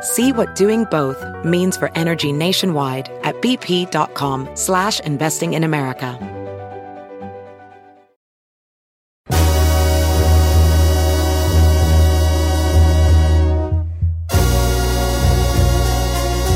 See 0.00 0.32
what 0.32 0.54
doing 0.54 0.84
both 0.84 1.24
means 1.44 1.76
for 1.76 1.90
energy 1.96 2.32
nationwide 2.32 3.10
at 3.24 3.34
bp.com 3.42 4.48
slash 4.54 5.00
investing 5.00 5.54
in 5.54 5.64
America. 5.64 6.18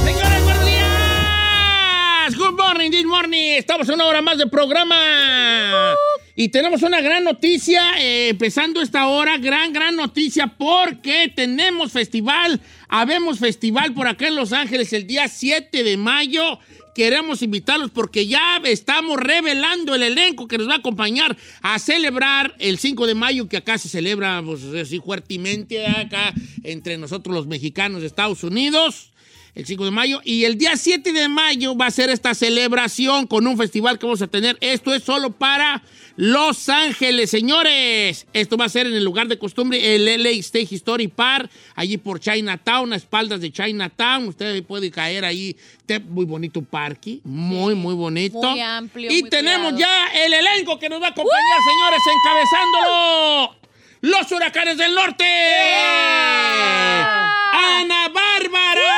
Señores, 0.04 0.42
buenos 0.44 0.64
días. 0.64 2.36
Good 2.36 2.56
morning, 2.56 2.90
this 2.92 3.04
morning. 3.04 3.56
Estamos 3.56 3.88
una 3.88 4.04
hora 4.06 4.22
más 4.22 4.38
de 4.38 4.46
programa. 4.46 5.96
Y 6.34 6.48
tenemos 6.48 6.82
una 6.82 7.00
gran 7.02 7.24
noticia, 7.24 7.92
eh, 7.98 8.30
empezando 8.30 8.80
esta 8.80 9.06
hora, 9.08 9.36
gran, 9.36 9.72
gran 9.72 9.94
noticia, 9.96 10.46
porque 10.46 11.30
tenemos 11.34 11.92
festival, 11.92 12.58
habemos 12.92 13.38
festival 13.38 13.94
por 13.94 14.06
acá 14.06 14.28
en 14.28 14.36
Los 14.36 14.52
Ángeles 14.52 14.92
el 14.92 15.06
día 15.06 15.26
7 15.26 15.82
de 15.82 15.96
mayo. 15.96 16.58
Queremos 16.94 17.40
invitarlos 17.40 17.90
porque 17.90 18.26
ya 18.26 18.60
estamos 18.64 19.16
revelando 19.16 19.94
el 19.94 20.02
elenco 20.02 20.46
que 20.46 20.58
nos 20.58 20.68
va 20.68 20.74
a 20.74 20.76
acompañar 20.76 21.34
a 21.62 21.78
celebrar 21.78 22.54
el 22.58 22.76
5 22.78 23.06
de 23.06 23.14
mayo, 23.14 23.48
que 23.48 23.56
acá 23.56 23.78
se 23.78 23.88
celebra 23.88 24.42
pues, 24.44 24.62
así 24.64 25.00
fuertemente, 25.00 25.86
acá 25.86 26.34
entre 26.64 26.98
nosotros 26.98 27.34
los 27.34 27.46
mexicanos 27.46 28.02
de 28.02 28.08
Estados 28.08 28.44
Unidos 28.44 29.11
el 29.54 29.66
5 29.66 29.84
de 29.84 29.90
mayo. 29.90 30.20
Y 30.24 30.44
el 30.44 30.56
día 30.56 30.76
7 30.76 31.12
de 31.12 31.28
mayo 31.28 31.76
va 31.76 31.86
a 31.86 31.90
ser 31.90 32.10
esta 32.10 32.34
celebración 32.34 33.26
con 33.26 33.46
un 33.46 33.56
festival 33.56 33.98
que 33.98 34.06
vamos 34.06 34.22
a 34.22 34.26
tener. 34.26 34.56
Esto 34.60 34.94
es 34.94 35.02
solo 35.02 35.30
para 35.30 35.82
Los 36.16 36.68
Ángeles, 36.68 37.30
señores. 37.30 38.26
Esto 38.32 38.56
va 38.56 38.64
a 38.66 38.68
ser 38.68 38.86
en 38.86 38.94
el 38.94 39.04
lugar 39.04 39.28
de 39.28 39.38
costumbre, 39.38 39.94
el 39.94 40.04
LA 40.22 40.30
State 40.40 40.68
History 40.70 41.08
Park, 41.08 41.50
allí 41.74 41.98
por 41.98 42.20
Chinatown, 42.20 42.92
a 42.92 42.96
espaldas 42.96 43.40
de 43.40 43.52
Chinatown. 43.52 44.28
Usted 44.28 44.62
puede 44.64 44.90
caer 44.90 45.24
ahí. 45.24 45.56
Muy 46.08 46.24
bonito 46.24 46.62
parque, 46.62 47.18
muy, 47.22 47.74
muy 47.74 47.94
bonito. 47.94 48.38
Muy 48.42 48.60
amplio, 48.60 49.10
Y 49.10 49.20
muy 49.22 49.30
tenemos 49.30 49.72
cuidado. 49.72 49.78
ya 50.14 50.24
el 50.24 50.32
elenco 50.32 50.78
que 50.78 50.88
nos 50.88 51.02
va 51.02 51.08
a 51.08 51.10
acompañar, 51.10 51.58
señores, 51.68 52.00
encabezándolo. 52.16 53.61
Los 54.02 54.30
huracanes 54.32 54.76
del 54.78 54.94
norte. 54.96 55.24
Ana 57.52 58.08
Bárbara. 58.08 58.88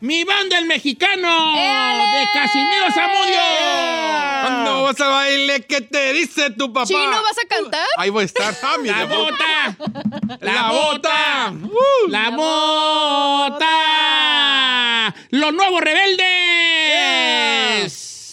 Mi 0.00 0.22
banda 0.22 0.56
el 0.58 0.66
mexicano 0.66 1.52
de 2.12 2.28
Casimiro 2.32 2.92
Zamudio. 2.94 3.40
¿Cuándo 4.42 4.82
vas 4.84 5.00
a 5.00 5.08
baile? 5.08 5.62
¿Qué 5.66 5.80
te 5.80 6.12
dice 6.12 6.50
tu 6.50 6.72
papá? 6.72 6.86
¿Chino 6.86 7.10
vas 7.10 7.38
a 7.44 7.48
cantar? 7.48 7.84
Ahí 7.96 8.10
voy 8.10 8.22
a 8.22 8.26
estar. 8.26 8.54
Ah, 8.62 8.76
La 8.84 9.04
bota. 9.06 9.76
La 10.40 10.52
La 10.52 10.68
bota. 10.70 11.50
bota. 11.50 11.52
Uh. 11.64 12.08
La 12.08 12.30
bota. 12.30 13.66
Los 15.30 15.52
nuevos 15.54 15.80
rebeldes. 15.80 16.28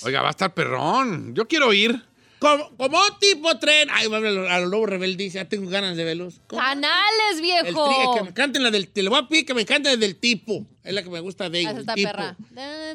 Oiga, 0.06 0.22
va 0.22 0.28
a 0.28 0.31
estar 0.31 0.53
perrón. 0.53 1.34
Yo 1.34 1.47
quiero 1.47 1.74
ir. 1.74 2.06
Como, 2.45 2.78
como 2.78 3.00
tipo 3.19 3.57
tren. 3.57 3.89
Ay, 3.91 4.06
a 4.06 4.59
los 4.59 4.69
nuevos 4.69 4.89
rebeldes. 4.89 5.33
Ya 5.33 5.45
tengo 5.45 5.69
ganas 5.69 5.97
de 5.97 6.03
verlos. 6.03 6.35
¿Cómo? 6.47 6.61
Canales, 6.61 7.35
El 7.35 7.41
viejo. 7.41 7.89
tri- 7.89 8.17
que 8.17 8.23
me 8.23 8.33
canten 8.33 8.61
la 8.63 8.72
del. 8.72 8.88
Te 8.88 9.01
le 9.03 9.09
voy 9.09 9.19
a 9.19 9.28
pedir 9.28 9.45
que 9.45 9.53
me 9.53 9.66
canten 9.66 10.00
del 10.00 10.16
tipo. 10.16 10.66
Es 10.83 10.94
la 10.94 11.01
que 11.01 11.09
me 11.09 11.19
gusta 11.19 11.50
de 11.50 11.57
Ah, 11.66 11.72
ellos. 11.72 11.85
el 11.95 12.03
perra. 12.03 12.35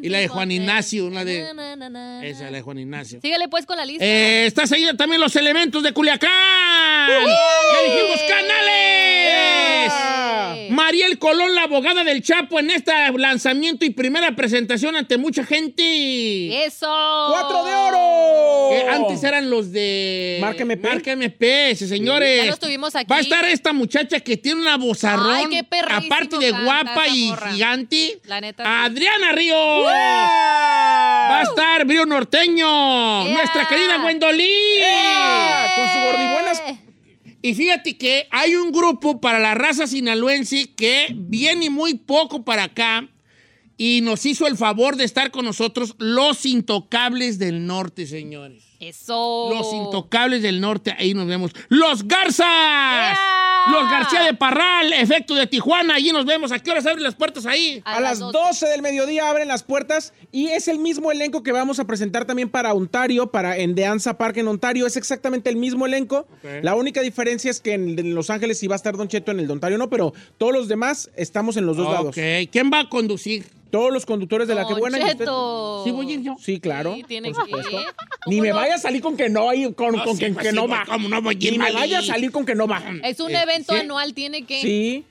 Y 0.00 0.09
la 0.09 0.19
de 0.19 0.28
Juan 0.28 0.53
Ignacio, 0.53 1.06
una 1.06 1.25
de- 1.25 1.41
Esa, 2.22 2.44
la 2.44 2.50
de 2.53 2.62
Juan 2.62 2.78
Ignacio. 2.78 3.21
Síguele 3.21 3.49
pues 3.49 3.66
con 3.66 3.77
la 3.77 3.84
lista. 3.84 4.05
Eh, 4.05 4.47
está 4.47 4.66
seguida 4.69 4.94
también 4.97 5.21
los 5.21 5.34
elementos 5.34 5.82
de 5.82 5.93
Culiacán. 5.93 6.31
Ya 6.31 7.82
dijimos 7.93 8.21
canales. 8.28 9.93
Mariel 10.71 11.19
Colón, 11.19 11.55
la 11.55 11.65
abogada 11.65 12.05
del 12.05 12.23
Chapo, 12.23 12.59
en 12.59 12.71
este 12.71 12.93
lanzamiento 13.17 13.84
y 13.84 13.91
primera 13.91 14.34
presentación 14.37 14.97
ante 14.97 15.19
mucha 15.19 15.45
gente. 15.45 16.65
Eso. 16.65 16.87
¡Cuatro 17.31 17.65
de 17.65 17.75
oro! 17.75 18.71
Que 18.71 18.89
antes 18.89 19.23
eran 19.25 19.50
los 19.50 19.73
de 19.73 20.39
Marca 20.41 20.62
MP. 20.62 20.89
Marca 20.89 21.12
MP, 21.12 21.75
sí, 21.77 21.87
señores. 21.89 22.45
Ya 22.45 22.50
los 22.50 22.59
tuvimos 22.59 22.95
aquí. 22.95 23.06
Va 23.11 23.17
a 23.17 23.21
estar 23.21 23.45
esta 23.45 23.73
muchacha 23.73 24.21
que 24.21 24.37
tiene 24.37 24.61
una 24.61 24.77
vozarrón. 24.77 25.34
Ay, 25.34 25.47
qué 25.50 25.67
aparte 25.89 26.39
de 26.39 26.50
canta 26.50 26.65
guapa 26.65 27.09
y 27.09 27.33
gigante. 27.53 28.21
La 28.25 28.41
neta. 28.41 28.84
Adriana 28.84 29.33
Ríos. 29.33 29.87
Va 29.87 31.41
a 31.41 31.43
estar 31.43 31.84
Brío 31.84 32.06
Norteño. 32.06 33.25
Yeah. 33.25 33.34
Nuestra 33.34 33.67
querida 33.69 33.99
Gwendolyn. 33.99 34.49
Con 35.77 35.89
su 35.93 35.99
gordibuenas. 36.06 36.62
Eh. 36.67 36.79
Y 37.43 37.55
fíjate 37.55 37.97
que 37.97 38.27
hay 38.31 38.55
un 38.55 38.71
grupo 38.71 39.21
para 39.21 39.39
la 39.39 39.55
raza 39.55 39.87
sinaloense 39.87 40.73
que 40.75 41.15
viene 41.15 41.71
muy 41.71 41.95
poco 41.95 42.45
para 42.45 42.65
acá 42.65 43.09
y 43.78 44.01
nos 44.03 44.27
hizo 44.27 44.47
el 44.47 44.59
favor 44.59 44.97
de 44.97 45.05
estar 45.05 45.31
con 45.31 45.47
nosotros 45.47 45.95
los 45.99 46.45
intocables 46.45 47.39
del 47.39 47.67
norte, 47.67 48.06
señores. 48.06 48.69
Eso. 48.81 49.51
Los 49.55 49.73
intocables 49.75 50.43
del 50.43 50.61
norte, 50.61 50.95
ahí 50.99 51.13
nos 51.15 51.27
vemos. 51.27 51.53
¡Los 51.69 52.09
Garzas! 52.09 53.19
Los 53.71 53.91
García 53.91 54.23
de 54.23 54.33
Parral, 54.35 54.93
efecto 54.95 55.35
de 55.35 55.47
Tijuana, 55.47 55.95
allí 55.97 56.13
nos 56.13 56.25
vemos. 56.25 56.51
¿A 56.51 56.59
qué 56.59 56.71
horas 56.71 56.87
abren 56.87 57.03
las 57.03 57.15
puertas 57.15 57.45
ahí? 57.45 57.83
A, 57.85 58.01
las 58.01 58.19
12 58.19 58.67
del 58.67 58.81
mediodía 58.81 59.29
abren 59.29 59.49
las 59.49 59.63
puertas 59.63 60.15
y 60.33 60.49
es 60.49 60.67
el 60.67 60.79
mismo 60.79 61.13
elenco 61.13 61.43
que 61.43 61.53
vamos 61.53 61.79
a 61.79 61.85
presentar 61.85 62.25
también 62.25 62.49
para 62.49 62.73
Ontario, 62.73 63.31
para 63.31 63.59
en 63.59 63.75
The 63.75 63.85
Anza 63.85 64.17
Park 64.17 64.39
en 64.39 64.49
Ontario. 64.49 64.87
Es 64.87 64.97
exactamente 64.97 65.51
el 65.51 65.57
mismo 65.57 65.85
elenco. 65.85 66.27
La 66.62 66.75
única 66.75 67.03
diferencia 67.03 67.51
es 67.51 67.61
que 67.61 67.75
en, 67.75 67.99
en 67.99 68.15
Los 68.15 68.31
Ángeles 68.31 68.59
sí 68.59 68.67
va 68.67 68.77
a 68.77 68.77
estar 68.77 68.97
Don 68.97 69.09
Cheto, 69.09 69.31
en 69.31 69.41
el 69.41 69.47
de 69.47 69.53
Ontario 69.53 69.77
no, 69.77 69.91
pero 69.91 70.15
todos 70.39 70.55
los 70.55 70.69
demás 70.69 71.11
estamos 71.15 71.59
en 71.59 71.67
los 71.67 71.77
dos 71.77 71.93
lados. 71.93 72.17
Ok, 72.17 72.49
¿quién 72.51 72.71
va 72.73 72.81
a 72.81 72.89
conducir? 72.89 73.45
Todos 73.71 73.93
los 73.93 74.05
conductores 74.05 74.49
de 74.49 74.57
la 74.57 74.67
que 74.67 74.73
Don 74.73 74.81
buena. 74.81 74.99
y 74.99 75.03
usted- 75.03 75.19
Cheto. 75.19 75.83
¿Sí 75.85 75.93
voy 75.93 76.11
a 76.11 76.15
ir 76.15 76.23
yo? 76.23 76.37
Sí, 76.41 76.59
claro. 76.59 76.95
Sí, 76.97 77.05
tiene 77.07 77.31
por 77.31 77.45
que 77.47 77.53
ir. 77.53 77.87
Ni 78.27 78.41
me 78.41 78.53
vaya 78.53 78.69
a 78.75 78.78
salir 78.78 79.03
con 79.03 79.16
que 79.16 79.28
no, 79.28 79.48
ahí, 79.50 79.72
con, 79.75 79.94
No, 79.97 80.04
con 80.04 80.14
sí, 80.16 80.25
que, 80.25 80.31
pues 80.32 80.44
que 80.47 80.50
sí, 80.50 80.56
no 80.56 80.66
pues, 80.66 80.81
va. 80.81 80.84
¿cómo 80.86 81.08
no 81.08 81.22
voy 81.22 81.36
Ni 81.36 81.58
me 81.58 81.72
vaya 81.72 81.98
a 81.98 82.03
salir 82.03 82.31
con 82.31 82.44
que 82.47 82.54
no 82.54 82.66
va. 82.66 82.82
Es 83.04 83.20
un 83.20 83.31
Eh, 83.31 83.42
evento 83.42 83.72
sí. 83.75 83.81
anual, 83.81 84.14
tiene 84.14 84.44
que. 84.44 84.60
Sí. 84.60 85.04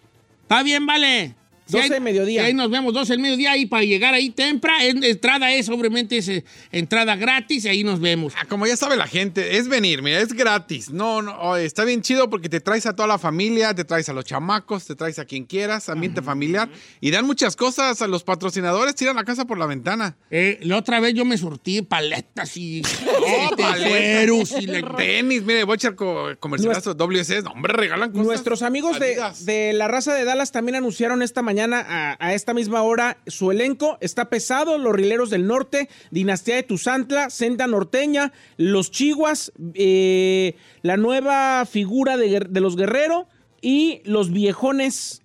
Está 0.43 0.63
bien, 0.63 0.85
vale. 0.85 1.35
12 1.71 1.83
hay- 1.83 1.89
de 1.89 1.99
mediodía. 1.99 2.41
si 2.41 2.47
ahí 2.47 2.53
nos 2.53 2.69
vemos 2.69 2.93
12 2.93 3.13
del 3.13 3.19
mediodía 3.21 3.51
ahí 3.51 3.65
para 3.65 3.83
llegar 3.83 4.13
ahí 4.13 4.29
temprano. 4.29 4.79
Entrada 5.03 5.51
es, 5.53 5.69
obviamente, 5.69 6.17
es 6.17 6.31
entrada 6.71 7.15
gratis 7.15 7.65
y 7.65 7.69
ahí 7.69 7.83
nos 7.83 7.99
vemos. 7.99 8.33
Ah, 8.37 8.45
como 8.47 8.65
ya 8.67 8.75
sabe 8.77 8.95
la 8.95 9.07
gente, 9.07 9.57
es 9.57 9.67
venir, 9.67 10.01
mira, 10.01 10.19
es 10.19 10.33
gratis. 10.33 10.89
No, 10.89 11.21
no, 11.21 11.37
oye, 11.39 11.65
está 11.65 11.83
bien 11.85 12.01
chido 12.01 12.29
porque 12.29 12.49
te 12.49 12.59
traes 12.59 12.85
a 12.85 12.95
toda 12.95 13.07
la 13.07 13.17
familia, 13.17 13.73
te 13.73 13.83
traes 13.85 14.09
a 14.09 14.13
los 14.13 14.25
chamacos, 14.25 14.85
te 14.85 14.95
traes 14.95 15.19
a 15.19 15.25
quien 15.25 15.45
quieras, 15.45 15.89
ambiente 15.89 16.21
familiar. 16.21 16.69
Y 17.01 17.11
dan 17.11 17.25
muchas 17.25 17.55
cosas 17.55 18.01
a 18.01 18.07
los 18.07 18.23
patrocinadores, 18.23 18.95
tiran 18.95 19.15
la 19.15 19.23
casa 19.23 19.45
por 19.45 19.57
la 19.57 19.65
ventana. 19.65 20.17
Eh, 20.31 20.59
la 20.61 20.77
otra 20.77 20.99
vez 20.99 21.13
yo 21.13 21.25
me 21.25 21.37
surtí 21.37 21.81
paletas 21.81 22.55
y 22.57 22.81
Oh, 23.21 23.49
este, 23.51 23.63
paletas. 23.63 23.89
cueros 23.89 24.51
y 24.61 24.65
la- 24.67 24.95
Tenis, 24.95 25.43
mire, 25.43 25.63
voy 25.65 25.73
a 25.73 25.75
echar 25.75 25.95
co 25.95 26.29
comercialazo 26.39 26.93
WC. 26.93 27.41
No, 27.43 27.51
hombre, 27.51 27.73
regalan 27.73 28.11
cosas. 28.11 28.25
Nuestros 28.25 28.61
amigos 28.63 28.99
de, 28.99 29.17
de 29.41 29.73
la 29.73 29.87
raza 29.87 30.13
de 30.13 30.23
Dallas 30.23 30.51
también 30.51 30.75
anunciaron 30.75 31.21
esta 31.21 31.41
mañana 31.41 31.58
a, 31.61 32.17
a 32.19 32.33
esta 32.33 32.53
misma 32.53 32.81
hora 32.81 33.17
su 33.27 33.51
elenco. 33.51 33.97
Está 34.01 34.29
pesado, 34.29 34.77
los 34.77 34.93
Rileros 34.93 35.29
del 35.29 35.47
Norte, 35.47 35.89
Dinastía 36.11 36.55
de 36.55 36.63
Tuzantla, 36.63 37.29
Senda 37.29 37.67
Norteña, 37.67 38.31
los 38.57 38.91
Chihuas, 38.91 39.51
eh, 39.73 40.55
la 40.81 40.97
nueva 40.97 41.65
figura 41.65 42.17
de, 42.17 42.47
los 42.59 42.75
Guerrero 42.75 43.27
y 43.61 44.01
los 44.05 44.31
Viejones 44.31 45.21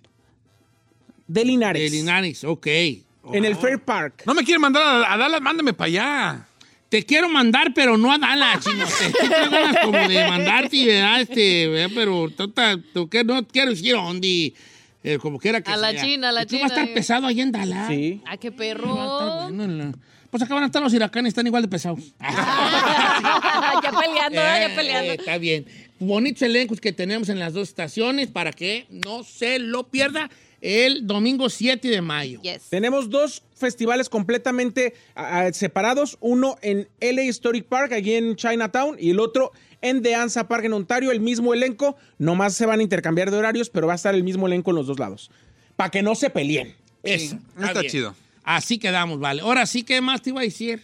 de 1.27 1.45
Linares. 1.45 1.91
de 1.91 1.97
Linares, 1.97 2.43
ok. 2.43 2.67
En 3.33 3.45
el 3.45 3.55
Fair 3.55 3.79
Park. 3.79 4.23
No 4.25 4.33
me 4.33 4.43
quieren 4.43 4.61
mandar 4.61 4.83
a, 4.83 5.13
a 5.13 5.17
Dallas, 5.17 5.41
mándame 5.41 5.73
para 5.73 5.87
allá. 5.87 6.47
te 6.89 7.03
quiero 7.03 7.27
mandar, 7.27 7.73
pero 7.73 7.97
no 7.97 8.11
a 8.11 8.17
Dallas, 8.17 8.63
chino. 8.63 8.85
Te, 8.85 9.27
ganas 9.27 9.77
como 9.83 9.97
de 10.07 10.27
mandarte, 10.27 10.85
¿verdad? 10.85 11.21
Este, 11.21 11.67
¿verdad? 11.67 11.91
Pero 11.95 12.29
no 13.25 13.47
quiero 13.47 13.71
decir 13.71 13.95
dónde. 13.95 14.53
Eh, 15.05 15.17
como 15.19 15.39
quiera 15.39 15.61
que 15.61 15.71
A 15.71 15.77
la 15.77 15.91
sea. 15.91 16.01
China, 16.03 16.29
a 16.29 16.31
la 16.31 16.43
¿Y 16.43 16.45
tú 16.47 16.55
vas 16.55 16.63
a 16.63 16.67
China, 16.67 16.75
estar 16.81 16.89
eh. 16.89 16.93
pesado 16.93 17.27
ahí 17.27 17.41
en 17.41 17.51
Dallas. 17.51 17.87
Sí. 17.87 18.21
Ah, 18.25 18.37
qué 18.37 18.49
Va 18.49 18.55
a 18.63 18.67
estar 18.67 18.77
perro. 18.77 18.95
bueno 19.43 19.63
en 19.63 19.77
la- 19.77 19.93
Pues 20.31 20.43
acá 20.43 20.53
van 20.53 20.63
a 20.63 20.65
estar 20.65 20.81
los 20.81 20.93
huracanes, 20.93 21.29
están 21.29 21.47
igual 21.47 21.61
de 21.63 21.69
pesados. 21.69 21.99
ya 22.19 23.91
peleando, 23.99 24.35
ya 24.35 24.65
Eh, 24.65 24.75
peleando. 24.75 25.13
está 25.13 25.37
bien. 25.37 25.65
Bonitos 25.99 26.41
elencos 26.41 26.81
que 26.81 26.91
tenemos 26.91 27.29
en 27.29 27.39
las 27.39 27.53
dos 27.53 27.69
estaciones 27.69 28.27
para 28.29 28.51
que 28.51 28.85
no 28.89 29.23
se 29.23 29.59
lo 29.59 29.87
pierda 29.87 30.29
el 30.61 31.05
domingo 31.05 31.49
7 31.49 31.87
de 31.87 32.01
mayo. 32.01 32.41
Yes. 32.41 32.63
Tenemos 32.69 33.09
dos 33.09 33.43
festivales 33.55 34.09
completamente 34.09 34.93
ah, 35.15 35.45
ah, 35.47 35.53
separados, 35.53 36.17
uno 36.21 36.57
en 36.61 36.87
LA 36.99 37.23
Historic 37.23 37.65
Park, 37.65 37.93
allí 37.93 38.15
en 38.15 38.35
Chinatown, 38.35 38.97
y 38.99 39.11
el 39.11 39.19
otro 39.19 39.51
en 39.89 40.01
The 40.01 40.15
Anza 40.15 40.47
Park 40.47 40.65
en 40.65 40.73
Ontario, 40.73 41.11
el 41.11 41.19
mismo 41.19 41.53
elenco, 41.53 41.95
nomás 42.17 42.53
se 42.55 42.65
van 42.65 42.79
a 42.79 42.83
intercambiar 42.83 43.31
de 43.31 43.37
horarios, 43.37 43.69
pero 43.69 43.87
va 43.87 43.93
a 43.93 43.95
estar 43.95 44.13
el 44.15 44.23
mismo 44.23 44.47
elenco 44.47 44.71
en 44.71 44.75
los 44.77 44.87
dos 44.87 44.99
lados, 44.99 45.31
para 45.75 45.89
que 45.91 46.01
no 46.01 46.15
se 46.15 46.29
peleen. 46.29 46.75
Eso. 47.03 47.37
está 47.61 47.83
chido. 47.85 48.15
Así 48.43 48.77
quedamos, 48.79 49.19
vale. 49.19 49.41
Ahora 49.41 49.65
sí, 49.65 49.83
¿qué 49.83 50.01
más 50.01 50.21
te 50.21 50.29
iba 50.31 50.41
a 50.41 50.43
decir? 50.43 50.83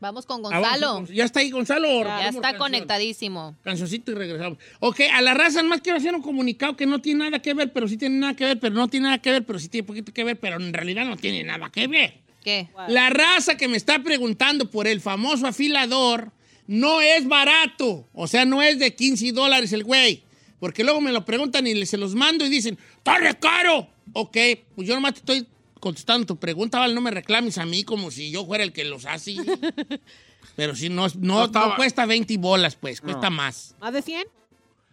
Vamos 0.00 0.26
con 0.26 0.38
Ah, 0.46 0.48
vamos 0.58 0.68
Gonzalo. 0.70 0.94
con- 0.94 1.06
¿Ya 1.14 1.24
está 1.24 1.40
ahí 1.40 1.50
Gonzalo? 1.50 2.02
Ya 2.02 2.28
está 2.28 2.40
canción? 2.40 2.58
conectadísimo. 2.58 3.56
Cancioncito 3.62 4.10
y 4.10 4.14
regresamos. 4.16 4.58
Ok, 4.80 5.00
a 5.14 5.22
la 5.22 5.32
raza 5.32 5.62
más 5.62 5.80
quiero 5.80 5.98
hacer 5.98 6.12
un 6.14 6.22
comunicado 6.22 6.76
que 6.76 6.86
no 6.86 7.00
tiene 7.00 7.24
nada 7.24 7.38
que 7.40 7.54
ver, 7.54 7.72
pero 7.72 7.86
sí 7.86 7.96
tiene 7.96 8.16
nada 8.18 8.34
que 8.34 8.44
ver, 8.44 8.58
pero 8.58 8.74
no 8.74 8.88
tiene 8.88 9.04
nada 9.04 9.18
que 9.18 9.30
ver, 9.30 9.44
pero 9.44 9.58
sí 9.60 9.68
tiene 9.68 9.86
poquito 9.86 10.12
que 10.12 10.24
ver, 10.24 10.38
pero 10.40 10.56
en 10.56 10.72
realidad 10.72 11.04
no 11.06 11.16
tiene 11.16 11.44
nada 11.44 11.70
que 11.70 11.86
ver. 11.86 12.14
¿Qué? 12.42 12.68
La 12.88 13.10
raza 13.10 13.56
que 13.56 13.68
me 13.68 13.76
está 13.76 14.02
preguntando 14.02 14.68
por 14.68 14.88
el 14.88 15.00
famoso 15.00 15.46
afilador 15.46 16.32
no 16.66 17.00
es 17.00 17.26
barato. 17.26 18.08
O 18.12 18.26
sea, 18.26 18.44
no 18.44 18.62
es 18.62 18.78
de 18.78 18.94
15 18.94 19.32
dólares 19.32 19.72
el 19.72 19.84
güey. 19.84 20.24
Porque 20.58 20.84
luego 20.84 21.00
me 21.00 21.12
lo 21.12 21.24
preguntan 21.24 21.66
y 21.66 21.86
se 21.86 21.96
los 21.96 22.14
mando 22.14 22.46
y 22.46 22.48
dicen, 22.48 22.78
¡está 22.98 23.18
re 23.18 23.36
caro! 23.38 23.88
Ok, 24.12 24.36
pues 24.76 24.86
yo 24.86 24.94
nomás 24.94 25.14
te 25.14 25.18
estoy 25.20 25.46
contestando 25.80 26.26
tu 26.26 26.36
pregunta, 26.36 26.78
¿vale? 26.78 26.94
No 26.94 27.00
me 27.00 27.10
reclames 27.10 27.58
a 27.58 27.66
mí 27.66 27.82
como 27.82 28.10
si 28.12 28.30
yo 28.30 28.46
fuera 28.46 28.62
el 28.62 28.72
que 28.72 28.84
los 28.84 29.04
hace. 29.04 29.34
Pero 30.56 30.76
si 30.76 30.88
no, 30.88 31.08
no, 31.08 31.14
no, 31.18 31.44
estaba- 31.46 31.76
cuesta 31.76 32.06
20 32.06 32.36
bolas, 32.38 32.76
pues, 32.76 33.00
cuesta 33.00 33.30
más. 33.30 33.74
¿Más 33.80 33.92
de 33.92 34.02
100? 34.02 34.24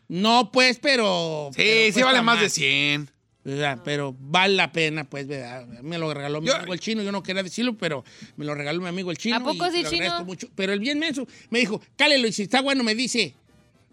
No, 0.07 0.51
pues, 0.51 0.79
pero... 0.79 1.49
Sí, 1.53 1.61
pero 1.61 1.93
sí 1.93 2.01
vale 2.01 2.21
más 2.23 2.39
de 2.39 2.49
100. 2.49 3.11
¿Verdad? 3.43 3.79
Pero 3.83 4.15
vale 4.19 4.55
la 4.55 4.71
pena, 4.71 5.03
pues, 5.03 5.27
¿verdad? 5.27 5.65
Me 5.81 5.97
lo 5.97 6.13
regaló 6.13 6.41
mi 6.41 6.47
Yo- 6.47 6.55
amigo 6.55 6.73
el 6.73 6.79
chino, 6.79 7.01
yo 7.03 7.11
no 7.11 7.23
quería 7.23 7.43
decirlo, 7.43 7.75
pero 7.77 8.03
me 8.37 8.45
lo 8.45 8.53
regaló 8.55 8.81
mi 8.81 8.87
amigo 8.87 9.11
el 9.11 9.17
chino. 9.17 9.35
¿A 9.37 9.39
poco 9.39 9.67
y 9.67 9.71
sí, 9.71 9.83
lo 9.83 9.89
chino? 9.89 10.03
agradezco 10.03 10.25
mucho. 10.25 10.47
Pero 10.55 10.73
el 10.73 10.79
bien 10.79 10.99
menso 10.99 11.27
me 11.49 11.59
dijo, 11.59 11.81
cálelo, 11.97 12.27
y 12.27 12.31
si 12.31 12.43
está 12.43 12.61
bueno, 12.61 12.83
me 12.83 12.95
dice. 12.95 13.35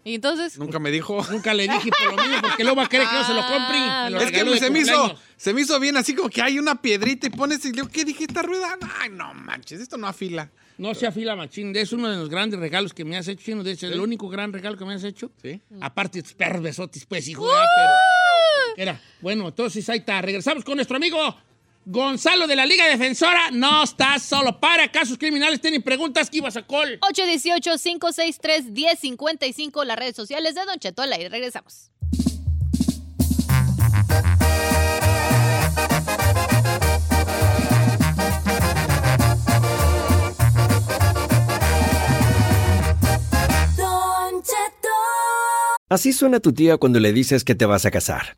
¿Y 0.03 0.15
entonces? 0.15 0.57
Nunca 0.57 0.79
me 0.79 0.89
dijo. 0.89 1.21
Nunca 1.31 1.53
le 1.53 1.63
dije 1.63 1.89
por 1.89 2.15
lo 2.15 2.23
mismo, 2.23 2.41
porque 2.41 2.63
luego 2.63 2.77
va 2.77 2.85
a 2.85 2.89
querer 2.89 3.07
que 3.09 3.15
yo 3.15 3.23
se 3.25 3.33
lo 3.33 3.41
compre. 3.41 3.77
Me 3.77 4.09
lo 4.11 4.21
Es 4.21 4.31
que 4.31 4.43
de 4.45 4.57
se 4.57 4.69
me, 4.69 4.79
hizo, 4.79 5.19
se 5.35 5.53
me 5.53 5.61
hizo 5.61 5.77
bien 5.81 5.97
así 5.97 6.15
como 6.15 6.29
que 6.29 6.41
hay 6.41 6.59
una 6.59 6.81
piedrita 6.81 7.27
y 7.27 7.29
pones 7.29 7.65
y 7.65 7.71
digo, 7.73 7.89
¿qué 7.89 8.05
dije 8.05 8.23
esta 8.23 8.41
rueda? 8.41 8.77
Ay, 9.01 9.09
no 9.09 9.33
manches, 9.33 9.81
esto 9.81 9.97
no 9.97 10.07
afila. 10.07 10.49
No 10.77 10.93
se 10.93 11.07
afila 11.07 11.35
machín, 11.35 11.75
es 11.75 11.91
uno 11.91 12.07
de 12.09 12.15
los 12.17 12.29
grandes 12.29 12.57
regalos 12.59 12.93
que 12.93 13.03
me 13.03 13.17
has 13.17 13.27
hecho, 13.27 13.43
chino. 13.43 13.63
De 13.63 13.71
hecho, 13.71 13.87
el 13.87 13.99
único 13.99 14.29
gran 14.29 14.53
regalo 14.53 14.77
que 14.77 14.85
me 14.85 14.93
has 14.93 15.03
hecho. 15.03 15.29
Sí. 15.41 15.59
Aparte 15.81 16.19
de 16.19 16.23
tus 16.23 16.35
perros 16.35 16.61
besotis, 16.61 17.05
pues, 17.05 17.27
hijo. 17.27 17.45
¿verdad? 17.45 17.65
Pero, 17.75 17.89
era, 18.77 19.01
bueno, 19.21 19.47
entonces 19.47 19.89
ahí 19.89 19.97
está. 19.97 20.21
Regresamos 20.21 20.63
con 20.63 20.75
nuestro 20.75 20.97
amigo 20.97 21.17
Gonzalo 21.83 22.45
de 22.45 22.55
la 22.55 22.67
Liga 22.67 22.87
Defensora. 22.87 23.49
No 23.51 23.83
estás 23.83 24.21
solo. 24.21 24.59
Para 24.59 24.91
casos 24.91 25.17
criminales, 25.17 25.59
tienen 25.59 25.81
preguntas 25.81 26.29
que 26.29 26.37
ibas 26.37 26.55
a 26.57 26.61
call. 26.61 26.99
818-563-1055, 26.99 29.83
las 29.83 29.97
redes 29.97 30.15
sociales 30.15 30.53
de 30.53 30.63
Don 30.65 30.77
Cheto 30.77 31.01
aire. 31.01 31.27
Regresamos. 31.27 31.89
Así 45.89 46.13
suena 46.13 46.41
tu 46.41 46.53
tía 46.53 46.77
cuando 46.77 46.99
le 46.99 47.11
dices 47.11 47.43
que 47.43 47.55
te 47.55 47.65
vas 47.65 47.85
a 47.85 47.91
casar. 47.91 48.37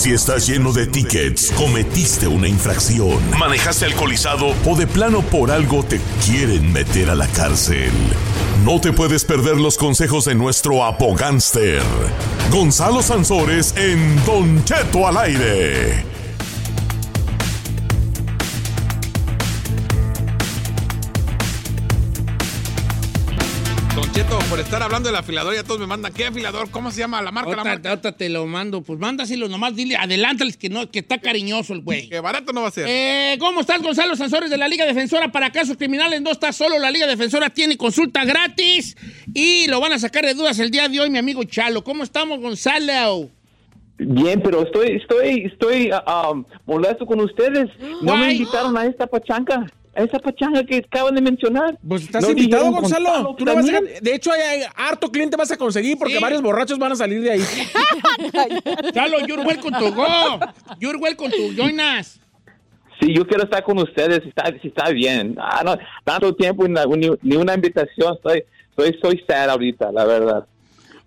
Si 0.00 0.14
estás 0.14 0.46
lleno 0.46 0.72
de 0.72 0.86
tickets, 0.86 1.52
cometiste 1.58 2.26
una 2.26 2.48
infracción, 2.48 3.18
manejaste 3.38 3.84
alcoholizado 3.84 4.54
o 4.64 4.74
de 4.74 4.86
plano 4.86 5.20
por 5.20 5.50
algo 5.50 5.82
te 5.82 6.00
quieren 6.24 6.72
meter 6.72 7.10
a 7.10 7.14
la 7.14 7.26
cárcel. 7.26 7.92
No 8.64 8.80
te 8.80 8.94
puedes 8.94 9.26
perder 9.26 9.58
los 9.58 9.76
consejos 9.76 10.24
de 10.24 10.34
nuestro 10.34 10.84
abogánster, 10.84 11.82
Gonzalo 12.50 13.02
Sansores 13.02 13.74
en 13.76 14.24
Don 14.24 14.64
Cheto 14.64 15.06
al 15.06 15.18
aire. 15.18 16.19
Don 24.00 24.10
Cheto, 24.12 24.38
por 24.48 24.58
estar 24.58 24.82
hablando 24.82 25.10
del 25.10 25.16
afilador, 25.16 25.54
ya 25.54 25.62
todos 25.62 25.78
me 25.78 25.86
mandan, 25.86 26.10
¿qué 26.14 26.24
afilador? 26.24 26.70
¿Cómo 26.70 26.90
se 26.90 27.00
llama 27.00 27.20
la 27.20 27.30
marca? 27.30 27.50
La 27.50 27.56
Ahorita, 27.58 27.70
marca? 27.70 27.88
ahorita 27.90 28.12
te 28.12 28.30
lo 28.30 28.46
mando. 28.46 28.80
Pues 28.80 28.98
mándaselo 28.98 29.46
nomás, 29.46 29.76
dile, 29.76 29.94
adelántales 29.96 30.56
que, 30.56 30.70
no, 30.70 30.90
que 30.90 31.00
está 31.00 31.18
cariñoso 31.18 31.74
el 31.74 31.82
güey. 31.82 32.08
Que 32.08 32.18
barato 32.18 32.54
no 32.54 32.62
va 32.62 32.68
a 32.68 32.70
ser. 32.70 32.86
Eh, 32.88 33.36
¿Cómo 33.38 33.60
estás, 33.60 33.82
Gonzalo 33.82 34.16
Sansores 34.16 34.48
de 34.48 34.56
la 34.56 34.68
Liga 34.68 34.86
Defensora? 34.86 35.30
Para 35.30 35.52
casos 35.52 35.76
criminales 35.76 36.22
no 36.22 36.30
estás 36.30 36.56
solo. 36.56 36.78
La 36.78 36.90
Liga 36.90 37.06
Defensora 37.06 37.50
tiene 37.50 37.76
consulta 37.76 38.24
gratis 38.24 38.96
y 39.34 39.66
lo 39.66 39.80
van 39.80 39.92
a 39.92 39.98
sacar 39.98 40.24
de 40.24 40.32
dudas 40.32 40.58
el 40.60 40.70
día 40.70 40.88
de 40.88 40.98
hoy, 40.98 41.10
mi 41.10 41.18
amigo 41.18 41.44
Chalo. 41.44 41.84
¿Cómo 41.84 42.02
estamos, 42.02 42.40
Gonzalo? 42.40 43.28
Bien, 43.98 44.40
pero 44.42 44.62
estoy, 44.62 44.92
estoy, 44.92 45.44
estoy 45.44 45.90
um, 46.32 46.46
molesto 46.64 47.04
con 47.04 47.20
ustedes. 47.20 47.68
No 48.00 48.16
me 48.16 48.32
invitaron 48.32 48.78
a 48.78 48.86
esta 48.86 49.06
pachanga, 49.06 49.66
a 49.94 50.02
esa 50.04 50.18
pachanga 50.20 50.64
que 50.64 50.76
acaban 50.78 51.14
de 51.14 51.20
mencionar. 51.20 51.76
Pues 51.86 52.02
estás 52.04 52.22
No 52.22 52.30
invitado, 52.30 52.70
Gonzalo. 52.70 53.34
Tú 53.36 53.44
no 53.44 53.54
vas 53.54 53.68
a- 53.68 53.72
también. 53.72 53.94
de 54.02 54.14
hecho, 54.14 54.30
hay, 54.32 54.40
hay 54.40 54.62
harto 54.76 55.10
cliente 55.10 55.36
vas 55.36 55.50
a 55.50 55.56
conseguir 55.56 55.98
porque 55.98 56.14
Sí. 56.16 56.22
varios 56.22 56.42
borrachos 56.42 56.78
van 56.78 56.92
a 56.92 56.96
salir 56.96 57.20
de 57.22 57.32
ahí. 57.32 57.40
Chalo, 58.94 59.18
you're 59.26 59.42
welcome 59.44 59.72
to 59.78 59.90
go. 59.92 60.40
You're 60.78 60.98
welcome 60.98 61.30
to 61.30 61.52
join 61.56 61.78
us. 61.80 62.20
Sí, 63.00 63.14
yo 63.14 63.26
quiero 63.26 63.44
estar 63.44 63.62
con 63.64 63.78
ustedes, 63.78 64.22
si 64.22 64.28
está, 64.28 64.44
si 64.60 64.68
está 64.68 64.90
bien. 64.90 65.34
Ah, 65.38 65.62
no, 65.64 65.78
tanto 66.04 66.34
tiempo 66.34 66.66
ni, 66.68 67.08
ni 67.22 67.36
una 67.36 67.54
invitación, 67.54 68.14
estoy, 68.14 68.44
estoy, 68.70 68.90
estoy 68.90 69.24
sad 69.26 69.48
ahorita, 69.48 69.90
la 69.90 70.04
verdad. 70.04 70.46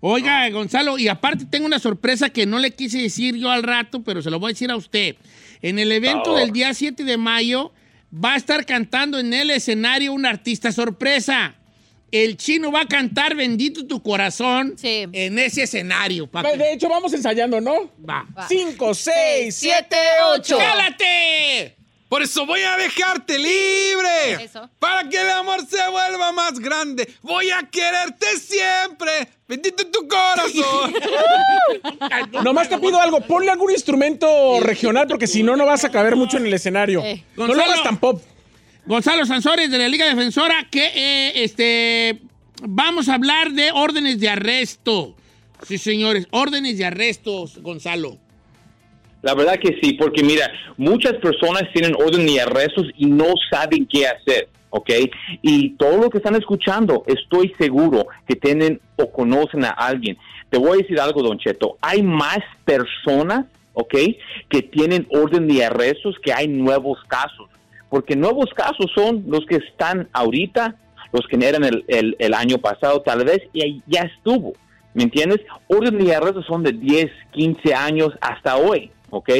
Oiga, 0.00 0.50
Gonzalo, 0.50 0.98
y 0.98 1.06
aparte 1.08 1.46
tengo 1.46 1.66
una 1.66 1.78
sorpresa 1.78 2.28
que 2.30 2.46
no 2.46 2.58
le 2.58 2.72
quise 2.72 2.98
decir 3.00 3.36
yo 3.36 3.48
al 3.50 3.62
rato, 3.62 4.02
pero 4.02 4.20
se 4.22 4.30
lo 4.30 4.38
voy 4.40 4.48
a 4.50 4.52
decir 4.54 4.70
a 4.70 4.76
usted. 4.76 5.14
En 5.62 5.78
el 5.78 5.90
evento 5.92 6.32
Oh. 6.32 6.36
del 6.36 6.50
día 6.50 6.74
7 6.74 7.04
de 7.04 7.16
mayo 7.16 7.70
va 8.14 8.34
a 8.34 8.36
estar 8.36 8.64
cantando 8.64 9.18
en 9.18 9.32
el 9.34 9.50
escenario 9.50 10.12
un 10.12 10.24
artista 10.26 10.70
sorpresa. 10.72 11.54
El 12.12 12.36
chino 12.36 12.70
va 12.70 12.82
a 12.82 12.86
cantar 12.86 13.34
Bendito 13.34 13.86
tu 13.86 14.00
corazón 14.02 14.76
en 14.82 15.38
ese 15.38 15.64
escenario. 15.64 16.28
pa' 16.28 16.42
que- 16.42 16.56
De 16.56 16.72
hecho, 16.72 16.88
vamos 16.88 17.12
ensayando, 17.12 17.60
¿no? 17.60 17.90
Va. 18.08 18.24
5, 18.48 18.94
6, 18.94 19.54
7, 19.54 19.96
8. 20.36 20.56
¡Cálate! 20.58 21.76
Por 22.14 22.22
eso 22.22 22.46
voy 22.46 22.60
a 22.60 22.76
dejarte 22.76 23.36
libre. 23.36 24.44
Eso. 24.44 24.70
Para 24.78 25.08
que 25.08 25.20
el 25.20 25.30
amor 25.30 25.66
se 25.66 25.80
vuelva 25.90 26.30
más 26.30 26.60
grande. 26.60 27.12
Voy 27.22 27.50
a 27.50 27.68
quererte 27.68 28.38
siempre. 28.38 29.10
Bendito 29.48 29.84
tu 29.88 30.06
corazón. 30.06 30.94
Nomás 32.44 32.68
te 32.68 32.78
pido 32.78 33.00
algo, 33.00 33.20
ponle 33.20 33.50
algún 33.50 33.72
instrumento 33.72 34.60
regional 34.60 35.08
porque 35.08 35.26
si 35.26 35.42
no, 35.42 35.56
no 35.56 35.66
vas 35.66 35.82
a 35.82 35.90
caber 35.90 36.14
mucho 36.14 36.36
en 36.36 36.46
el 36.46 36.54
escenario. 36.54 37.02
Eh. 37.02 37.24
No 37.36 37.48
lo 37.48 37.60
hagas 37.60 37.82
tan 37.82 37.96
pop. 37.96 38.22
Gonzalo 38.86 39.26
Sansores 39.26 39.68
de 39.72 39.78
la 39.78 39.88
Liga 39.88 40.06
Defensora, 40.06 40.68
que 40.70 40.92
eh, 40.94 41.42
este, 41.42 42.20
vamos 42.62 43.08
a 43.08 43.14
hablar 43.14 43.50
de 43.50 43.72
órdenes 43.72 44.20
de 44.20 44.28
arresto. 44.28 45.16
Sí, 45.66 45.78
señores, 45.78 46.28
órdenes 46.30 46.78
de 46.78 46.84
arresto, 46.84 47.46
Gonzalo. 47.56 48.20
La 49.24 49.34
verdad 49.34 49.58
que 49.58 49.78
sí, 49.82 49.94
porque 49.94 50.22
mira, 50.22 50.50
muchas 50.76 51.14
personas 51.14 51.62
tienen 51.72 51.94
orden 51.94 52.26
de 52.26 52.40
arrestos 52.42 52.86
y 52.98 53.06
no 53.06 53.24
saben 53.50 53.86
qué 53.90 54.06
hacer, 54.06 54.48
¿ok? 54.68 54.90
Y 55.40 55.70
todo 55.76 55.96
lo 55.96 56.10
que 56.10 56.18
están 56.18 56.34
escuchando, 56.34 57.04
estoy 57.06 57.54
seguro 57.58 58.06
que 58.28 58.36
tienen 58.36 58.80
o 58.96 59.10
conocen 59.10 59.64
a 59.64 59.70
alguien. 59.70 60.18
Te 60.50 60.58
voy 60.58 60.72
a 60.72 60.82
decir 60.82 61.00
algo, 61.00 61.22
Don 61.22 61.38
Cheto, 61.38 61.78
hay 61.80 62.02
más 62.02 62.40
personas, 62.66 63.46
¿ok? 63.72 63.94
Que 64.50 64.60
tienen 64.60 65.06
orden 65.10 65.48
de 65.48 65.64
arrestos 65.64 66.16
que 66.22 66.32
hay 66.32 66.46
nuevos 66.46 66.98
casos, 67.08 67.48
porque 67.88 68.14
nuevos 68.16 68.50
casos 68.54 68.90
son 68.94 69.24
los 69.26 69.46
que 69.46 69.56
están 69.56 70.06
ahorita, 70.12 70.76
los 71.12 71.26
que 71.28 71.36
eran 71.46 71.64
el, 71.64 71.82
el- 72.18 72.34
año 72.34 72.58
pasado 72.58 73.00
tal 73.00 73.24
vez, 73.24 73.38
y 73.54 73.62
ahí 73.62 73.82
ya 73.86 74.02
estuvo. 74.02 74.52
¿Me 74.92 75.04
entiendes? 75.04 75.40
Orden 75.68 75.96
de 75.98 76.14
arresto 76.14 76.42
son 76.42 76.62
de 76.62 76.72
10, 76.72 77.06
15 77.32 77.74
años 77.74 78.10
hasta 78.20 78.56
hoy, 78.56 78.90
¿ok? 79.14 79.30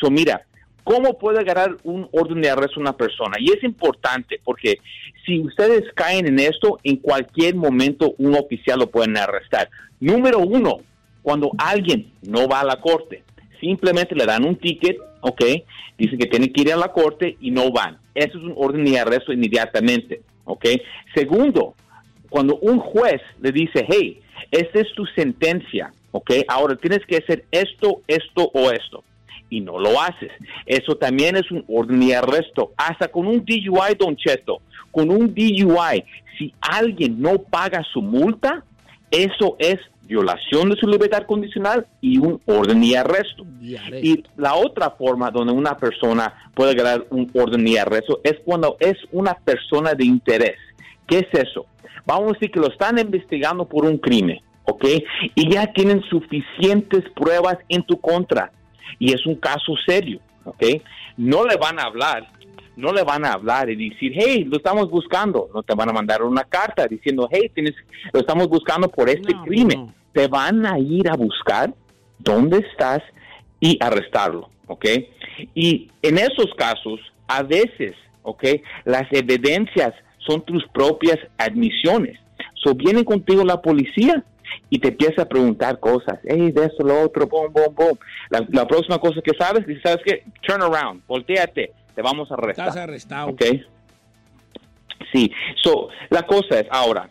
So, 0.00 0.10
mira, 0.10 0.42
¿cómo 0.84 1.18
puede 1.18 1.40
agarrar 1.40 1.76
un 1.84 2.08
orden 2.12 2.40
de 2.40 2.50
arresto 2.50 2.80
una 2.80 2.96
persona? 2.96 3.36
Y 3.38 3.50
es 3.50 3.62
importante 3.62 4.40
porque 4.44 4.78
si 5.24 5.40
ustedes 5.40 5.84
caen 5.94 6.26
en 6.26 6.38
esto, 6.38 6.78
en 6.82 6.96
cualquier 6.96 7.54
momento 7.54 8.14
un 8.18 8.34
oficial 8.34 8.80
lo 8.80 8.90
pueden 8.90 9.16
arrestar. 9.16 9.68
Número 10.00 10.38
uno, 10.38 10.80
cuando 11.22 11.50
alguien 11.58 12.12
no 12.22 12.48
va 12.48 12.60
a 12.60 12.64
la 12.64 12.80
corte, 12.80 13.22
simplemente 13.60 14.14
le 14.14 14.26
dan 14.26 14.44
un 14.44 14.56
ticket, 14.56 14.98
¿ok? 15.20 15.42
Dicen 15.96 16.18
que 16.18 16.26
tienen 16.26 16.52
que 16.52 16.62
ir 16.62 16.72
a 16.72 16.76
la 16.76 16.88
corte 16.88 17.36
y 17.40 17.50
no 17.50 17.70
van. 17.70 17.98
Eso 18.14 18.38
es 18.38 18.44
un 18.44 18.54
orden 18.56 18.84
de 18.84 18.98
arresto 18.98 19.32
inmediatamente, 19.32 20.22
¿ok? 20.44 20.66
Segundo, 21.14 21.74
cuando 22.28 22.56
un 22.56 22.78
juez 22.78 23.20
le 23.40 23.52
dice, 23.52 23.86
hey, 23.88 24.20
esta 24.50 24.80
es 24.80 24.92
tu 24.94 25.06
sentencia, 25.06 25.92
¿ok? 26.10 26.30
Ahora 26.48 26.76
tienes 26.76 27.06
que 27.06 27.18
hacer 27.18 27.44
esto, 27.52 28.02
esto 28.08 28.50
o 28.52 28.70
esto. 28.70 29.04
Y 29.52 29.60
no 29.60 29.78
lo 29.78 30.00
haces. 30.00 30.30
Eso 30.64 30.96
también 30.96 31.36
es 31.36 31.50
un 31.50 31.62
orden 31.68 32.00
de 32.00 32.16
arresto. 32.16 32.72
Hasta 32.74 33.08
con 33.08 33.26
un 33.26 33.44
DUI, 33.44 33.94
Don 33.98 34.16
Cheto, 34.16 34.62
con 34.90 35.10
un 35.10 35.34
DUI, 35.34 36.02
si 36.38 36.54
alguien 36.58 37.20
no 37.20 37.36
paga 37.36 37.84
su 37.92 38.00
multa, 38.00 38.64
eso 39.10 39.56
es 39.58 39.76
violación 40.04 40.70
de 40.70 40.76
su 40.76 40.86
libertad 40.86 41.26
condicional 41.26 41.86
y 42.00 42.16
un 42.16 42.40
orden 42.46 42.80
de 42.80 42.96
arresto. 42.96 43.44
Y 43.60 44.24
la 44.38 44.54
otra 44.54 44.88
forma 44.92 45.30
donde 45.30 45.52
una 45.52 45.76
persona 45.76 46.32
puede 46.54 46.74
ganar 46.74 47.04
un 47.10 47.30
orden 47.34 47.62
de 47.62 47.78
arresto 47.78 48.20
es 48.24 48.36
cuando 48.46 48.78
es 48.80 48.96
una 49.10 49.34
persona 49.34 49.92
de 49.92 50.06
interés. 50.06 50.56
¿Qué 51.06 51.18
es 51.18 51.28
eso? 51.46 51.66
Vamos 52.06 52.30
a 52.30 52.32
decir 52.32 52.50
que 52.50 52.60
lo 52.60 52.68
están 52.68 52.98
investigando 52.98 53.66
por 53.66 53.84
un 53.84 53.98
crimen, 53.98 54.40
¿ok? 54.64 54.86
Y 55.34 55.52
ya 55.52 55.66
tienen 55.74 56.02
suficientes 56.04 57.04
pruebas 57.14 57.58
en 57.68 57.82
tu 57.82 58.00
contra. 58.00 58.50
Y 58.98 59.12
es 59.12 59.26
un 59.26 59.36
caso 59.36 59.74
serio, 59.86 60.20
¿ok? 60.44 60.64
No 61.16 61.44
le 61.44 61.56
van 61.56 61.78
a 61.78 61.84
hablar, 61.84 62.28
no 62.76 62.92
le 62.92 63.02
van 63.02 63.24
a 63.24 63.32
hablar 63.32 63.70
y 63.70 63.90
decir, 63.90 64.12
hey, 64.14 64.44
lo 64.44 64.56
estamos 64.56 64.90
buscando. 64.90 65.48
No 65.54 65.62
te 65.62 65.74
van 65.74 65.90
a 65.90 65.92
mandar 65.92 66.22
una 66.22 66.44
carta 66.44 66.86
diciendo, 66.86 67.28
hey, 67.30 67.50
tienes, 67.54 67.74
lo 68.12 68.20
estamos 68.20 68.48
buscando 68.48 68.88
por 68.88 69.08
este 69.08 69.34
crimen. 69.44 69.92
Te 70.12 70.28
van 70.28 70.66
a 70.66 70.78
ir 70.78 71.08
a 71.08 71.16
buscar 71.16 71.72
dónde 72.18 72.58
estás 72.58 73.02
y 73.60 73.78
arrestarlo, 73.80 74.50
¿ok? 74.66 74.86
Y 75.54 75.90
en 76.02 76.18
esos 76.18 76.52
casos, 76.56 77.00
a 77.28 77.42
veces, 77.42 77.94
¿ok? 78.22 78.44
Las 78.84 79.10
evidencias 79.12 79.94
son 80.18 80.42
tus 80.42 80.66
propias 80.68 81.18
admisiones. 81.38 82.18
So, 82.62 82.74
viene 82.74 83.04
contigo 83.04 83.44
la 83.44 83.60
policía 83.60 84.24
y 84.70 84.78
te 84.78 84.88
empieza 84.88 85.22
a 85.22 85.28
preguntar 85.28 85.78
cosas. 85.80 86.18
Hey, 86.24 86.50
de 86.52 86.66
esto, 86.66 86.84
lo 86.84 87.02
otro, 87.02 87.26
boom, 87.26 87.52
boom, 87.52 87.74
boom. 87.74 87.98
La, 88.30 88.46
la 88.50 88.66
próxima 88.66 88.98
cosa 88.98 89.20
que 89.22 89.32
sabes, 89.38 89.66
dices, 89.66 89.82
¿sabes 89.84 90.00
qué? 90.04 90.24
Turn 90.40 90.62
around, 90.62 91.02
volteate, 91.06 91.72
te 91.94 92.02
vamos 92.02 92.30
a 92.30 92.34
arrestar. 92.34 92.68
Estás 92.68 92.82
arrestado. 92.82 93.28
¿Ok? 93.30 93.42
Sí. 95.12 95.30
So, 95.62 95.88
la 96.10 96.22
cosa 96.22 96.60
es, 96.60 96.66
ahora, 96.70 97.10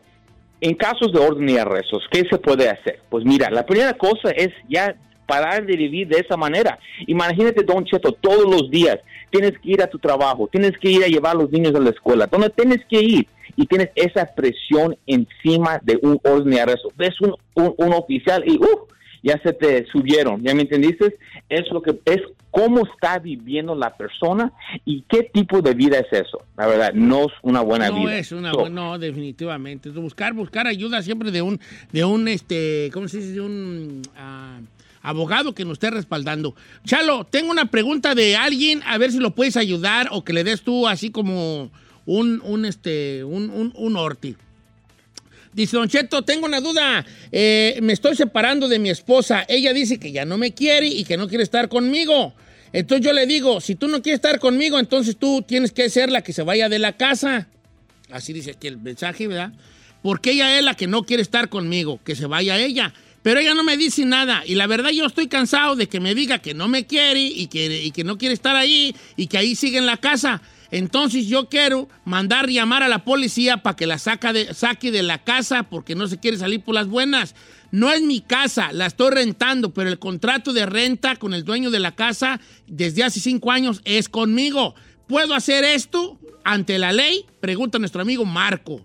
en 0.59 0.75
casos 0.75 1.11
de 1.11 1.19
orden 1.19 1.49
y 1.49 1.57
arrestos, 1.57 2.03
¿qué 2.11 2.23
se 2.29 2.37
puede 2.37 2.69
hacer? 2.69 2.99
Pues 3.09 3.25
mira, 3.25 3.49
la 3.49 3.65
primera 3.65 3.93
cosa 3.93 4.29
es 4.31 4.49
ya 4.69 4.95
parar 5.25 5.65
de 5.65 5.77
vivir 5.77 6.07
de 6.07 6.19
esa 6.19 6.35
manera. 6.35 6.77
Imagínate, 7.07 7.63
Don 7.63 7.85
Cheto, 7.85 8.11
todos 8.11 8.45
los 8.45 8.69
días 8.69 8.99
tienes 9.29 9.53
que 9.59 9.71
ir 9.71 9.81
a 9.81 9.87
tu 9.87 9.97
trabajo, 9.97 10.47
tienes 10.51 10.77
que 10.77 10.89
ir 10.89 11.03
a 11.03 11.07
llevar 11.07 11.35
a 11.35 11.39
los 11.39 11.51
niños 11.51 11.73
a 11.73 11.79
la 11.79 11.89
escuela, 11.89 12.27
donde 12.27 12.49
tienes 12.49 12.79
que 12.89 13.01
ir 13.01 13.27
y 13.61 13.67
tienes 13.67 13.89
esa 13.95 14.25
presión 14.25 14.97
encima 15.05 15.79
de 15.83 15.99
un 16.01 16.19
orden 16.23 16.49
de 16.49 16.61
arresto. 16.61 16.89
Ves 16.97 17.13
un, 17.21 17.35
un, 17.53 17.75
un 17.77 17.93
oficial 17.93 18.43
y 18.45 18.57
¡uh! 18.57 18.87
ya 19.21 19.39
se 19.43 19.53
te 19.53 19.85
subieron, 19.91 20.41
¿ya 20.41 20.55
me 20.55 20.63
entendiste? 20.63 21.15
Es 21.47 21.69
lo 21.71 21.79
que 21.83 21.99
es 22.05 22.21
cómo 22.49 22.83
está 22.91 23.19
viviendo 23.19 23.75
la 23.75 23.95
persona 23.95 24.51
y 24.83 25.03
qué 25.07 25.29
tipo 25.31 25.61
de 25.61 25.75
vida 25.75 25.99
es 25.99 26.11
eso. 26.11 26.41
La 26.57 26.65
verdad, 26.65 26.91
no 26.95 27.25
es 27.25 27.33
una 27.43 27.61
buena 27.61 27.89
no 27.89 27.99
vida. 27.99 28.17
es 28.17 28.31
una 28.31 28.51
So, 28.51 28.61
buena, 28.61 28.81
no, 28.81 28.97
definitivamente. 28.97 29.89
Buscar, 29.89 30.33
buscar 30.33 30.65
ayuda 30.65 31.03
siempre 31.03 31.29
de 31.29 31.43
un, 31.43 31.59
de 31.91 32.03
un, 32.03 32.27
este, 32.27 32.89
¿cómo 32.91 33.07
se 33.07 33.17
dice? 33.17 33.33
De 33.33 33.41
un 33.41 34.01
ah, 34.17 34.59
abogado 35.03 35.53
que 35.53 35.65
nos 35.65 35.73
esté 35.73 35.91
respaldando. 35.91 36.55
Chalo, 36.83 37.25
tengo 37.25 37.51
una 37.51 37.65
pregunta 37.65 38.15
de 38.15 38.35
alguien, 38.35 38.81
a 38.87 38.97
ver 38.97 39.11
si 39.11 39.19
lo 39.19 39.31
puedes 39.35 39.55
ayudar 39.55 40.07
o 40.09 40.23
que 40.23 40.33
le 40.33 40.43
des 40.43 40.63
tú 40.63 40.87
así 40.87 41.11
como 41.11 41.69
un, 42.05 42.41
un, 42.41 42.65
este, 42.65 43.23
un, 43.23 43.49
un, 43.49 43.73
un 43.75 43.95
orti. 43.95 44.35
Dice 45.53 45.75
Don 45.75 45.89
Cheto, 45.89 46.21
tengo 46.21 46.45
una 46.45 46.61
duda. 46.61 47.05
Eh, 47.31 47.77
me 47.81 47.93
estoy 47.93 48.15
separando 48.15 48.67
de 48.67 48.79
mi 48.79 48.89
esposa. 48.89 49.45
Ella 49.47 49.73
dice 49.73 49.99
que 49.99 50.11
ya 50.11 50.23
no 50.23 50.37
me 50.37 50.53
quiere 50.53 50.87
y 50.87 51.03
que 51.03 51.17
no 51.17 51.27
quiere 51.27 51.43
estar 51.43 51.67
conmigo. 51.67 52.33
Entonces 52.73 53.05
yo 53.05 53.11
le 53.11 53.25
digo, 53.25 53.59
si 53.59 53.75
tú 53.75 53.87
no 53.87 54.01
quieres 54.01 54.19
estar 54.19 54.39
conmigo, 54.39 54.79
entonces 54.79 55.17
tú 55.17 55.43
tienes 55.45 55.73
que 55.73 55.89
ser 55.89 56.09
la 56.09 56.21
que 56.21 56.31
se 56.31 56.43
vaya 56.43 56.69
de 56.69 56.79
la 56.79 56.95
casa. 56.95 57.49
Así 58.09 58.31
dice 58.31 58.51
aquí 58.51 58.67
el 58.67 58.77
mensaje, 58.77 59.27
¿verdad? 59.27 59.51
Porque 60.01 60.31
ella 60.31 60.57
es 60.57 60.63
la 60.63 60.75
que 60.75 60.87
no 60.87 61.03
quiere 61.03 61.21
estar 61.21 61.49
conmigo, 61.49 61.99
que 62.05 62.15
se 62.15 62.27
vaya 62.27 62.57
ella. 62.57 62.93
Pero 63.21 63.39
ella 63.39 63.53
no 63.53 63.63
me 63.63 63.77
dice 63.77 64.05
nada. 64.05 64.43
Y 64.45 64.55
la 64.55 64.67
verdad 64.67 64.89
yo 64.89 65.05
estoy 65.05 65.27
cansado 65.27 65.75
de 65.75 65.87
que 65.87 65.99
me 65.99 66.15
diga 66.15 66.39
que 66.39 66.53
no 66.53 66.67
me 66.67 66.87
quiere 66.87 67.21
y 67.21 67.47
que, 67.47 67.83
y 67.83 67.91
que 67.91 68.03
no 68.03 68.17
quiere 68.17 68.33
estar 68.33 68.55
ahí 68.55 68.95
y 69.17 69.27
que 69.27 69.37
ahí 69.37 69.55
sigue 69.55 69.77
en 69.77 69.85
la 69.85 69.97
casa. 69.97 70.41
Entonces 70.71 71.27
yo 71.27 71.49
quiero 71.49 71.89
mandar 72.05 72.47
llamar 72.47 72.81
a 72.81 72.87
la 72.87 73.03
policía 73.03 73.57
para 73.57 73.75
que 73.75 73.85
la 73.85 73.97
saca 73.97 74.31
de, 74.31 74.53
saque 74.53 74.89
de 74.91 75.03
la 75.03 75.19
casa 75.19 75.63
porque 75.63 75.95
no 75.95 76.07
se 76.07 76.19
quiere 76.19 76.37
salir 76.37 76.63
por 76.63 76.75
las 76.75 76.87
buenas. 76.87 77.35
No 77.71 77.91
es 77.91 78.01
mi 78.01 78.21
casa, 78.21 78.71
la 78.71 78.85
estoy 78.85 79.11
rentando, 79.11 79.73
pero 79.73 79.89
el 79.89 79.99
contrato 79.99 80.53
de 80.53 80.65
renta 80.65 81.17
con 81.17 81.33
el 81.33 81.43
dueño 81.43 81.71
de 81.71 81.79
la 81.79 81.93
casa 81.93 82.39
desde 82.67 83.03
hace 83.03 83.19
cinco 83.19 83.51
años 83.51 83.81
es 83.83 84.07
conmigo. 84.09 84.75
¿Puedo 85.07 85.33
hacer 85.33 85.65
esto 85.65 86.17
ante 86.43 86.79
la 86.79 86.93
ley? 86.93 87.25
Pregunta 87.41 87.77
nuestro 87.77 88.01
amigo 88.01 88.23
Marco. 88.23 88.81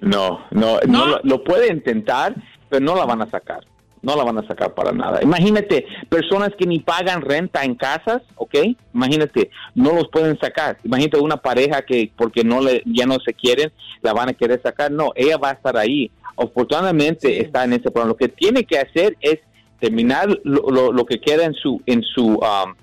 No, 0.00 0.46
no, 0.50 0.78
no, 0.86 1.06
lo, 1.06 1.20
lo 1.22 1.44
puede 1.44 1.72
intentar, 1.72 2.34
pero 2.70 2.84
no 2.84 2.94
la 2.94 3.04
van 3.04 3.22
a 3.22 3.30
sacar. 3.30 3.66
No 4.02 4.16
la 4.16 4.24
van 4.24 4.38
a 4.38 4.46
sacar 4.48 4.74
para 4.74 4.90
nada. 4.92 5.20
Imagínate, 5.22 5.86
personas 6.08 6.50
que 6.58 6.66
ni 6.66 6.80
pagan 6.80 7.22
renta 7.22 7.62
en 7.62 7.76
casas, 7.76 8.20
¿ok? 8.34 8.54
Imagínate, 8.92 9.50
no 9.76 9.92
los 9.92 10.08
pueden 10.08 10.36
sacar. 10.40 10.76
Imagínate 10.84 11.18
una 11.20 11.36
pareja 11.36 11.82
que 11.82 12.10
porque 12.16 12.42
no 12.42 12.60
le, 12.60 12.82
ya 12.84 13.06
no 13.06 13.16
se 13.24 13.32
quieren, 13.32 13.70
la 14.02 14.12
van 14.12 14.28
a 14.30 14.32
querer 14.34 14.60
sacar. 14.60 14.90
No, 14.90 15.12
ella 15.14 15.36
va 15.38 15.50
a 15.50 15.52
estar 15.52 15.76
ahí. 15.76 16.10
Afortunadamente 16.36 17.40
está 17.40 17.64
en 17.64 17.74
ese 17.74 17.90
problema. 17.90 18.08
Lo 18.08 18.16
que 18.16 18.28
tiene 18.28 18.64
que 18.64 18.78
hacer 18.78 19.16
es 19.20 19.38
terminar 19.80 20.28
lo, 20.44 20.68
lo- 20.70 20.92
lo 20.92 21.04
que 21.06 21.20
queda 21.20 21.44
en 21.44 21.54
su, 21.54 21.80
en 21.86 22.02
su, 22.02 22.34
um, 22.34 22.74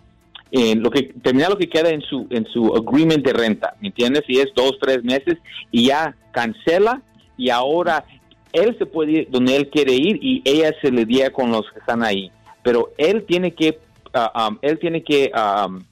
en 0.51 0.81
lo 0.81 0.89
que 0.89 1.03
terminar 1.21 1.49
lo 1.51 1.57
que 1.57 1.69
queda 1.69 1.89
en 1.89 2.01
su 2.01 2.25
en 2.31 2.45
su 2.47 2.75
agreement 2.75 3.23
de 3.25 3.33
renta, 3.33 3.75
¿me 3.81 3.89
entiendes? 3.89 4.23
Si 4.25 4.39
es 4.39 4.47
dos 4.55 4.77
tres 4.81 5.03
meses 5.03 5.37
y 5.71 5.87
ya 5.87 6.15
cancela 6.31 7.01
y 7.37 7.49
ahora 7.51 8.03
él 8.53 8.75
se 8.77 8.85
puede 8.85 9.11
ir 9.11 9.27
donde 9.29 9.55
él 9.55 9.69
quiere 9.69 9.93
ir 9.93 10.19
y 10.21 10.41
ella 10.45 10.73
se 10.81 10.91
le 10.91 11.05
día 11.05 11.31
con 11.31 11.51
los 11.51 11.69
que 11.71 11.79
están 11.79 12.03
ahí, 12.03 12.31
pero 12.63 12.91
él 12.97 13.25
tiene 13.27 13.53
que 13.53 13.79
ah, 14.13 14.49
um, 14.49 14.57
él 14.61 14.79
tiene 14.79 15.03
que 15.03 15.31
um, 15.35 15.83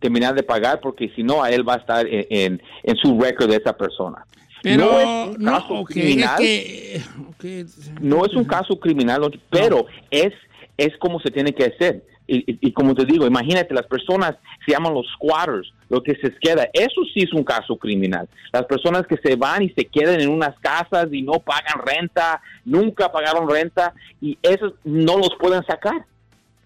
terminar 0.00 0.34
de 0.34 0.42
pagar 0.42 0.80
porque 0.80 1.10
si 1.14 1.22
no 1.22 1.42
a 1.42 1.50
él 1.50 1.66
va 1.66 1.74
a 1.74 1.78
estar 1.78 2.06
en, 2.06 2.26
en, 2.30 2.62
en 2.82 2.96
su 2.96 3.18
récord 3.20 3.50
de 3.50 3.56
esa 3.56 3.76
persona. 3.76 4.24
Pero, 4.62 4.84
no 4.86 5.00
es 5.00 5.36
un 5.36 5.44
no, 5.44 5.52
caso 5.52 5.84
criminal 5.84 6.42
es 6.42 7.04
que... 7.38 7.64
ok. 7.66 8.00
no 8.00 8.24
es 8.24 8.32
un 8.32 8.44
caso 8.44 8.80
criminal, 8.80 9.20
pero 9.50 9.84
es, 10.10 10.32
es 10.78 10.96
como 10.96 11.20
se 11.20 11.30
tiene 11.30 11.52
que 11.52 11.64
hacer. 11.64 12.02
Y, 12.26 12.58
y- 12.66 12.72
como 12.72 12.94
te 12.94 13.04
digo, 13.04 13.26
imagínate, 13.26 13.74
las 13.74 13.86
personas 13.86 14.34
se 14.64 14.72
llaman 14.72 14.94
los 14.94 15.06
squatters, 15.14 15.70
lo 15.90 16.02
que 16.02 16.14
se 16.16 16.34
queda, 16.40 16.68
eso 16.72 17.02
sí 17.12 17.20
es 17.22 17.32
un 17.34 17.44
caso 17.44 17.76
criminal. 17.76 18.26
Las 18.52 18.64
personas 18.64 19.06
que 19.06 19.18
se 19.18 19.36
van 19.36 19.62
y 19.62 19.68
se 19.70 19.84
quedan 19.84 20.20
en 20.20 20.30
unas 20.30 20.58
casas 20.60 21.08
y 21.12 21.20
no 21.22 21.34
pagan 21.40 21.82
renta, 21.84 22.40
nunca 22.64 23.12
pagaron 23.12 23.48
renta, 23.48 23.92
y 24.22 24.38
esos 24.42 24.72
no 24.84 25.18
los 25.18 25.34
pueden 25.38 25.62
sacar. 25.66 26.06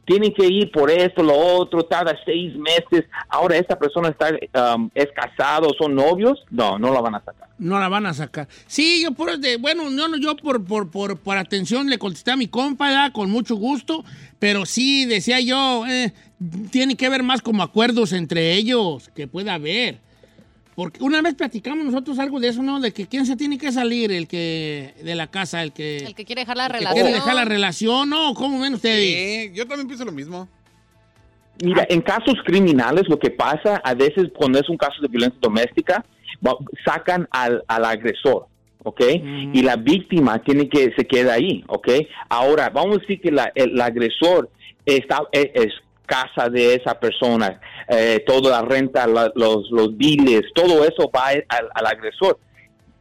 Tienen 0.08 0.32
que 0.32 0.46
ir 0.46 0.72
por 0.72 0.90
esto, 0.90 1.22
lo 1.22 1.36
otro, 1.36 1.82
tarda 1.82 2.18
seis 2.24 2.56
meses. 2.56 3.04
Ahora 3.28 3.58
esta 3.58 3.78
persona 3.78 4.08
está, 4.08 4.30
um, 4.74 4.88
es 4.94 5.08
casado, 5.14 5.68
son 5.78 5.94
novios, 5.94 6.42
no, 6.48 6.78
no 6.78 6.94
la 6.94 7.02
van 7.02 7.16
a 7.16 7.20
sacar. 7.22 7.50
No 7.58 7.78
la 7.78 7.90
van 7.90 8.06
a 8.06 8.14
sacar. 8.14 8.48
Sí, 8.66 9.02
yo 9.02 9.12
por 9.12 9.36
de, 9.38 9.58
bueno, 9.58 9.90
no, 9.90 10.08
no, 10.08 10.16
yo 10.16 10.34
por, 10.34 10.64
por, 10.64 10.90
por, 10.90 11.18
por 11.18 11.36
atención 11.36 11.90
le 11.90 11.98
contesté 11.98 12.30
a 12.30 12.36
mi 12.36 12.48
compa, 12.48 13.10
con 13.12 13.30
mucho 13.30 13.56
gusto, 13.56 14.02
pero 14.38 14.64
sí, 14.64 15.04
decía 15.04 15.40
yo, 15.40 15.84
eh, 15.86 16.14
tiene 16.70 16.96
que 16.96 17.04
haber 17.04 17.22
más 17.22 17.42
como 17.42 17.62
acuerdos 17.62 18.14
entre 18.14 18.54
ellos, 18.54 19.10
que 19.14 19.28
pueda 19.28 19.54
haber. 19.54 19.98
Porque 20.78 21.02
una 21.02 21.20
vez 21.22 21.34
platicamos 21.34 21.84
nosotros 21.84 22.20
algo 22.20 22.38
de 22.38 22.46
eso, 22.50 22.62
¿no? 22.62 22.78
De 22.78 22.92
que 22.92 23.08
quién 23.08 23.26
se 23.26 23.34
tiene 23.34 23.58
que 23.58 23.72
salir, 23.72 24.12
el 24.12 24.28
que, 24.28 24.94
de 25.02 25.16
la 25.16 25.26
casa, 25.26 25.60
el 25.64 25.72
que, 25.72 25.96
El 25.96 26.14
que 26.14 26.24
quiere 26.24 26.42
dejar 26.42 26.56
la 26.56 26.66
el 26.66 26.70
que 26.70 26.78
relación. 26.78 27.02
quiere 27.04 27.14
dejar 27.18 27.34
la 27.34 27.44
relación, 27.44 28.08
¿no? 28.10 28.32
¿Cómo 28.34 28.60
ven 28.60 28.74
ustedes? 28.74 29.48
Sí, 29.48 29.50
yo 29.56 29.66
también 29.66 29.88
pienso 29.88 30.04
lo 30.04 30.12
mismo. 30.12 30.46
Mira, 31.64 31.84
en 31.90 32.00
casos 32.00 32.36
criminales 32.46 33.08
lo 33.08 33.18
que 33.18 33.30
pasa 33.30 33.78
a 33.82 33.92
veces 33.94 34.28
cuando 34.36 34.60
es 34.60 34.68
un 34.68 34.76
caso 34.76 35.02
de 35.02 35.08
violencia 35.08 35.36
doméstica, 35.42 36.04
sacan 36.84 37.26
al, 37.32 37.64
al 37.66 37.84
agresor, 37.84 38.46
¿ok? 38.84 39.00
Y 39.52 39.62
la 39.62 39.74
víctima 39.74 40.40
tiene 40.44 40.68
que 40.68 40.92
se 40.96 41.04
queda 41.08 41.34
ahí, 41.34 41.64
¿ok? 41.66 41.88
Ahora, 42.28 42.70
vamos 42.70 42.98
a 42.98 43.00
decir 43.00 43.20
que 43.20 43.32
la- 43.32 43.50
el, 43.56 43.80
agresor 43.80 44.48
está, 44.86 45.22
es, 45.32 45.48
es 45.54 45.72
casa 46.08 46.48
de 46.48 46.74
esa 46.74 46.98
persona, 46.98 47.60
eh, 47.86 48.24
toda 48.26 48.50
la 48.50 48.62
renta, 48.62 49.06
los, 49.06 49.70
los 49.70 49.96
biles, 49.96 50.42
todo 50.54 50.84
eso 50.84 51.10
va 51.14 51.28
al, 51.28 51.86
agresor 51.86 52.38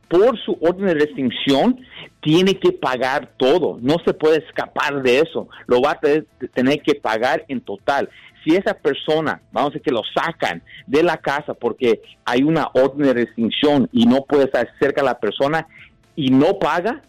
por 0.08 0.38
su 0.40 0.58
orden 0.62 0.88
de 0.88 0.94
restricción, 0.94 1.80
tiene 2.22 2.60
que 2.60 2.72
pagar 2.72 3.32
todo. 3.38 3.78
No 3.82 3.96
se 4.06 4.14
puede 4.14 4.38
escapar 4.46 5.02
de 5.02 5.20
eso. 5.20 5.50
Lo 5.66 5.82
va 5.82 5.92
a 5.92 6.00
tener, 6.00 6.82
que 6.82 6.96
pagar 6.96 7.44
en 7.50 7.60
total. 7.62 8.10
Si 8.44 8.56
esa 8.56 8.74
persona, 8.74 9.42
vamos 9.52 9.70
a 9.70 9.74
decir 9.74 9.82
que 9.82 9.92
lo 9.92 10.04
sacan 10.16 10.62
de 10.86 11.04
la 11.04 11.18
casa 11.18 11.54
porque 11.54 12.02
hay 12.24 12.44
una 12.44 12.70
orden 12.74 13.08
de 13.08 13.14
restricción 13.14 13.90
y 13.92 14.06
no 14.06 14.24
puede 14.24 14.46
estar 14.46 14.70
cerca 14.80 15.02
de 15.02 15.08
la 15.08 15.20
persona 15.20 15.68
y 16.16 16.30
no 16.30 16.58
paga, 16.58 17.02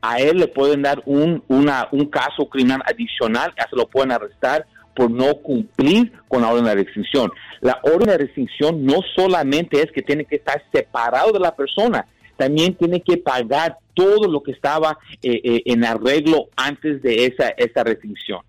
a 0.00 0.20
él 0.20 0.38
le 0.38 0.48
pueden 0.48 0.82
dar 0.82 1.02
un, 1.04 1.42
un 1.48 2.06
caso 2.06 2.48
criminal 2.48 2.82
adicional, 2.86 3.52
hasta 3.58 3.76
lo 3.76 3.86
pueden 3.86 4.12
arrestar 4.12 4.64
por 4.96 5.10
no 5.10 5.34
cumplir 5.36 6.10
con 6.28 6.42
la 6.42 6.50
orden 6.52 6.64
de 6.64 6.74
restricción. 6.74 7.30
La 7.60 7.78
orden 7.84 8.08
de 8.08 8.18
restricción 8.18 8.84
no 8.84 9.00
solamente 9.14 9.80
es 9.82 9.92
que 9.92 10.02
tiene 10.02 10.24
que 10.24 10.36
estar 10.36 10.60
separado 10.72 11.30
de 11.32 11.38
la 11.40 11.54
persona, 11.54 12.06
también 12.36 12.74
tiene 12.74 13.00
que 13.02 13.16
pagar 13.18 13.78
todo 13.94 14.30
lo 14.30 14.42
que 14.42 14.52
estaba 14.52 14.98
eh, 15.22 15.40
eh, 15.44 15.62
en 15.66 15.84
arreglo 15.84 16.46
antes 16.56 17.02
de 17.02 17.26
esa, 17.26 17.48
esa 17.50 17.84
restricción. 17.84 18.40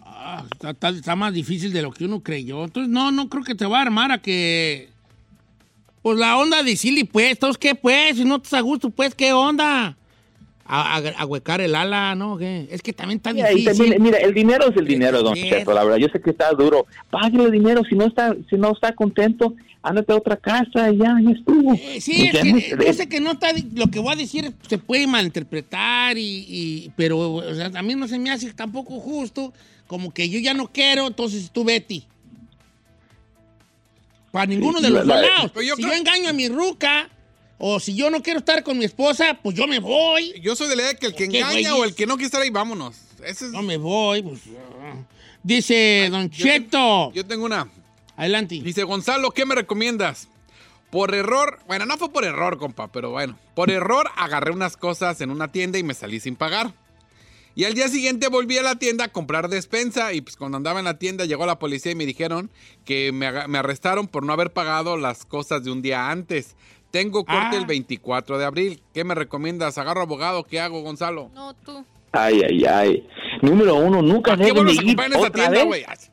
Ah, 0.00 0.44
está, 0.50 0.88
está- 0.90 1.16
más 1.16 1.32
difícil 1.32 1.72
de 1.72 1.82
lo 1.82 1.90
que 1.90 2.04
uno 2.06 2.22
creyó. 2.22 2.64
Entonces, 2.64 2.90
no, 2.90 3.10
no 3.12 3.28
creo 3.28 3.44
que 3.44 3.54
te 3.54 3.66
va 3.66 3.78
a 3.78 3.82
armar 3.82 4.10
a 4.12 4.18
que. 4.18 4.88
Pues 6.02 6.18
la 6.18 6.36
onda 6.36 6.62
de 6.62 6.76
Silly, 6.76 7.04
pues, 7.04 7.38
¿todos 7.38 7.56
qué, 7.56 7.74
pues? 7.74 8.16
Si 8.16 8.24
no 8.24 8.36
estás 8.36 8.54
a 8.54 8.60
gusto, 8.60 8.90
pues, 8.90 9.14
¿qué 9.14 9.32
onda? 9.32 9.96
A, 10.66 10.96
a, 10.96 10.98
a 11.18 11.26
huecar 11.26 11.60
el 11.60 11.74
ala, 11.74 12.14
¿no? 12.14 12.38
¿Qué? 12.38 12.66
Es 12.70 12.80
que 12.80 12.94
también 12.94 13.18
está 13.18 13.34
Mira, 13.34 13.50
difícil. 13.50 13.76
también, 13.76 14.02
mira, 14.02 14.16
el 14.18 14.32
dinero 14.32 14.70
es 14.70 14.76
el 14.76 14.86
dinero, 14.86 15.22
don. 15.22 15.34
Cheto, 15.34 15.74
la 15.74 15.84
verdad. 15.84 15.98
Yo 15.98 16.08
sé 16.08 16.22
que 16.22 16.30
está 16.30 16.50
duro. 16.52 16.86
Págale 17.10 17.44
el 17.44 17.50
dinero. 17.52 17.82
Si 17.86 17.94
no 17.94 18.06
está, 18.06 18.34
si 18.48 18.56
no 18.56 18.72
está 18.72 18.94
contento, 18.94 19.54
ándate 19.82 20.14
a 20.14 20.16
otra 20.16 20.38
casa 20.38 20.90
y 20.90 20.96
ya, 20.96 21.16
ya 21.22 21.30
estuvo. 21.32 21.74
Eh, 21.74 22.00
sí, 22.00 22.30
es 22.32 22.40
que, 22.40 22.76
yo 22.86 22.92
sé 22.94 23.08
que 23.10 23.20
no 23.20 23.32
está, 23.32 23.48
lo 23.74 23.88
que 23.88 23.98
voy 23.98 24.14
a 24.14 24.16
decir 24.16 24.54
se 24.66 24.78
puede 24.78 25.06
malinterpretar, 25.06 26.16
y, 26.16 26.46
y- 26.48 26.92
pero 26.96 27.18
o 27.34 27.54
sea, 27.54 27.66
a 27.74 27.82
mí 27.82 27.94
no 27.94 28.08
se 28.08 28.18
me 28.18 28.30
hace 28.30 28.50
tampoco 28.54 28.98
justo, 29.00 29.52
como 29.86 30.14
que 30.14 30.30
yo 30.30 30.38
ya 30.38 30.54
no 30.54 30.68
quiero, 30.72 31.06
entonces 31.08 31.50
tú 31.52 31.64
Betty. 31.64 32.04
Para 34.32 34.46
ninguno 34.46 34.80
de 34.80 34.90
los 34.90 35.06
la- 35.06 35.14
dos 35.14 35.22
la- 35.22 35.28
lados. 35.36 35.52
Yo 35.54 35.76
si 35.76 35.82
creo- 35.82 35.92
yo 35.92 35.98
engaño 35.98 36.30
a 36.30 36.32
mi 36.32 36.48
ruca, 36.48 37.08
o 37.66 37.80
si 37.80 37.94
yo 37.94 38.10
no 38.10 38.22
quiero 38.22 38.40
estar 38.40 38.62
con 38.62 38.76
mi 38.76 38.84
esposa, 38.84 39.38
pues 39.42 39.56
yo 39.56 39.66
me 39.66 39.78
voy. 39.78 40.38
Yo 40.42 40.54
soy 40.54 40.68
de 40.68 40.76
la 40.76 40.82
idea 40.82 40.94
que 40.96 41.06
el 41.06 41.14
que 41.14 41.28
¿Qué 41.30 41.38
engaña 41.38 41.74
o 41.76 41.84
el 41.84 41.94
que 41.94 42.04
no 42.06 42.14
quiere 42.16 42.26
estar 42.26 42.42
ahí, 42.42 42.50
vámonos. 42.50 42.94
Ese 43.24 43.46
es- 43.46 43.52
No 43.52 43.62
me 43.62 43.78
voy. 43.78 44.20
pues, 44.22 44.40
ah. 44.82 44.96
Dice 45.42 46.08
Don 46.10 46.28
yo 46.28 46.44
tengo- 46.44 46.52
Cheto. 46.58 47.12
Yo 47.14 47.24
tengo 47.24 47.46
una. 47.46 47.66
Adelante. 48.16 48.60
Dice 48.62 48.82
Gonzalo, 48.82 49.30
¿qué 49.30 49.46
me 49.46 49.54
recomiendas? 49.54 50.28
Por 50.90 51.14
error, 51.14 51.58
bueno, 51.66 51.86
no 51.86 51.96
fue 51.96 52.12
por 52.12 52.24
error, 52.24 52.58
compa, 52.58 52.92
pero 52.92 53.10
bueno, 53.10 53.38
por 53.54 53.70
error 53.70 54.10
agarré 54.16 54.50
unas 54.52 54.76
cosas 54.76 55.20
en 55.22 55.30
una 55.30 55.50
tienda 55.50 55.78
y 55.78 55.82
me 55.82 55.94
salí 55.94 56.20
sin 56.20 56.36
pagar. 56.36 56.74
Y 57.56 57.64
al 57.64 57.74
día 57.74 57.88
siguiente 57.88 58.28
volví 58.28 58.58
a 58.58 58.62
la 58.62 58.76
tienda 58.76 59.04
a 59.04 59.08
comprar 59.08 59.48
despensa 59.48 60.12
y 60.12 60.20
pues 60.20 60.36
cuando 60.36 60.56
andaba 60.56 60.80
en 60.80 60.84
la 60.84 60.98
tienda 60.98 61.24
llegó 61.24 61.46
la 61.46 61.58
policía 61.58 61.92
y 61.92 61.94
me 61.94 62.04
dijeron 62.04 62.50
que 62.84 63.10
me 63.12 63.26
arrestaron 63.58 64.06
por 64.08 64.24
no 64.24 64.32
haber 64.34 64.52
pagado 64.52 64.96
las 64.96 65.24
cosas 65.24 65.64
de 65.64 65.70
un 65.70 65.80
día 65.80 66.10
antes. 66.10 66.56
Tengo 66.94 67.24
corte 67.24 67.56
Ah. 67.56 67.56
el 67.58 67.66
24 67.66 68.38
de 68.38 68.44
abril. 68.44 68.80
¿Qué 68.94 69.02
me 69.02 69.16
recomiendas? 69.16 69.78
¿Agarro 69.78 70.02
abogado? 70.02 70.44
¿Qué 70.44 70.60
hago, 70.60 70.80
Gonzalo? 70.82 71.28
No, 71.34 71.52
tú. 71.52 71.84
Ay, 72.12 72.40
ay, 72.48 72.64
ay. 72.64 73.06
Número 73.42 73.74
uno, 73.74 74.00
nunca 74.00 74.36
¿Para 74.36 74.44
qué 74.44 74.52
deben 74.52 74.66
de 74.68 74.72
ir 74.74 75.00
en 75.00 75.12
esa 75.12 75.18
otra 75.18 75.50
tienda, 75.50 75.64
vez. 75.72 76.12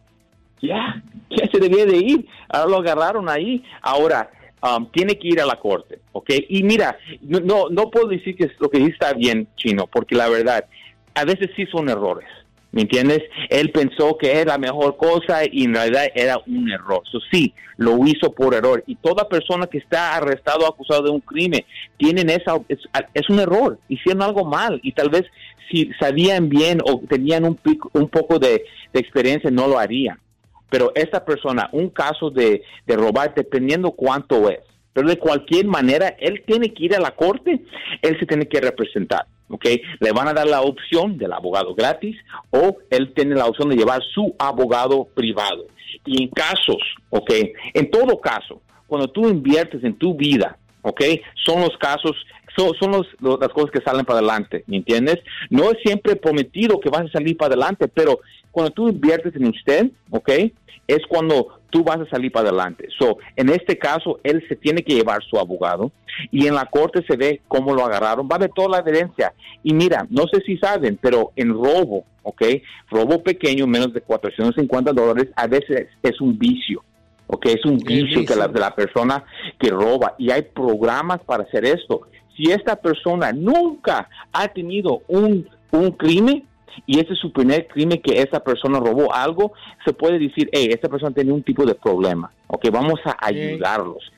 Ya, 0.60 1.04
ya 1.30 1.48
se 1.52 1.60
debía 1.60 1.86
de 1.86 1.98
ir. 1.98 2.28
Ahora 2.50 2.68
lo 2.72 2.78
agarraron 2.78 3.30
ahí. 3.30 3.64
Ahora, 3.84 4.32
um, 4.64 4.90
tiene 4.92 5.20
que 5.20 5.28
ir 5.28 5.40
a 5.40 5.46
la 5.46 5.60
corte, 5.60 6.00
¿ok? 6.14 6.32
Y 6.50 6.64
mira, 6.64 6.98
no, 7.22 7.40
no, 7.42 7.70
no 7.70 7.92
puedo 7.92 8.08
decir 8.08 8.36
que 8.36 8.50
lo 8.58 8.68
que 8.68 8.80
dice 8.80 8.94
está 8.94 9.14
bien, 9.14 9.48
Chino, 9.58 9.86
porque 9.86 10.16
la 10.16 10.30
verdad, 10.30 10.66
a 11.14 11.26
veces 11.26 11.52
sí 11.56 11.68
son 11.68 11.90
errores. 11.90 12.28
¿Me 12.72 12.84
entiendes? 12.84 13.22
Él 13.50 13.72
pensó 13.72 14.18
que 14.18 14.32
era 14.32 14.54
la 14.54 14.58
mejor 14.58 14.96
cosa 14.96 15.42
y 15.50 15.66
en 15.66 15.74
realidad 15.74 16.06
era 16.16 16.38
un 16.48 16.72
error. 16.72 17.04
So, 17.12 17.20
sí, 17.32 17.54
lo 17.78 17.98
hizo 18.06 18.32
por 18.32 18.54
error. 18.54 18.84
Y 18.88 18.96
toda 18.96 19.28
persona 19.28 19.68
que 19.68 19.78
está 19.78 20.16
arrestado 20.16 20.66
o 20.66 20.70
acusado 20.70 21.04
de 21.04 21.10
un 21.10 21.20
crimen, 21.20 21.66
tienen 21.98 22.30
esa, 22.30 22.56
es, 22.70 23.30
un 23.30 23.40
error. 23.40 23.78
Hicieron 23.90 24.22
algo 24.22 24.46
mal 24.46 24.80
y 24.84 24.94
tal 24.94 25.10
vez 25.10 25.24
si 25.70 25.92
sabían 26.00 26.48
bien 26.48 26.80
o 26.86 27.02
tenían 27.10 27.44
un, 27.44 27.56
pico- 27.56 27.92
un 27.94 28.08
poco 28.08 28.40
de, 28.40 28.64
experiencia, 28.94 29.50
no 29.50 29.68
lo 29.68 29.80
harían 29.80 30.20
pero 30.70 30.94
esta 30.96 31.26
persona, 31.26 31.68
un 31.74 31.90
caso 31.90 32.30
de 32.30 32.64
robar, 32.88 33.36
dependiendo 33.36 33.92
cuánto 33.92 34.50
es, 34.50 34.60
pero 34.94 35.08
de 35.08 35.18
cualquier 35.18 35.66
manera, 35.66 36.16
él 36.20 36.44
tiene 36.46 36.74
que 36.74 36.86
ir 36.86 36.96
a 36.96 37.00
la 37.00 37.12
corte, 37.12 37.62
él 38.02 38.18
se 38.20 38.26
tiene 38.26 38.48
que 38.48 38.60
representar, 38.60 39.26
¿ok? 39.52 39.66
Le 40.00 40.12
van 40.12 40.28
a 40.28 40.34
dar 40.34 40.48
la 40.48 40.62
opción 40.62 41.18
del 41.18 41.34
abogado 41.34 41.76
gratis 41.76 42.18
o 42.50 42.78
él 42.90 43.14
tiene 43.14 43.36
la 43.36 43.46
opción 43.46 43.70
de 43.70 43.76
llevar 43.76 44.02
su 44.14 44.36
abogado 44.40 45.06
privado. 45.14 45.68
Y 46.06 46.24
en 46.24 46.30
casos, 46.30 46.82
¿ok? 47.10 47.32
En 47.74 47.92
todo 47.92 48.20
caso, 48.20 48.62
cuando 48.88 49.08
tú 49.08 49.28
inviertes 49.28 49.84
en 49.84 49.98
tu 49.98 50.16
vida, 50.16 50.58
¿ok? 50.82 51.02
Son 51.46 51.62
los 51.62 51.78
casos, 51.78 52.16
son, 52.56 52.74
son 52.80 52.92
los- 52.92 53.08
lo- 53.20 53.38
las 53.38 53.50
cosas 53.50 53.72
que 53.72 53.82
salen 53.82 54.06
para 54.06 54.20
adelante, 54.20 54.64
¿me 54.68 54.78
entiendes? 54.78 55.18
No 55.50 55.72
es 55.72 55.78
siempre 55.84 56.16
prometido 56.16 56.80
que 56.80 56.90
vas 56.90 57.04
a 57.06 57.12
salir 57.12 57.38
para 57.38 57.54
adelante, 57.54 57.88
pero 57.88 58.20
cuando 58.52 58.72
tú 58.72 58.90
inviertes 58.90 59.36
en 59.36 59.48
usted, 59.48 59.92
¿ok? 60.10 60.30
Es 60.88 61.00
cuando 61.08 61.60
tú 61.70 61.84
vas 61.86 62.00
a 62.02 62.10
salir 62.10 62.32
para 62.34 62.50
adelante. 62.50 62.88
So, 63.00 63.18
en 63.38 63.48
este 63.50 63.78
caso, 63.78 64.20
él 64.24 64.44
se 64.50 64.58
tiene 64.58 64.84
que 64.84 64.94
llevar 64.94 65.24
su 65.24 65.40
abogado 65.40 65.92
y 66.32 66.48
en 66.48 66.56
la 66.56 66.66
corte 66.66 67.02
se 67.08 67.16
ve 67.16 67.42
cómo 67.48 67.74
lo 67.74 67.86
agarraron, 67.86 68.28
va 68.30 68.36
a 68.36 68.40
ver 68.40 68.52
toda 68.54 68.68
la 68.70 68.80
evidencia. 68.80 69.34
Y 69.64 69.74
mira, 69.74 70.06
no 70.10 70.24
sé 70.28 70.42
si 70.46 70.58
saben, 70.58 71.00
pero 71.02 71.32
en 71.38 71.54
robo, 71.54 72.04
¿ok? 72.24 72.42
Robo 72.90 73.24
pequeño, 73.24 73.68
menos 73.68 73.94
de 73.94 74.02
450 74.02 74.92
dólares, 74.92 75.30
a 75.38 75.48
veces 75.48 75.88
es 76.04 76.20
un 76.20 76.38
vicio. 76.38 76.84
¿ok? 77.34 77.46
Es 77.46 77.64
un 77.64 77.78
vicio 77.78 78.26
que 78.26 78.36
la, 78.36 78.50
de 78.50 78.60
la 78.60 78.76
persona 78.76 79.24
que 79.58 79.70
roba 79.70 80.16
y 80.18 80.32
hay 80.32 80.42
programas 80.42 81.22
para 81.22 81.44
hacer 81.44 81.64
esto. 81.64 82.02
Si 82.42 82.52
esta 82.52 82.76
persona 82.76 83.32
nunca 83.32 84.10
ha 84.34 84.48
tenido 84.48 85.04
un, 85.08 85.48
un 85.70 85.92
crimen, 85.92 86.44
y 86.88 87.00
ese 87.00 87.14
es 87.14 87.20
su 87.20 87.32
primer 87.32 87.68
crimen 87.68 88.02
que 88.02 88.20
esa 88.20 88.40
persona 88.40 88.80
robó 88.80 89.14
algo, 89.14 89.54
se 89.86 89.94
puede 89.94 90.18
decir, 90.18 90.50
hey, 90.52 90.70
esta 90.72 90.90
persona 90.90 91.14
tiene 91.14 91.32
un 91.32 91.44
tipo 91.44 91.66
de 91.66 91.76
problema, 91.76 92.32
ok, 92.48 92.68
vamos 92.72 93.00
a 93.06 93.16
ayudarlos. 93.24 94.12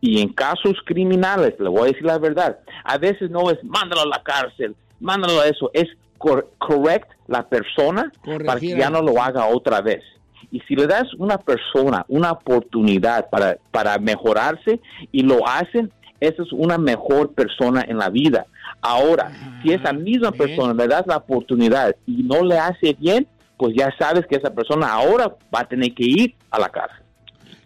Y 0.00 0.20
en 0.20 0.28
casos 0.28 0.76
criminales, 0.84 1.54
le 1.58 1.68
voy 1.68 1.82
a 1.82 1.92
decir 1.92 2.04
la 2.04 2.18
verdad, 2.18 2.60
a 2.84 2.96
veces 2.96 3.28
no 3.30 3.50
es 3.50 3.58
mándalo 3.64 4.02
a 4.02 4.06
la 4.06 4.22
cárcel, 4.22 4.76
mándalo 5.00 5.40
a 5.40 5.48
eso, 5.48 5.70
es 5.74 5.88
cor 6.16 6.48
correct 6.58 7.10
la 7.26 7.48
persona 7.48 8.12
para 8.46 8.60
que 8.60 8.76
ya 8.76 8.88
no 8.88 9.02
lo 9.02 9.20
haga 9.20 9.46
otra 9.46 9.80
vez. 9.80 10.04
Y 10.52 10.60
si 10.60 10.76
le 10.76 10.86
das 10.86 11.12
una 11.18 11.38
persona 11.38 12.04
una 12.06 12.30
oportunidad 12.30 13.28
para, 13.30 13.58
para 13.72 13.98
mejorarse 13.98 14.80
y 15.10 15.22
lo 15.22 15.44
hacen, 15.48 15.90
esa 16.26 16.42
es 16.42 16.52
una 16.52 16.78
mejor 16.78 17.32
persona 17.34 17.84
en 17.88 17.98
la 17.98 18.08
vida. 18.10 18.46
Ahora, 18.80 19.32
si 19.62 19.72
esa 19.72 19.92
misma 19.92 20.32
persona 20.32 20.74
le 20.74 20.88
das 20.88 21.06
la 21.06 21.16
oportunidad 21.18 21.94
y 22.06 22.22
no 22.22 22.42
le 22.44 22.58
hace 22.58 22.94
bien, 22.98 23.26
pues 23.56 23.74
ya 23.76 23.94
sabes 23.98 24.26
que 24.26 24.36
esa 24.36 24.52
persona 24.54 24.92
ahora 24.92 25.34
va 25.54 25.60
a 25.60 25.68
tener 25.68 25.94
que 25.94 26.04
ir 26.04 26.34
a 26.50 26.58
la 26.58 26.68
cárcel. 26.68 26.98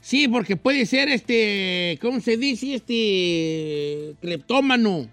Sí, 0.00 0.28
porque 0.28 0.56
puede 0.56 0.86
ser 0.86 1.08
este, 1.08 1.98
¿cómo 2.00 2.20
se 2.20 2.36
dice? 2.36 2.74
Este 2.74 4.14
cleptómano. 4.20 5.06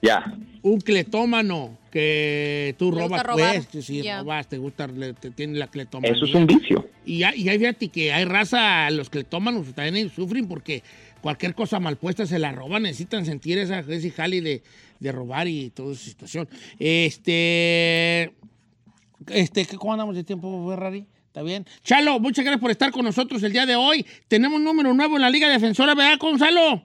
Ya. 0.00 0.34
Un 0.62 0.80
cleptómano 0.80 1.76
que 1.90 2.74
tú 2.78 2.92
robas, 2.92 3.24
pues, 3.26 3.84
si 3.84 4.02
robas, 4.02 4.46
te 4.48 4.58
gusta, 4.58 4.86
le- 4.86 5.12
te 5.14 5.30
tiene 5.30 5.58
la 5.58 5.66
cleptomanía. 5.66 6.16
Eso 6.16 6.24
es 6.24 6.34
un 6.34 6.46
vicio. 6.46 6.86
Y, 7.04 7.18
ya- 7.18 7.34
y 7.34 7.48
hay, 7.48 7.58
fíjate 7.58 7.88
que 7.88 8.12
hay 8.12 8.24
raza, 8.24 8.88
los 8.90 9.10
cleptómanos 9.10 9.66
también 9.74 10.08
sufren 10.10 10.46
porque 10.46 10.82
cualquier 11.20 11.54
cosa 11.54 11.80
mal 11.80 11.96
puesta 11.96 12.26
se 12.26 12.38
la 12.38 12.52
roban, 12.52 12.82
necesitan 12.82 13.24
sentir 13.24 13.58
esa, 13.58 13.80
ese 13.80 14.10
jali 14.10 14.40
de, 14.40 14.62
de 14.98 15.12
robar 15.12 15.48
y 15.48 15.70
toda 15.70 15.92
esa 15.92 16.04
situación. 16.04 16.48
Este, 16.78 18.32
este, 19.28 19.66
¿cómo 19.76 19.92
andamos 19.92 20.16
de 20.16 20.24
tiempo, 20.24 20.68
Ferrari? 20.68 21.06
¿Está 21.26 21.42
bien? 21.42 21.64
Chalo, 21.84 22.18
muchas 22.18 22.44
gracias 22.44 22.60
por 22.60 22.70
estar 22.70 22.90
con 22.90 23.04
nosotros 23.04 23.42
el 23.42 23.52
día 23.52 23.64
de 23.64 23.76
hoy. 23.76 24.04
Tenemos 24.26 24.58
un 24.58 24.64
número 24.64 24.92
nuevo 24.94 25.16
en 25.16 25.22
la 25.22 25.30
Liga 25.30 25.48
Defensora, 25.48 25.94
¿verdad, 25.94 26.18
Gonzalo? 26.18 26.82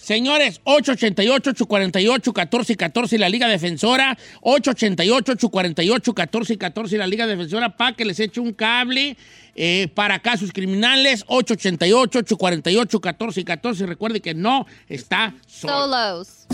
Señores, 0.00 0.60
888-848-1414 0.64 3.18
la 3.18 3.28
Liga 3.28 3.46
Defensora, 3.48 4.16
888-848-1414 4.42 6.96
la 6.96 7.06
Liga 7.06 7.26
Defensora 7.26 7.76
para 7.76 7.94
que 7.94 8.06
les 8.06 8.20
eche 8.20 8.40
un 8.40 8.52
cable 8.52 9.16
eh, 9.54 9.88
para 9.94 10.18
casos 10.20 10.52
criminales, 10.52 11.26
888-848-1414. 11.26 13.86
Recuerde 13.86 14.20
que 14.20 14.34
no 14.34 14.66
está 14.88 15.34
solo. 15.46 15.74
Solos. 15.74 16.46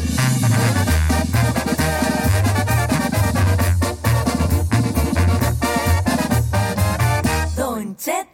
Don 7.57 7.97
Cheto. 7.97 8.34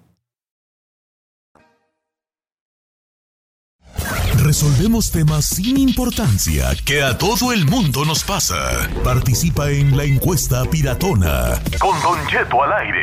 Resolvemos 4.51 5.09
temas 5.11 5.45
sin 5.45 5.77
importancia 5.77 6.71
que 6.85 7.01
a 7.01 7.17
todo 7.17 7.53
el 7.53 7.65
mundo 7.65 8.03
nos 8.03 8.25
pasa. 8.25 8.89
Participa 9.01 9.69
en 9.69 9.95
la 9.95 10.03
encuesta 10.03 10.65
piratona. 10.65 11.53
Con 11.79 11.97
Don 12.01 12.27
Cheto 12.27 12.61
al 12.61 12.73
aire. 12.73 13.01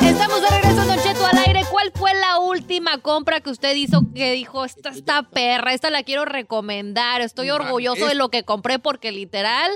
Estamos 0.00 0.42
de 0.42 0.48
regreso, 0.48 0.84
Don 0.84 0.98
Cheto, 0.98 1.26
al 1.26 1.38
aire. 1.46 1.62
¿Cuál 1.70 1.92
fue 1.94 2.12
la 2.14 2.40
última 2.40 2.98
compra 2.98 3.40
que 3.40 3.50
usted 3.50 3.76
hizo 3.76 4.02
que 4.16 4.32
dijo, 4.32 4.64
esta 4.64 4.88
está 4.88 5.22
perra, 5.22 5.74
esta 5.74 5.90
la 5.90 6.02
quiero 6.02 6.24
recomendar? 6.24 7.20
Estoy 7.20 7.50
orgulloso 7.50 8.06
de 8.06 8.16
lo 8.16 8.30
que 8.30 8.42
compré 8.42 8.80
porque 8.80 9.12
literal 9.12 9.70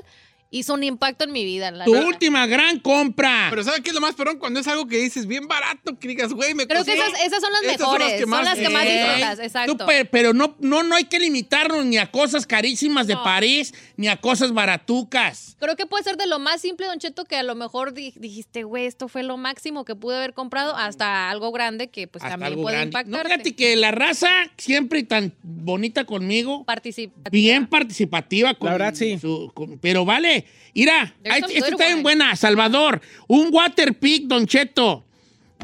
hizo 0.53 0.75
un 0.75 0.85
impacto 0.85 1.25
en 1.25 1.33
mi 1.33 1.45
vida. 1.45 1.71
la 1.73 1.85
Tu 1.85 1.93
neta. 1.95 2.07
última 2.07 2.47
gran 2.47 2.79
compra. 2.79 3.49
Pero 3.51 3.65
¿sabes 3.65 3.81
qué 3.81 3.89
es 3.89 3.95
lo 3.95 4.01
más 4.01 4.15
perrón? 4.15 4.39
Cuando 4.39 4.61
es 4.61 4.69
algo 4.69 4.87
que 4.87 4.99
dices 4.99 5.27
bien 5.27 5.49
barato, 5.49 5.99
que 5.99 6.07
digas, 6.07 6.33
güey, 6.33 6.55
me 6.55 6.67
Creo 6.69 6.85
que 6.85 6.95
costó- 6.95 7.09
esas, 7.17 7.25
esas 7.27 7.41
son 7.41 7.53
las 7.53 7.63
Estas 7.63 7.79
son 7.79 7.87
mejores, 7.89 8.09
las 8.11 8.21
que 8.21 8.27
más- 8.27 8.39
son 8.39 8.45
las 8.45 8.59
que 8.59 8.69
más 8.69 8.85
disfrutas, 8.85 9.39
exacto. 9.41 9.77
tú, 9.79 9.85
pero 10.13 10.33
no, 10.35 10.55
no, 10.61 10.83
no 10.85 10.95
hay 10.95 11.05
que 11.05 11.19
limitarnos 11.19 11.85
ni 11.87 11.97
a 11.99 12.11
cosas 12.11 12.47
carísimas 12.47 13.07
de 13.07 13.15
No. 13.15 13.25
París, 13.25 13.75
ni 13.97 14.09
a 14.09 14.17
cosas 14.21 14.53
baratucas. 14.53 15.57
Creo 15.59 15.75
que 15.77 15.87
puede 15.87 16.05
ser 16.05 16.17
de 16.17 16.27
lo 16.27 16.39
más 16.39 16.61
simple, 16.61 16.87
Don 16.87 16.99
Cheto, 16.99 17.25
que 17.25 17.37
a 17.37 17.43
lo 17.43 17.55
mejor 17.55 17.95
di- 17.95 18.13
dijiste, 18.17 18.65
güey, 18.65 18.87
esto 18.87 19.09
fue 19.09 19.23
lo 19.23 19.37
máximo 19.37 19.85
que 19.85 19.95
pude 19.95 20.17
haber 20.17 20.35
comprado, 20.35 20.77
hasta 20.77 21.31
algo 21.31 21.51
grande 21.53 21.89
que 21.89 22.07
pues 22.09 22.23
Hasta 22.23 22.35
también 22.35 22.53
algo 22.53 22.63
puede 22.63 22.77
grande. 22.87 23.05
No, 23.11 23.19
fíjate 23.23 23.55
que 23.55 23.75
la 23.77 23.91
raza 23.91 24.29
siempre 24.59 25.03
tan 25.05 25.33
bonita 25.43 26.05
conmigo, 26.05 26.65
Participa. 26.65 27.31
bien 27.31 27.67
participativa. 27.67 28.55
Con 28.55 28.67
La 28.67 28.73
verdad, 28.79 28.95
sí. 28.95 29.19
su- 29.19 29.51
con- 29.55 29.79
pero 29.79 30.05
vale, 30.05 30.42
mira, 30.75 31.15
esta 31.25 31.47
está 31.47 31.77
bien 31.77 31.93
ones. 31.93 32.03
buena. 32.03 32.37
Salvador, 32.37 33.01
un 33.29 33.49
Waterpik, 33.53 34.27
Don 34.27 34.47
Cheto. 34.47 35.05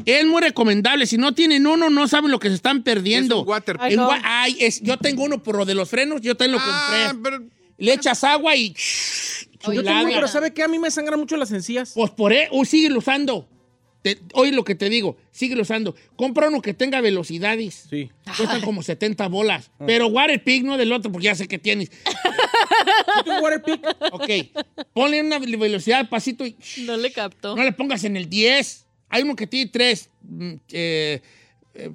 Es 0.05 0.25
muy 0.25 0.41
recomendable. 0.41 1.05
Si 1.05 1.17
no 1.17 1.33
tienen 1.33 1.67
uno, 1.67 1.89
no 1.89 2.07
saben 2.07 2.31
lo 2.31 2.39
que 2.39 2.47
se 2.49 2.55
están 2.55 2.83
perdiendo. 2.83 3.35
Es 3.35 3.41
un 3.41 3.47
Waterpik. 3.49 3.91
En 3.91 3.99
wa- 3.99 4.21
Ay, 4.23 4.55
es- 4.59 4.81
yo 4.81 4.97
tengo 4.97 5.23
uno 5.23 5.43
por 5.43 5.57
lo 5.57 5.65
de 5.65 5.75
los 5.75 5.89
frenos, 5.89 6.21
yo 6.21 6.35
también 6.37 6.53
lo 6.53 6.59
Ah, 6.61 7.07
compré. 7.11 7.31
pero 7.31 7.43
Le 7.77 7.93
echas 7.93 8.23
agua 8.23 8.55
y... 8.55 8.69
Yo 8.73 8.75
chulada. 9.73 9.83
tengo 9.83 10.01
uno, 10.05 10.11
pero 10.15 10.27
¿sabe 10.29 10.53
qué? 10.53 10.63
A 10.63 10.67
mí 10.69 10.79
me 10.79 10.89
sangran 10.91 11.19
mucho 11.19 11.35
las 11.37 11.51
encías. 11.51 11.91
Pues 11.93 12.11
por 12.11 12.31
eso, 12.31 12.49
uy, 12.53 12.65
síguelo 12.65 12.99
usando. 12.99 13.47
Te- 14.01 14.17
oye 14.33 14.51
lo 14.53 14.63
que 14.63 14.75
te 14.75 14.89
digo, 14.89 15.17
síguelo 15.31 15.63
usando. 15.63 15.93
Compra 16.15 16.47
uno 16.47 16.61
que 16.61 16.73
tenga 16.73 17.01
velocidades. 17.01 17.87
Sí. 17.89 18.09
Cuestan 18.37 18.61
como 18.61 18.81
70 18.81 19.27
bolas. 19.27 19.71
Pero 19.85 20.07
Waterpik 20.07 20.63
no 20.63 20.77
del 20.77 20.91
otro, 20.93 21.11
porque 21.11 21.25
ya 21.25 21.35
sé 21.35 21.47
que 21.47 21.59
tienes. 21.59 21.89
Yo 23.17 23.23
tengo 23.23 23.39
Waterpik. 23.41 23.85
Ok. 24.11 24.29
Ponle 24.93 25.21
una 25.21 25.39
velocidad 25.39 25.99
al 25.99 26.09
pasito 26.09 26.45
y 26.45 26.55
No 26.85 26.95
le 26.97 27.11
captó. 27.11 27.55
no 27.55 27.63
le 27.63 27.71
pongas 27.73 28.03
en 28.05 28.15
el 28.15 28.29
10. 28.29 28.85
Hay 29.09 29.23
uno 29.23 29.35
que 29.35 29.47
tiene 29.47 29.69
3. 29.71 30.09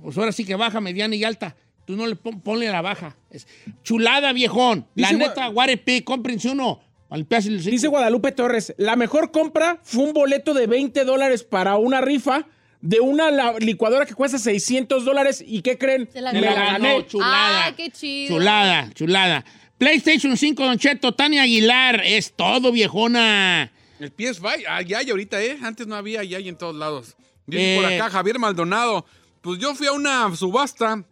pues 0.03 0.19
ahora 0.19 0.33
sí 0.33 0.45
que 0.45 0.55
baja, 0.57 0.81
mediana 0.81 1.15
y 1.17 1.25
alta. 1.25 1.57
Tú 1.87 1.97
no 1.97 2.07
le 2.07 2.17
pon- 2.17 2.41
ponle 2.41 2.69
la 2.71 2.81
baja. 2.83 3.17
Es 3.31 3.47
chulada, 3.83 4.33
viejón. 4.33 4.87
La 4.95 5.09
Dice, 5.09 5.19
neta, 5.19 5.49
Waterpik, 5.51 6.05
cómprense 6.05 6.49
uno. 6.51 6.81
Dice 7.11 7.87
Guadalupe 7.89 8.33
Torres, 8.33 8.75
la 8.77 8.97
mejor 8.97 9.31
compra 9.31 9.79
fue 9.83 10.05
un 10.05 10.13
boleto 10.13 10.53
de 10.55 10.67
20 10.67 11.05
dólares 11.05 11.45
para 11.45 11.77
una 11.77 12.01
rifa 12.01 12.47
de 12.81 13.01
una 13.01 13.53
licuadora 13.61 14.05
que 14.05 14.15
cuesta 14.15 14.39
600 14.39 15.05
dólares. 15.05 15.43
¿Y 15.47 15.63
qué 15.63 15.79
creen? 15.79 16.09
Se 16.13 16.21
la 16.21 16.33
Me 16.33 16.41
la 16.41 16.55
gané. 16.55 17.07
chulada. 17.07 17.65
Ay, 17.67 17.73
qué 17.75 17.91
chido. 17.91 18.37
Chulada, 18.37 18.91
chulada. 18.95 19.45
PlayStation 19.79 20.37
5, 20.37 20.65
Don 20.65 20.79
Cheto, 20.79 21.13
Tania 21.15 21.43
Aguilar, 21.43 22.01
es 22.05 22.33
todo, 22.35 22.73
viejona. 22.73 23.71
El 24.01 24.15
PS5, 24.15 24.65
allá 24.69 24.99
hay 24.99 25.11
ahorita, 25.11 25.43
¿eh? 25.43 25.59
Antes 25.63 25.87
no 25.87 25.95
había, 25.95 26.25
ya 26.25 26.39
hay 26.39 26.49
en 26.49 26.57
todos 26.59 26.75
lados. 26.75 27.17
Dice 27.47 27.75
Eh. 27.75 27.77
por 27.77 27.87
acá 27.87 28.11
Javier 28.11 28.39
Maldonado. 28.39 29.05
Pues 29.41 29.59
yo 29.61 29.75
fui 29.75 29.87
a 29.87 29.93
una 29.93 30.35
subasta 30.35 31.05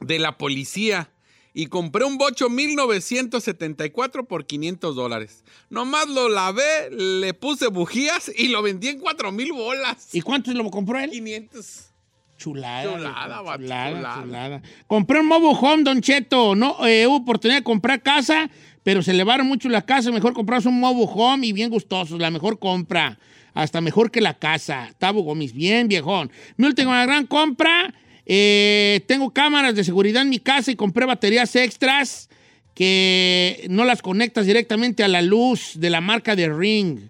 de 0.00 0.18
la 0.18 0.36
policía 0.38 1.10
y 1.56 1.66
compré 1.66 2.04
un 2.04 2.18
bocho 2.18 2.50
1974 2.50 4.26
por 4.26 4.44
500 4.44 4.96
dólares. 4.96 5.44
Nomás 5.70 6.08
lo 6.08 6.28
lavé, 6.28 6.90
le 6.90 7.32
puse 7.32 7.68
bujías 7.68 8.30
y 8.36 8.48
lo 8.48 8.60
vendí 8.60 8.88
en 8.88 8.98
4 8.98 9.30
mil 9.30 9.52
bolas. 9.52 10.12
¿Y 10.12 10.20
cuánto 10.20 10.52
lo 10.52 10.68
compró 10.70 10.98
él? 10.98 11.10
500. 11.10 11.90
Chulada. 12.36 12.82
Chulada, 12.82 13.56
chulada, 13.56 13.56
chulada. 13.56 14.22
chulada. 14.22 14.62
Compré 14.88 15.20
un 15.20 15.26
mobile 15.26 15.56
home, 15.58 15.84
Don 15.84 16.00
Cheto. 16.00 16.56
No 16.56 16.84
eh, 16.86 17.06
hubo 17.06 17.18
oportunidad 17.18 17.60
de 17.60 17.64
comprar 17.64 18.02
casa, 18.02 18.50
pero 18.82 19.00
se 19.02 19.12
elevaron 19.12 19.46
mucho 19.46 19.68
las 19.68 19.84
casas. 19.84 20.12
Mejor 20.12 20.34
comprarse 20.34 20.68
un 20.68 20.80
mobile 20.80 21.08
home 21.08 21.46
y 21.46 21.52
bien 21.52 21.70
gustosos. 21.70 22.18
La 22.20 22.32
mejor 22.32 22.58
compra. 22.58 23.16
Hasta 23.54 23.80
mejor 23.80 24.10
que 24.10 24.20
la 24.20 24.34
casa. 24.34 24.92
Tabo 24.98 25.22
Gomis, 25.22 25.52
bien 25.52 25.86
viejón. 25.86 26.32
Mi 26.56 26.66
última 26.66 27.06
gran 27.06 27.28
compra. 27.28 27.94
Eh, 28.26 29.02
tengo 29.06 29.30
cámaras 29.32 29.74
de 29.74 29.84
seguridad 29.84 30.22
en 30.22 30.30
mi 30.30 30.38
casa 30.38 30.70
y 30.70 30.76
compré 30.76 31.06
baterías 31.06 31.54
extras 31.56 32.28
que 32.74 33.66
no 33.70 33.84
las 33.84 34.02
conectas 34.02 34.46
directamente 34.46 35.04
a 35.04 35.08
la 35.08 35.22
luz 35.22 35.72
de 35.76 35.90
la 35.90 36.00
marca 36.00 36.34
de 36.34 36.48
Ring. 36.48 37.00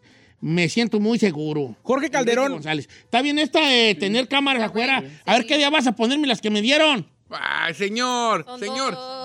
Me 0.41 0.69
siento 0.69 1.01
muy 1.01 1.19
seguro. 1.19 1.75
Jorge 1.83 2.11
Calderón. 2.11 2.45
Enrique 2.47 2.57
González. 2.57 2.89
Está 3.05 3.23
bien 3.23 3.39
esta 3.39 3.67
de 3.67 3.95
tener 3.95 4.29
cámaras 4.29 4.63
afuera. 4.63 5.03
A 5.25 5.35
ver 5.35 5.47
qué 5.47 5.57
día 5.57 5.71
vas 5.71 5.87
a 5.87 5.93
ponerme 5.97 6.27
las 6.27 6.43
que 6.43 6.51
me 6.51 6.61
dieron. 6.61 7.07
Ay, 7.31 7.73
señor, 7.73 8.45
Son 8.45 8.61
señor. 8.61 8.95
dos. 8.95 9.24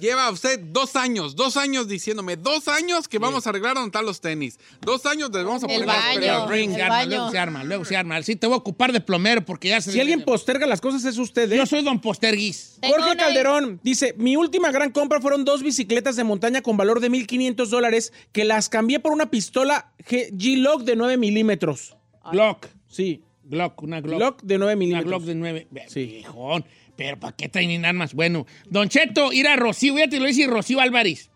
Lleva 0.00 0.30
usted 0.30 0.58
dos 0.60 0.96
años, 0.96 1.34
dos 1.36 1.56
años 1.56 1.88
diciéndome, 1.88 2.36
dos 2.36 2.68
años 2.68 3.08
que 3.08 3.18
vamos 3.18 3.46
a 3.46 3.50
arreglar 3.50 3.74
donde 3.74 3.88
están 3.88 4.04
los 4.06 4.20
tenis. 4.20 4.58
Dos 4.80 5.04
años 5.06 5.30
les 5.32 5.44
vamos 5.44 5.62
a 5.64 5.66
poner 5.66 5.86
baño. 5.86 6.46
Ring, 6.48 6.70
el 6.70 6.76
se 6.76 6.82
arma, 6.82 6.96
baño. 6.96 7.10
luego 7.16 7.30
se 7.30 7.38
arma, 7.38 7.64
luego 7.64 7.84
se 7.84 7.96
arma. 7.96 8.22
Sí, 8.22 8.36
te 8.36 8.46
voy 8.46 8.54
a 8.54 8.58
ocupar 8.58 8.92
de 8.92 9.00
plomero 9.00 9.44
porque 9.44 9.68
ya 9.68 9.80
se... 9.80 9.92
Si 9.92 10.00
alguien 10.00 10.22
posterga 10.24 10.66
las 10.66 10.80
cosas 10.80 11.04
es 11.04 11.18
usted, 11.18 11.50
¿eh? 11.52 11.56
Yo 11.56 11.66
soy 11.66 11.82
Don 11.82 12.00
Posterguis. 12.00 12.76
Tengo 12.80 12.94
Jorge 12.94 13.12
una- 13.12 13.24
Calderón 13.24 13.80
dice, 13.82 14.14
mi 14.18 14.36
última 14.36 14.70
gran 14.70 14.90
compra 14.92 15.20
fueron 15.20 15.44
dos 15.44 15.62
bicicletas 15.62 16.16
de 16.16 16.24
montaña 16.24 16.62
con 16.62 16.76
valor 16.76 17.00
de 17.00 17.10
1.500 17.10 17.66
dólares 17.68 18.12
que 18.32 18.44
las 18.44 18.68
cambié 18.68 19.00
por 19.00 19.12
una 19.12 19.30
pistola 19.30 19.92
G- 19.98 20.30
G-Log 20.32 20.84
de 20.84 20.96
9 20.96 21.16
milímetros. 21.16 21.96
Glock. 22.30 22.66
Sí, 22.88 23.22
Glock, 23.44 23.82
una 23.82 24.00
Glock. 24.00 24.18
Glock 24.18 24.42
de 24.42 24.58
9 24.58 24.72
Una 24.72 24.78
milímetros. 24.78 25.10
Glock 25.10 25.22
de 25.24 25.34
9. 25.34 25.68
Sí. 25.88 26.04
Viejón. 26.06 26.64
Pero 26.98 27.16
¿para 27.18 27.34
qué 27.34 27.48
traen 27.48 27.84
armas? 27.86 28.12
Bueno, 28.12 28.44
Don 28.68 28.88
Cheto, 28.90 29.32
ir 29.32 29.46
a 29.48 29.54
Rocío, 29.56 29.96
ya 29.96 30.08
te 30.08 30.18
lo 30.18 30.26
dice 30.26 30.46
Rocío 30.48 30.80
Álvarez. 30.80 31.30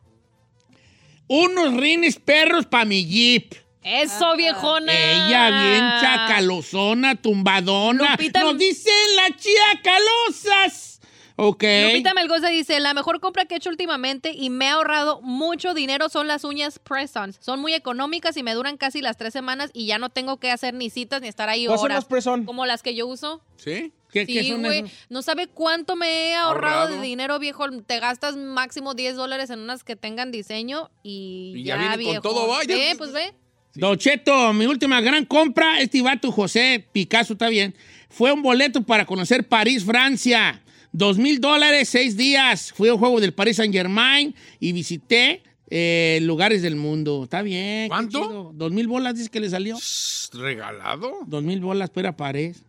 Unos 1.29 1.75
rines 1.77 2.19
perros 2.19 2.67
para 2.67 2.85
mi 2.85 3.07
Jeep. 3.07 3.55
Eso, 3.85 4.37
viejona. 4.37 4.93
Ella 4.93 5.49
bien 5.63 5.85
chacalosona, 6.01 7.15
tumbadona. 7.15 8.17
Lupita- 8.17 8.41
Nos 8.41 8.59
dicen 8.59 8.93
las 9.17 9.31
chacalosas. 9.41 11.01
Ok. 11.37 11.63
Lupita 11.87 12.13
Melgoza 12.15 12.49
dice, 12.49 12.79
la 12.81 12.93
mejor 12.93 13.19
compra 13.21 13.45
que 13.47 13.55
he 13.55 13.57
hecho 13.57 13.71
últimamente 13.71 14.33
y 14.35 14.51
me 14.51 14.67
ha 14.69 14.75
ahorrado 14.75 15.21
mucho 15.23 15.75
dinero 15.75 16.09
son 16.09 16.27
las 16.29 16.45
uñas 16.45 16.79
press-ons. 16.81 17.39
Son 17.41 17.61
muy 17.61 17.73
económicas 17.75 18.37
y 18.37 18.43
me 18.43 18.53
duran 18.55 18.77
casi 18.77 19.01
las 19.01 19.17
tres 19.17 19.33
semanas 19.33 19.71
y 19.73 19.87
ya 19.87 19.99
no 19.99 20.11
tengo 20.11 20.39
que 20.39 20.51
hacer 20.51 20.75
ni 20.75 20.91
citas 20.91 21.23
ni 21.23 21.29
estar 21.29 21.49
ahí 21.49 21.65
¿Cuáles 21.67 21.81
son 21.81 21.85
horas. 21.87 21.97
las 21.99 22.05
press-on? 22.05 22.45
Como 22.45 22.67
las 22.67 22.83
que 22.83 22.95
yo 22.95 23.07
uso. 23.07 23.41
¿Sí? 23.57 23.93
¿Qué, 24.13 24.27
Sí, 24.27 24.53
güey. 24.53 24.79
esos? 24.81 24.91
No 25.09 25.23
sabe 25.23 25.47
cuánto 25.49 25.97
me 25.97 26.07
he 26.29 26.35
ahorrado, 26.37 26.81
Ahorrado. 26.83 27.01
de 27.01 27.07
dinero, 27.07 27.39
viejo. 27.39 27.65
Te 27.83 27.99
gastas 27.99 28.37
máximo 28.37 28.95
10 28.95 29.17
dólares 29.17 29.51
en 29.51 29.59
unas 29.61 29.83
que 29.85 29.97
tengan 29.97 30.31
diseño 30.31 30.91
y, 31.03 31.55
Y 31.57 31.65
ya 31.65 31.77
ya, 31.77 31.81
viene 31.81 31.95
con 31.95 32.05
viejo. 32.05 32.23
todo, 32.23 32.47
vaya. 32.47 32.77
Ve, 32.77 32.95
pues 32.99 33.13
ve. 33.13 33.33
Don 33.75 33.97
Cheto, 33.97 34.53
mi 34.53 34.67
última 34.67 35.01
gran 35.01 35.25
compra, 35.25 35.81
este 35.81 36.03
vato 36.03 36.31
José 36.31 36.87
Picasso 36.93 37.33
está 37.33 37.49
bien, 37.49 37.75
fue 38.11 38.31
un 38.31 38.43
boleto 38.43 38.83
para 38.83 39.07
conocer 39.07 39.49
París, 39.49 39.83
Francia. 39.85 40.63
Dos 40.93 41.17
mil 41.17 41.41
dólares, 41.41 41.89
seis 41.89 42.15
días. 42.19 42.71
Fui 42.77 42.91
a 42.91 42.93
un 42.93 43.01
juego 43.01 43.19
del 43.19 43.33
Paris 43.33 43.57
Saint 43.57 43.73
Germain 43.75 44.35
y 44.61 44.73
visité 44.73 45.43
eh, 45.71 46.19
lugares 46.21 46.61
del 46.61 46.77
mundo. 46.77 47.25
Está 47.25 47.41
bien. 47.41 47.89
¿Cuánto? 47.89 48.51
Dos 48.53 48.73
mil 48.73 48.89
bolas, 48.89 49.15
dice 49.17 49.31
que 49.31 49.41
le 49.41 49.49
salió. 49.49 49.79
¿Regalado? 50.35 51.21
Dos 51.27 51.43
mil 51.43 51.61
bolas 51.61 51.89
para 51.89 52.15
París. 52.15 52.63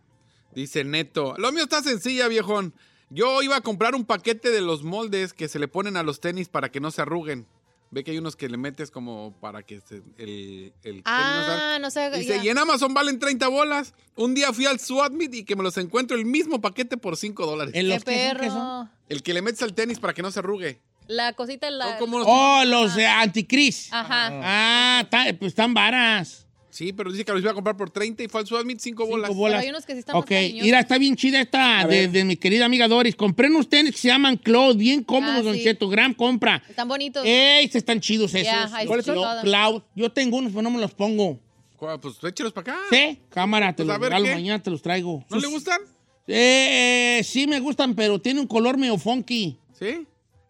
Dice 0.54 0.84
Neto. 0.84 1.34
Lo 1.38 1.52
mío 1.52 1.64
está 1.64 1.82
sencilla, 1.82 2.28
viejón. 2.28 2.74
Yo 3.10 3.42
iba 3.42 3.56
a 3.56 3.60
comprar 3.60 3.94
un 3.94 4.04
paquete 4.04 4.50
de 4.50 4.60
los 4.60 4.82
moldes 4.82 5.32
que 5.32 5.48
se 5.48 5.58
le 5.58 5.68
ponen 5.68 5.96
a 5.96 6.02
los 6.02 6.20
tenis 6.20 6.48
para 6.48 6.70
que 6.70 6.80
no 6.80 6.90
se 6.90 7.02
arruguen. 7.02 7.46
Ve 7.90 8.02
que 8.02 8.10
hay 8.10 8.18
unos 8.18 8.34
que 8.34 8.48
le 8.48 8.56
metes 8.56 8.90
como 8.90 9.36
para 9.40 9.62
que 9.62 9.80
se- 9.80 10.02
el, 10.18 10.72
el 10.82 11.02
tenis 11.02 11.04
no 11.04 11.04
Ah, 11.04 11.72
se- 11.76 11.80
no 11.80 11.90
sé. 11.90 12.10
Dice, 12.10 12.36
ya. 12.38 12.44
y 12.44 12.48
en 12.48 12.58
Amazon 12.58 12.92
valen 12.92 13.20
30 13.20 13.46
bolas. 13.48 13.94
Un 14.16 14.34
día 14.34 14.52
fui 14.52 14.66
al 14.66 14.80
SWAT 14.80 15.12
Meet 15.12 15.34
y 15.34 15.44
que 15.44 15.54
me 15.54 15.62
los 15.62 15.76
encuentro 15.76 16.16
el 16.16 16.24
mismo 16.24 16.60
paquete 16.60 16.96
por 16.96 17.16
5 17.16 17.46
dólares. 17.46 17.72
¿En 17.74 17.82
Qué 17.86 17.94
los 17.94 18.02
que 18.04 18.28
son, 18.30 18.36
perro. 18.38 18.88
El 19.08 19.22
que 19.22 19.34
le 19.34 19.42
metes 19.42 19.62
al 19.62 19.74
tenis 19.74 20.00
para 20.00 20.12
que 20.12 20.22
no 20.22 20.30
se 20.32 20.40
arrugue. 20.40 20.80
La 21.06 21.34
cosita, 21.34 21.70
la... 21.70 21.98
Como 21.98 22.16
unos- 22.16 22.26
Oh, 22.28 22.64
los 22.64 22.96
de 22.96 23.06
Anticris. 23.06 23.92
Ajá. 23.92 24.30
Ah, 24.42 25.06
pues 25.38 25.50
están 25.52 25.72
varas. 25.74 26.43
Sí, 26.74 26.92
pero 26.92 27.12
dice 27.12 27.24
que 27.24 27.30
los 27.30 27.40
iba 27.40 27.52
a 27.52 27.54
comprar 27.54 27.76
por 27.76 27.88
30 27.88 28.24
y 28.24 28.28
fue 28.28 28.40
al 28.40 28.46
SWAT 28.48 28.64
Meet 28.64 28.80
5 28.80 29.06
bolas. 29.06 29.28
Cinco 29.28 29.38
bolas. 29.38 29.62
hay 29.62 29.68
unos 29.70 29.86
que 29.86 29.92
sí 29.92 30.00
están 30.00 30.14
más 30.16 30.24
Ok, 30.24 30.30
mira, 30.60 30.80
está 30.80 30.98
bien 30.98 31.14
chida 31.14 31.40
esta 31.40 31.86
de, 31.86 32.08
de 32.08 32.24
mi 32.24 32.36
querida 32.36 32.64
amiga 32.64 32.88
Doris. 32.88 33.14
Compré 33.14 33.46
unos 33.48 33.68
tenis 33.68 33.92
que 33.92 33.98
se 33.98 34.08
llaman 34.08 34.36
Cloud, 34.36 34.76
bien 34.76 35.04
cómodos, 35.04 35.36
Ah, 35.38 35.42
Don 35.42 35.54
sí. 35.54 35.62
Cheto. 35.62 35.88
Gran 35.88 36.14
compra. 36.14 36.60
Están 36.68 36.88
bonitos. 36.88 37.22
ey 37.24 37.70
están 37.72 38.00
chidos 38.00 38.34
esos. 38.34 38.52
Ya, 38.52 38.68
ahí 38.76 38.88
Los 38.88 38.98
está. 38.98 39.12
Cloud- 39.12 39.40
Cloud. 39.42 39.82
Yo 39.94 40.10
tengo 40.10 40.36
unos, 40.38 40.50
pero 40.50 40.62
no 40.62 40.70
me 40.72 40.80
los 40.80 40.92
pongo. 40.92 41.38
Pues 41.78 42.14
échelos 42.24 42.52
para 42.52 42.72
acá. 42.72 42.80
¿Sí? 42.90 43.20
Cámara, 43.28 43.72
te 43.76 43.84
Pues, 43.84 43.90
a 43.90 43.92
los 43.92 44.00
ver, 44.00 44.08
regalo 44.10 44.24
¿qué? 44.24 44.34
mañana, 44.34 44.60
te 44.62 44.70
los 44.70 44.82
traigo. 44.82 45.24
¿No 45.30 45.38
le 45.38 45.46
gustan? 45.46 45.80
Eh, 46.26 47.20
sí 47.24 47.46
me 47.46 47.60
gustan, 47.60 47.94
pero 47.94 48.18
tiene 48.18 48.40
un 48.40 48.46
color 48.46 48.78
medio 48.78 48.98
funky. 48.98 49.58
¿Sí? 49.78 50.06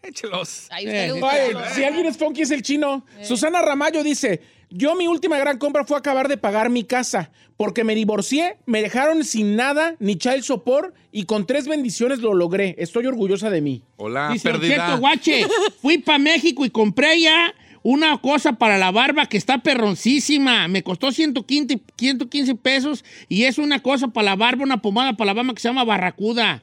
Échelos. 0.07 0.69
Ahí 0.71 0.87
usted 0.87 1.05
Eh, 1.05 1.07
le 1.07 1.13
gusta 1.55 1.71
si 1.75 1.85
alguien 1.85 2.07
es 2.07 2.17
funky 2.17 2.43
es 2.43 2.51
el 2.51 2.63
chino. 2.63 3.05
Susana 3.23 3.63
Ramallo 3.63 4.03
dice, 4.03 4.41
yo 4.71 4.95
mi 4.95 5.07
última 5.07 5.39
gran 5.39 5.59
compra 5.59 5.85
fue 5.85 5.97
acabar 5.97 6.29
de 6.29 6.37
pagar 6.37 6.71
mi 6.71 6.85
casa 6.85 7.31
porque 7.57 7.85
me 7.85 7.95
divorcié, 7.95 8.57
me 8.67 8.83
dejaron 8.83 9.23
sin 9.25 9.55
nada, 9.55 9.95
ni 10.01 10.17
child 10.17 10.43
support 10.43 10.95
y 11.13 11.25
con 11.25 11.47
tres 11.47 11.69
bendiciones 11.69 12.19
lo 12.19 12.35
logré. 12.35 12.75
Estoy 12.79 13.07
orgullosa 13.07 13.49
de 13.51 13.61
mí. 13.61 13.83
Hola, 13.97 14.31
Dice, 14.33 14.51
perdida. 14.51 14.97
Guache, 14.97 15.47
fui 15.81 15.99
para 15.99 16.19
México 16.19 16.65
y 16.65 16.71
compré 16.71 17.21
ya 17.21 17.55
una 17.85 18.19
cosa 18.21 18.55
para 18.55 18.77
la 18.79 18.91
barba 18.91 19.27
que 19.27 19.37
está 19.37 19.59
perroncísima. 19.59 20.67
Me 20.69 20.83
costó 20.83 21.13
115, 21.13 21.81
115 21.97 22.55
pesos 22.57 23.05
y 23.29 23.45
es 23.45 23.59
una 23.59 23.81
cosa 23.83 24.09
para 24.09 24.25
la 24.25 24.37
barba, 24.37 24.65
una 24.65 24.83
pomada 24.83 25.13
para 25.17 25.27
la 25.27 25.35
barba 25.35 25.55
que 25.55 25.61
se 25.61 25.69
llama 25.69 25.85
Barracuda. 25.85 26.63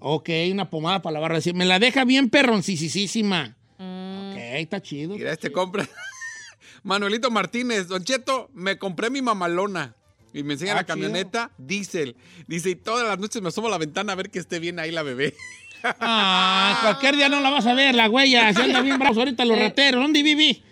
Ok, 0.00 0.28
una 0.50 0.68
pomada 0.70 1.00
para 1.02 1.14
la 1.14 1.20
barba. 1.20 1.40
Sí, 1.40 1.52
Me 1.52 1.64
la 1.66 1.78
deja 1.78 2.04
bien 2.04 2.28
perroncisísima. 2.30 3.56
Ok, 3.78 4.36
está 4.36 4.80
chido. 4.82 5.14
Mira, 5.16 5.32
este 5.32 5.52
compra. 5.52 5.88
Manuelito 6.82 7.30
Martínez, 7.30 7.88
Don 7.88 8.02
Cheto, 8.04 8.50
me 8.54 8.78
compré 8.78 9.10
mi 9.10 9.20
mamalona. 9.22 9.94
Y 10.32 10.42
me 10.42 10.54
enseña 10.54 10.72
Ah, 10.72 10.76
la 10.76 10.80
chido. 10.84 10.94
camioneta 10.94 11.50
diésel. 11.58 12.16
Dice, 12.46 12.70
y 12.70 12.76
todas 12.76 13.06
las 13.06 13.18
noches 13.18 13.42
me 13.42 13.48
asomo 13.48 13.66
a 13.68 13.70
la 13.70 13.78
ventana 13.78 14.12
a 14.12 14.16
ver 14.16 14.30
que 14.30 14.38
esté 14.38 14.58
bien 14.58 14.78
ahí 14.78 14.90
la 14.90 15.02
bebé. 15.02 15.34
Ah, 15.82 16.78
cualquier 16.82 17.16
día 17.16 17.30
no 17.30 17.40
la 17.40 17.48
vas 17.48 17.64
a 17.66 17.72
ver, 17.72 17.94
la 17.94 18.06
huella. 18.10 18.52
Se 18.52 18.60
anda 18.60 18.82
bien 18.82 18.98
bravos 18.98 19.16
ahorita 19.16 19.46
los 19.46 19.58
rateros. 19.58 20.02
¿Dónde 20.02 20.22
viví? 20.22 20.62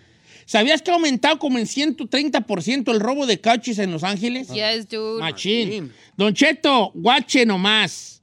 ¿Sabías 0.44 0.82
que 0.82 0.90
ha 0.90 0.94
aumentado 0.94 1.38
como 1.38 1.58
en 1.58 1.64
130% 1.64 2.90
el 2.92 3.00
robo 3.00 3.24
de 3.24 3.40
coches 3.40 3.78
en 3.78 3.90
Los 3.90 4.04
Ángeles? 4.04 4.48
Yes, 4.48 4.86
dude. 4.86 5.20
Machín. 5.20 5.68
Machín. 5.68 5.92
Don 6.14 6.34
Cheto, 6.34 6.90
guache 6.94 7.46
nomás. 7.46 8.17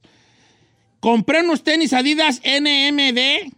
Compré 1.00 1.40
unos 1.40 1.62
tenis 1.62 1.92
Adidas 1.92 2.40
NMD. 2.44 3.52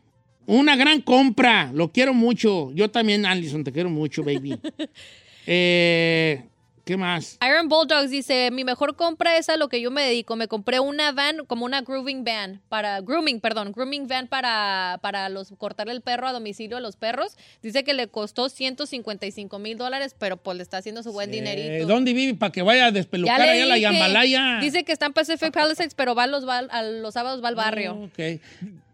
Una 0.47 0.77
gran 0.77 1.01
compra. 1.03 1.71
Lo 1.73 1.93
quiero 1.93 2.15
mucho. 2.15 2.73
Yo 2.73 2.91
también, 2.91 3.27
Alison, 3.27 3.65
te 3.65 3.73
quiero 3.73 3.91
mucho, 3.91 4.23
baby. 4.23 4.59
eh, 5.47 6.45
¿Qué 6.89 6.97
más? 6.97 7.37
Iron 7.47 7.69
Bulldogs 7.69 8.09
dice, 8.11 8.51
mi 8.51 8.65
mejor 8.65 8.97
compra 8.97 9.37
es 9.37 9.51
a 9.51 9.59
lo 9.59 9.69
que 9.69 9.83
yo 9.83 9.91
me 9.91 10.03
dedico. 10.03 10.37
Me 10.37 10.49
compré 10.49 10.81
una 10.81 11.13
van, 11.13 11.45
como 11.45 11.67
una 11.67 11.83
grooming 11.83 12.25
van, 12.25 12.63
para, 12.71 13.03
grooming, 13.03 13.41
perdón, 13.41 13.73
grooming 13.73 14.07
van 14.09 14.27
para, 14.27 14.99
para 15.03 15.29
los, 15.29 15.53
cortarle 15.59 15.93
el 15.93 16.01
perro 16.01 16.27
a 16.29 16.33
domicilio 16.33 16.79
a 16.79 16.81
los 16.81 16.97
perros. 16.97 17.37
Dice 17.61 17.85
que 17.85 17.93
le 17.93 18.09
costó 18.09 18.49
155 18.49 19.59
mil 19.59 19.77
dólares, 19.77 20.17
pero 20.19 20.39
pues 20.39 20.57
le 20.57 20.63
está 20.63 20.79
haciendo 20.79 21.03
su 21.03 21.13
buen 21.13 21.31
dinerito. 21.31 21.87
¿Dónde 21.87 22.15
vive 22.15 22.33
para 22.39 22.53
que 22.53 22.63
vaya 22.63 22.87
a 22.87 22.91
despelucar 22.91 23.39
allá 23.39 23.67
la. 23.67 23.77
Yambalaya? 23.77 24.59
Dice 24.61 24.85
que 24.85 24.93
está 24.93 25.05
en 25.05 25.13
Pacific 25.13 25.53
Palisades, 25.53 25.95
pero 25.95 26.15
va 26.15 26.27
los, 26.27 26.49
va- 26.49 26.61
a 26.71 26.83
los 26.83 27.13
sábados 27.13 27.45
va 27.45 27.49
al 27.49 27.55
barrio. 27.55 27.97
Ok. 28.05 28.41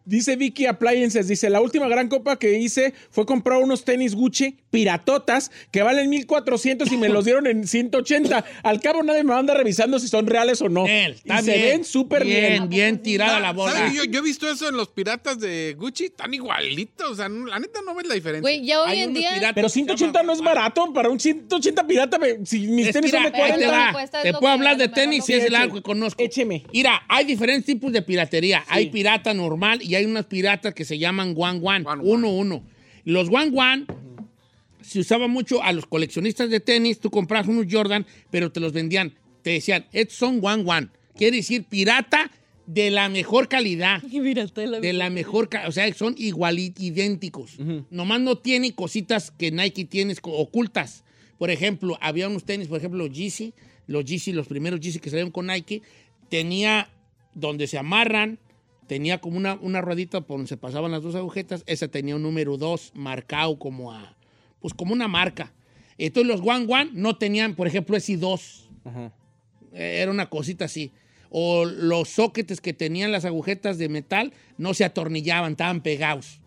Dice 0.07 0.37
Vicky 0.37 0.67
Appliances, 0.67 1.29
dice, 1.29 1.49
la 1.49 1.61
última 1.61 1.88
gran 1.88 2.09
copa 2.09 2.38
que 2.38 2.59
hice 2.59 2.93
fue 3.11 3.25
comprar 3.25 3.59
unos 3.62 3.85
tenis 3.85 4.14
Gucci 4.14 4.59
piratotas 4.71 5.51
que 5.71 5.83
valen 5.83 6.11
1400 6.11 6.90
y 6.93 6.97
me 6.97 7.09
los 7.09 7.25
dieron 7.25 7.47
en 7.47 7.67
180. 7.67 8.45
Al 8.62 8.81
cabo 8.81 9.03
nadie 9.03 9.25
me 9.25 9.33
anda 9.35 9.55
revisando 9.55 9.99
si 9.99 10.09
son 10.09 10.27
reales 10.27 10.61
o 10.61 10.69
no. 10.69 10.87
Él, 10.87 11.17
Y 11.25 11.43
se 11.43 11.57
bien, 11.57 11.62
ven 11.62 11.85
súper 11.85 12.25
bien. 12.25 12.40
bien, 12.51 12.69
bien 12.69 13.03
tirada 13.03 13.40
la 13.40 13.53
bola. 13.53 13.73
¿Sabes? 13.73 13.95
Yo, 13.95 14.05
yo 14.05 14.19
he 14.19 14.23
visto 14.23 14.51
eso 14.51 14.69
en 14.69 14.77
los 14.77 14.88
piratas 14.88 15.38
de 15.40 15.75
Gucci, 15.79 16.11
tan 16.11 16.35
igualitos. 16.35 17.11
O 17.11 17.14
sea, 17.14 17.29
no- 17.29 17.47
la 17.47 17.59
neta 17.59 17.81
no 17.87 17.95
ves 17.95 18.07
la 18.07 18.14
diferencia. 18.14 18.43
Güey, 18.43 18.64
ya 18.67 18.83
hoy 18.83 18.90
Hay 18.90 19.01
en 19.03 19.11
unos 19.11 19.21
día. 19.21 19.31
piratas 19.35 19.55
Pero 19.55 19.67
que 19.67 19.71
se 19.71 19.75
180 19.75 20.12
llaman 20.12 20.27
no 20.27 20.33
es 20.35 20.40
barato. 20.43 20.93
Para 20.93 21.09
un 21.09 21.19
180 21.21 21.87
pirata, 21.87 22.19
me- 22.19 22.45
si 22.45 22.67
mis 22.67 22.88
Es 22.88 22.93
tenis 22.93 23.11
son 23.11 23.23
de 23.23 23.31
mira, 23.31 23.45
ahí 23.45 23.53
te 23.53 23.59
40. 23.67 23.71
va. 23.87 23.93
cuesta 23.93 24.19
es 24.19 24.25
Te 24.25 24.33
puedo 24.38 24.53
hablar 24.53 24.77
de 24.77 24.88
tenis 24.88 25.25
si 25.25 25.33
es 25.33 25.45
el 25.45 25.55
algo 25.55 25.77
que 25.77 25.83
conozco. 25.83 26.23
Écheme. 26.23 26.64
Mira, 26.73 27.03
hay 27.09 27.25
diferentes 27.25 27.64
tipos 27.64 27.93
de 27.93 28.03
piratería. 28.03 28.64
Hay 28.69 28.90
pirata 28.90 29.33
normal 29.33 29.81
y 29.83 29.94
hay 29.97 30.05
unas 30.07 30.27
piratas 30.27 30.75
que 30.75 30.85
se 30.85 30.99
llaman 30.99 31.35
One 31.37 31.61
One, 31.63 31.85
uno 32.03 32.29
uno. 32.31 32.65
Los 33.05 33.29
One 33.29 33.53
One 33.55 33.87
se 34.81 35.01
usaba 35.01 35.29
mucho 35.29 35.63
a 35.63 35.73
los 35.73 35.87
coleccionistas 35.87 36.51
de 36.51 36.61
tenis. 36.61 37.01
Tú 37.01 37.11
comprabas 37.11 37.49
unos 37.49 37.67
Jordan, 37.71 38.07
pero 38.31 38.51
te 38.53 38.61
los 38.61 38.73
vendían. 38.73 39.15
Te 39.43 39.51
decían, 39.51 39.87
estos 39.93 40.17
son 40.19 40.41
One 40.43 40.65
One. 40.67 40.89
Quiere 41.17 41.37
decir 41.39 41.65
pirata 41.65 42.31
de 42.67 42.91
la 42.91 43.09
mejor 43.09 43.49
calidad. 43.49 44.03
De 44.81 44.93
la 44.95 45.11
mejor, 45.11 45.49
ca- 45.49 45.69
o 45.69 45.73
sea, 45.73 45.93
son 45.95 46.15
igual 46.19 46.59
idénticos. 46.59 47.59
Nomás 47.91 48.21
no 48.21 48.39
tienen 48.39 48.73
cositas 48.73 49.31
que 49.31 49.51
Nike 49.51 49.85
tiene 49.85 50.15
ocultas. 50.23 51.05
Por 51.39 51.51
ejemplo, 51.51 51.99
había 52.01 52.29
unos 52.29 52.45
tenis, 52.45 52.69
por 52.69 52.79
ejemplo, 52.79 53.07
los 53.07 53.15
Yeezy, 53.17 53.53
los 53.87 54.05
Yeezy, 54.05 54.33
los 54.33 54.47
primeros 54.47 54.81
Yeezy 54.81 54.99
que 54.99 55.11
salieron 55.11 55.31
con 55.31 55.47
Nike, 55.49 55.83
tenía 56.31 56.89
donde 57.35 57.67
se 57.67 57.77
amarran, 57.77 58.39
tenía 58.87 59.20
como 59.20 59.37
una, 59.37 59.55
una 59.55 59.81
ruedita 59.81 60.20
por 60.20 60.37
donde 60.37 60.49
se 60.49 60.57
pasaban 60.57 60.92
las 60.92 61.03
dos 61.03 61.14
agujetas, 61.14 61.62
esa 61.66 61.88
tenía 61.88 62.16
un 62.16 62.23
número 62.23 62.57
2 62.57 62.92
marcado 62.94 63.59
como 63.59 63.92
a, 63.92 64.16
pues 64.61 64.75
como 64.75 64.92
una 64.92 65.09
marca. 65.09 65.53
Entonces 65.99 66.29
los 66.29 66.40
One 66.40 66.66
One 66.68 66.90
no 66.92 67.16
tenían, 67.16 67.55
por 67.55 67.66
ejemplo, 67.66 67.97
ese 67.97 68.16
2. 68.16 68.70
Era 69.73 70.11
una 70.11 70.29
cosita 70.29 70.66
así. 70.66 70.92
O 71.31 71.64
los 71.64 72.09
sockets 72.11 72.61
que 72.61 72.73
tenían 72.73 73.12
las 73.12 73.25
agujetas 73.25 73.79
de 73.79 73.88
metal 73.88 74.33
no 74.57 74.75
se 74.75 74.85
atornillaban, 74.85 75.53
estaban 75.53 75.83
pegados. 75.83 76.40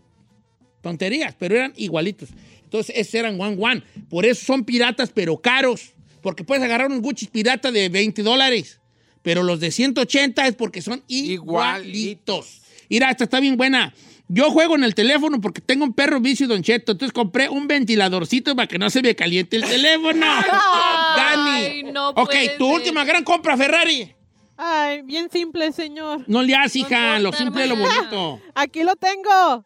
Tonterías, 0.81 1.35
pero 1.37 1.55
eran 1.55 1.73
igualitos. 1.75 2.29
Entonces, 2.63 2.95
esos 2.95 3.15
eran 3.15 3.39
One 3.39 3.57
One. 3.59 3.83
Por 4.09 4.25
eso 4.25 4.45
son 4.45 4.63
piratas, 4.63 5.11
pero 5.13 5.37
caros. 5.37 5.93
Porque 6.21 6.43
puedes 6.43 6.63
agarrar 6.63 6.91
un 6.91 7.01
Gucci 7.01 7.27
pirata 7.27 7.71
de 7.71 7.89
20 7.89 8.23
dólares. 8.23 8.79
Pero 9.27 9.43
los 9.43 9.59
de 9.59 9.71
180 9.71 10.47
es 10.47 10.55
porque 10.55 10.81
son 10.81 11.03
igualitos. 11.09 12.61
Mira, 12.89 13.11
esta 13.11 13.25
está 13.25 13.41
bien 13.41 13.57
buena. 13.57 13.93
Yo 14.29 14.51
juego 14.51 14.77
en 14.77 14.85
el 14.85 14.95
teléfono 14.95 15.41
porque 15.41 15.59
tengo 15.59 15.83
un 15.83 15.91
perro 15.91 16.21
vicio, 16.21 16.47
Don 16.47 16.63
Cheto. 16.63 16.93
Entonces 16.93 17.11
compré 17.11 17.49
un 17.49 17.67
ventiladorcito 17.67 18.55
para 18.55 18.69
que 18.69 18.79
no 18.79 18.89
se 18.89 19.01
me 19.01 19.17
caliente 19.17 19.57
el 19.57 19.65
teléfono. 19.65 20.25
Ay, 21.17 21.81
Dani. 21.81 21.91
no 21.91 22.11
ok, 22.11 22.25
puede 22.25 22.49
tu 22.57 22.67
ser. 22.67 22.73
última 22.75 23.03
gran 23.03 23.25
compra, 23.25 23.57
Ferrari. 23.57 24.15
Ay, 24.55 25.01
bien 25.01 25.29
simple, 25.29 25.73
señor. 25.73 26.23
No 26.27 26.41
le 26.41 26.55
hagas, 26.55 26.77
hija. 26.77 27.19
Lo 27.19 27.33
simple 27.33 27.63
es 27.63 27.69
lo 27.69 27.75
bonito. 27.75 28.39
Aquí 28.55 28.83
lo 28.83 28.95
tengo. 28.95 29.65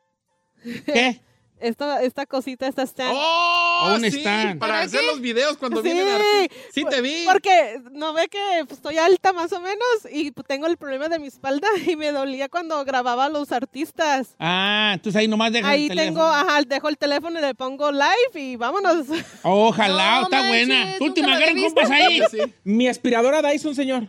¿Qué? 0.88 1.22
Esta, 1.62 2.02
esta 2.04 2.26
cosita, 2.26 2.68
esta 2.68 2.84
stand. 2.84 3.14
¡Oh! 3.16 3.82
Aún 3.86 4.02
sí, 4.02 4.18
están. 4.18 4.60
Para 4.60 4.74
¿Para 4.74 4.86
hacer 4.86 5.00
qué? 5.02 5.06
los 5.08 5.22
videos 5.22 5.58
cuando 5.58 5.82
Sí, 5.82 5.90
vienen 5.92 6.08
artistas. 6.14 6.58
Sí, 6.74 6.86
te 6.90 7.02
vi. 7.02 7.24
Porque 7.26 7.82
no 7.92 8.14
ve 8.14 8.28
que 8.30 8.40
estoy 8.70 8.98
alta 8.98 9.32
más 9.34 9.52
o 9.54 9.60
menos 9.60 9.80
y 10.12 10.32
tengo 10.32 10.68
el 10.68 10.78
problema 10.78 11.08
de 11.08 11.20
mi 11.20 11.28
espalda 11.28 11.68
y 11.88 11.96
me 11.96 12.12
dolía 12.12 12.50
cuando 12.50 12.84
grababa 12.86 13.26
a 13.26 13.30
los 13.30 13.52
artistas. 13.52 14.36
Ah, 14.40 14.92
entonces 14.96 15.20
ahí 15.20 15.28
nomás 15.28 15.52
dejas 15.52 15.70
Ahí 15.72 15.88
el 15.88 15.96
tengo, 15.96 16.22
teléfono. 16.22 16.52
ajá, 16.52 16.62
dejo 16.64 16.90
el 16.90 16.98
teléfono 16.98 17.40
y 17.40 17.42
le 17.42 17.56
pongo 17.56 17.92
live 17.92 18.34
y 18.36 18.56
vámonos. 18.56 19.06
Ojalá, 19.44 20.16
No 20.22 20.24
está 20.24 20.38
manches, 20.42 20.68
buena. 20.68 20.98
Tu 20.98 21.04
última 21.06 21.40
gran 21.40 21.58
es 21.58 21.90
ahí. 21.92 22.22
Sí. 22.32 22.40
Mi 22.64 22.88
aspiradora 22.88 23.42
Dyson, 23.42 23.76
señor. 23.76 24.08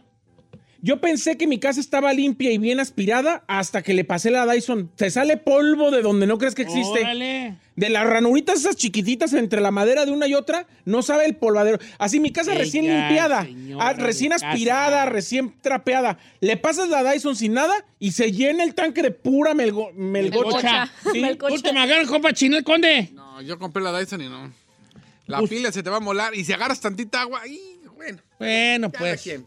Yo 0.84 1.00
pensé 1.00 1.36
que 1.38 1.46
mi 1.46 1.60
casa 1.60 1.78
estaba 1.78 2.12
limpia 2.12 2.50
y 2.50 2.58
bien 2.58 2.80
aspirada 2.80 3.44
hasta 3.46 3.82
que 3.82 3.94
le 3.94 4.02
pasé 4.04 4.32
la 4.32 4.52
Dyson. 4.52 4.90
Se 4.96 5.10
sale 5.10 5.36
polvo 5.36 5.92
de 5.92 6.02
donde 6.02 6.26
no 6.26 6.38
crees 6.38 6.56
que 6.56 6.62
existe. 6.62 7.00
Órale. 7.02 7.56
De 7.76 7.88
las 7.88 8.04
ranuritas 8.04 8.58
esas 8.58 8.74
chiquititas 8.74 9.32
entre 9.32 9.60
la 9.60 9.70
madera 9.70 10.04
de 10.04 10.10
una 10.10 10.26
y 10.26 10.34
otra, 10.34 10.66
no 10.84 11.02
sabe 11.02 11.24
el 11.26 11.36
polvadero. 11.36 11.78
Así 11.98 12.18
mi 12.18 12.32
casa 12.32 12.50
Ella, 12.50 12.62
recién 12.62 12.84
limpiada, 12.86 13.44
señora 13.44 13.86
ah, 13.88 13.92
recién 13.92 14.32
casa. 14.32 14.50
aspirada, 14.50 15.06
recién 15.06 15.54
trapeada. 15.62 16.18
Le 16.40 16.56
pasas 16.56 16.88
la 16.88 17.08
Dyson 17.10 17.36
sin 17.36 17.54
nada 17.54 17.72
y 18.00 18.10
se 18.12 18.32
llena 18.32 18.64
el 18.64 18.74
tanque 18.74 19.02
de 19.02 19.12
pura 19.12 19.54
melgo- 19.54 19.92
melgocha. 19.94 20.90
Melcocha. 20.90 20.92
Sí. 21.12 21.20
Melcocha. 21.22 21.54
Última 21.54 21.86
gran 21.86 22.06
compra, 22.06 22.32
Chinel 22.34 22.64
Conde. 22.64 23.10
No, 23.14 23.40
yo 23.40 23.56
compré 23.56 23.82
la 23.84 23.96
Dyson 23.96 24.20
y 24.20 24.28
no. 24.28 24.52
La 25.28 25.38
Pues- 25.38 25.50
pila 25.50 25.70
se 25.70 25.84
te 25.84 25.90
va 25.90 25.98
a 25.98 26.00
molar. 26.00 26.34
Y 26.34 26.44
si 26.44 26.52
agarras 26.52 26.80
tantita 26.80 27.20
agua, 27.20 27.46
y 27.46 27.60
bueno. 27.94 28.18
Bueno, 28.40 28.90
pues. 28.90 29.22
quien. 29.22 29.46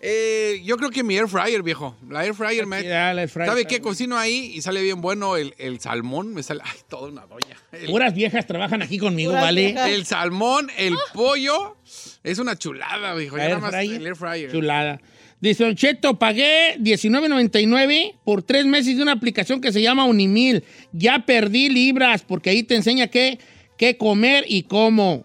Eh, 0.00 0.62
yo 0.64 0.76
creo 0.76 0.90
que 0.90 1.02
mi 1.02 1.16
air 1.16 1.28
fryer, 1.28 1.62
viejo. 1.62 1.96
La 2.08 2.24
air 2.24 2.34
fryer 2.34 2.66
me. 2.66 2.82
Ya, 2.82 3.14
la 3.14 3.22
air 3.22 3.28
fryer 3.28 3.48
¿Sabe 3.48 3.64
qué? 3.64 3.80
Cocino 3.80 4.16
ahí 4.18 4.52
y 4.54 4.62
sale 4.62 4.82
bien 4.82 5.00
bueno 5.00 5.36
el, 5.36 5.54
el 5.58 5.80
salmón. 5.80 6.34
Me 6.34 6.42
sale. 6.42 6.60
Ay, 6.64 6.78
toda 6.88 7.08
una 7.08 7.26
doña. 7.26 7.56
El, 7.72 7.86
Puras 7.86 8.14
viejas 8.14 8.46
trabajan 8.46 8.82
aquí 8.82 8.98
conmigo, 8.98 9.32
¿vale? 9.32 9.66
viejas. 9.66 9.90
el 9.90 10.06
salmón, 10.06 10.70
el 10.76 10.94
pollo. 11.14 11.76
Es 12.22 12.38
una 12.38 12.56
chulada, 12.56 13.14
viejo. 13.14 13.36
La 13.36 13.44
Ya 13.44 13.48
air 13.48 13.58
nada 13.58 13.70
más 13.70 13.74
fryer. 13.80 14.00
el 14.00 14.06
air 14.06 14.16
fryer. 14.16 14.50
Chulada. 14.52 15.00
Dice 15.38 15.64
Don 15.64 15.76
Cheto, 15.76 16.18
pagué 16.18 16.76
$19.99 16.78 18.14
por 18.24 18.42
tres 18.42 18.64
meses 18.64 18.96
de 18.96 19.02
una 19.02 19.12
aplicación 19.12 19.60
que 19.60 19.72
se 19.72 19.82
llama 19.82 20.04
Unimil. 20.04 20.64
Ya 20.92 21.24
perdí 21.26 21.68
libras 21.68 22.22
porque 22.22 22.50
ahí 22.50 22.62
te 22.62 22.74
enseña 22.74 23.08
qué, 23.08 23.38
qué 23.76 23.96
comer 23.96 24.44
y 24.48 24.62
cómo. 24.62 25.24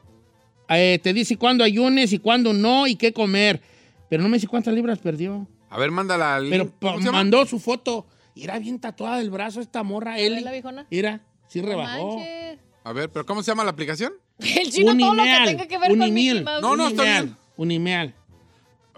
Eh, 0.70 1.00
te 1.02 1.14
dice 1.14 1.38
cuándo 1.38 1.64
ayunes 1.64 2.14
y 2.14 2.20
cuándo 2.20 2.54
no 2.54 2.88
y 2.88 2.96
qué 2.96 3.14
comer. 3.14 3.62
Pero 4.12 4.24
no 4.24 4.28
me 4.28 4.36
dice 4.36 4.48
cuántas 4.48 4.74
libras 4.74 5.00
perdió. 5.00 5.48
A 5.70 5.80
ver, 5.80 5.90
mándala 5.90 6.36
al. 6.36 6.50
Pero 6.50 6.70
mandó 7.14 7.46
su 7.46 7.60
foto. 7.60 8.06
Y 8.36 8.44
era 8.44 8.60
bien 8.60 8.78
tatuada 8.78 9.20
del 9.20 9.30
brazo 9.30 9.62
esta 9.62 9.84
morra, 9.84 10.20
Eli. 10.20 10.42
la 10.42 10.52
viejona? 10.52 10.86
Mira, 10.92 11.22
sí 11.48 11.62
No 11.62 11.70
rebajó. 11.70 12.18
manches. 12.18 12.60
A 12.84 12.92
ver, 12.92 13.10
pero 13.10 13.26
¿cómo 13.26 13.42
se 13.42 13.52
llama 13.52 13.64
la 13.64 13.72
aplicación? 13.72 14.12
El 14.40 14.70
chino 14.70 14.98
todo 14.98 15.14
lo 15.14 15.24
que 15.24 15.38
tenga 15.46 15.66
que 15.66 15.78
ver 15.78 15.98
con. 15.98 16.14
Mickey 16.14 16.44
Mouse. 16.44 16.62
No, 16.62 16.76
no, 16.76 16.90
está 16.90 17.04
Unimeal, 17.04 17.24
bien. 17.24 17.38
Unimeal. 17.56 18.16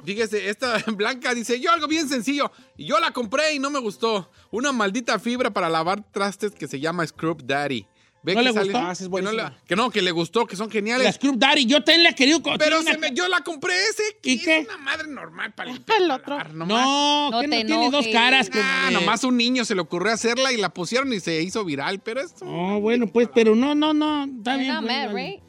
Fíjese, 0.03 0.49
esta 0.49 0.79
Blanca 0.95 1.35
dice, 1.35 1.59
yo 1.59 1.71
algo 1.71 1.87
bien 1.87 2.09
sencillo. 2.09 2.51
Y 2.75 2.85
yo 2.87 2.99
la 2.99 3.11
compré 3.11 3.53
y 3.53 3.59
no 3.59 3.69
me 3.69 3.77
gustó. 3.77 4.31
Una 4.49 4.71
maldita 4.71 5.19
fibra 5.19 5.51
para 5.53 5.69
lavar 5.69 6.03
trastes 6.11 6.53
que 6.53 6.67
se 6.67 6.79
llama 6.79 7.05
Scrub 7.05 7.45
Daddy. 7.45 7.85
¿Ve 8.23 8.33
¿No 8.35 8.39
que 8.39 8.45
le 8.45 8.53
sale- 8.53 8.71
gustó? 8.71 8.87
Ah, 8.87 8.95
sí, 8.95 9.03
es 9.03 9.09
que, 9.09 9.15
no 9.15 9.21
buenísima. 9.21 9.57
que 9.67 9.75
no, 9.75 9.89
que 9.91 10.01
le 10.01 10.11
gustó, 10.11 10.45
que 10.47 10.55
son 10.55 10.71
geniales. 10.71 11.03
La 11.05 11.11
Scrub 11.11 11.37
Daddy, 11.37 11.65
yo 11.65 11.83
también 11.83 12.03
la 12.03 12.09
he 12.11 12.15
querido. 12.15 12.41
co- 12.41 12.53
Pero 12.57 12.81
se 12.81 12.97
me- 12.97 13.13
yo 13.13 13.27
la 13.27 13.41
compré 13.41 13.73
ese. 13.89 14.03
que 14.21 14.29
¿Y 14.31 14.35
es 14.35 14.43
qué? 14.45 14.59
una 14.67 14.77
madre 14.77 15.07
normal 15.09 15.53
para 15.53 15.71
limpiar. 15.73 16.01
El 16.01 16.09
otro. 16.09 16.37
nomás. 16.53 16.67
No, 16.85 17.31
No 17.31 17.41
que 17.41 17.47
no 17.47 17.55
te 17.57 17.65
tiene 17.65 17.75
dos 17.91 18.05
enojes. 18.05 18.13
caras. 18.13 18.49
como 18.49 18.63
Ah, 18.65 18.89
nomás 18.91 19.23
un 19.25 19.35
niño 19.35 19.65
se 19.65 19.75
le 19.75 19.81
ocurrió 19.81 20.13
hacerla 20.13 20.53
y 20.53 20.57
la 20.57 20.69
pusieron 20.69 21.11
y 21.11 21.19
se 21.19 21.41
hizo 21.41 21.65
viral, 21.65 21.99
pero 21.99 22.21
esto... 22.21 22.45
Oh, 22.47 22.79
bueno, 22.79 23.07
pues, 23.07 23.27
pero 23.35 23.55
no, 23.55 23.75
no, 23.75 23.93
no. 23.93 24.23
Está 24.23 24.51
You're 24.53 24.57
bien. 24.63 24.73
not 24.75 24.83
pues, 24.85 24.97
mad, 24.97 25.07
vale. 25.07 25.25
right? 25.31 25.39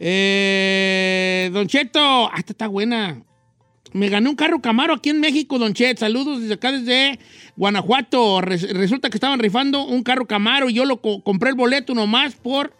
Eh, 0.00 1.50
don 1.52 1.66
Cheto, 1.68 2.00
ah, 2.00 2.34
esta 2.38 2.52
está 2.52 2.66
buena. 2.66 3.22
Me 3.92 4.08
gané 4.08 4.28
un 4.28 4.36
carro 4.36 4.60
Camaro 4.60 4.94
aquí 4.94 5.10
en 5.10 5.20
México, 5.20 5.58
Don 5.58 5.72
Chet. 5.74 5.98
Saludos 5.98 6.40
desde 6.40 6.54
acá, 6.54 6.72
desde 6.72 7.18
Guanajuato. 7.56 8.40
Res- 8.40 8.70
resulta 8.72 9.10
que 9.10 9.16
estaban 9.16 9.38
rifando 9.38 9.84
un 9.84 10.02
carro 10.02 10.26
Camaro 10.26 10.68
y 10.70 10.74
yo 10.74 10.84
lo 10.84 11.00
co- 11.00 11.22
compré 11.22 11.50
el 11.50 11.56
boleto 11.56 11.94
nomás 11.94 12.34
por 12.34 12.72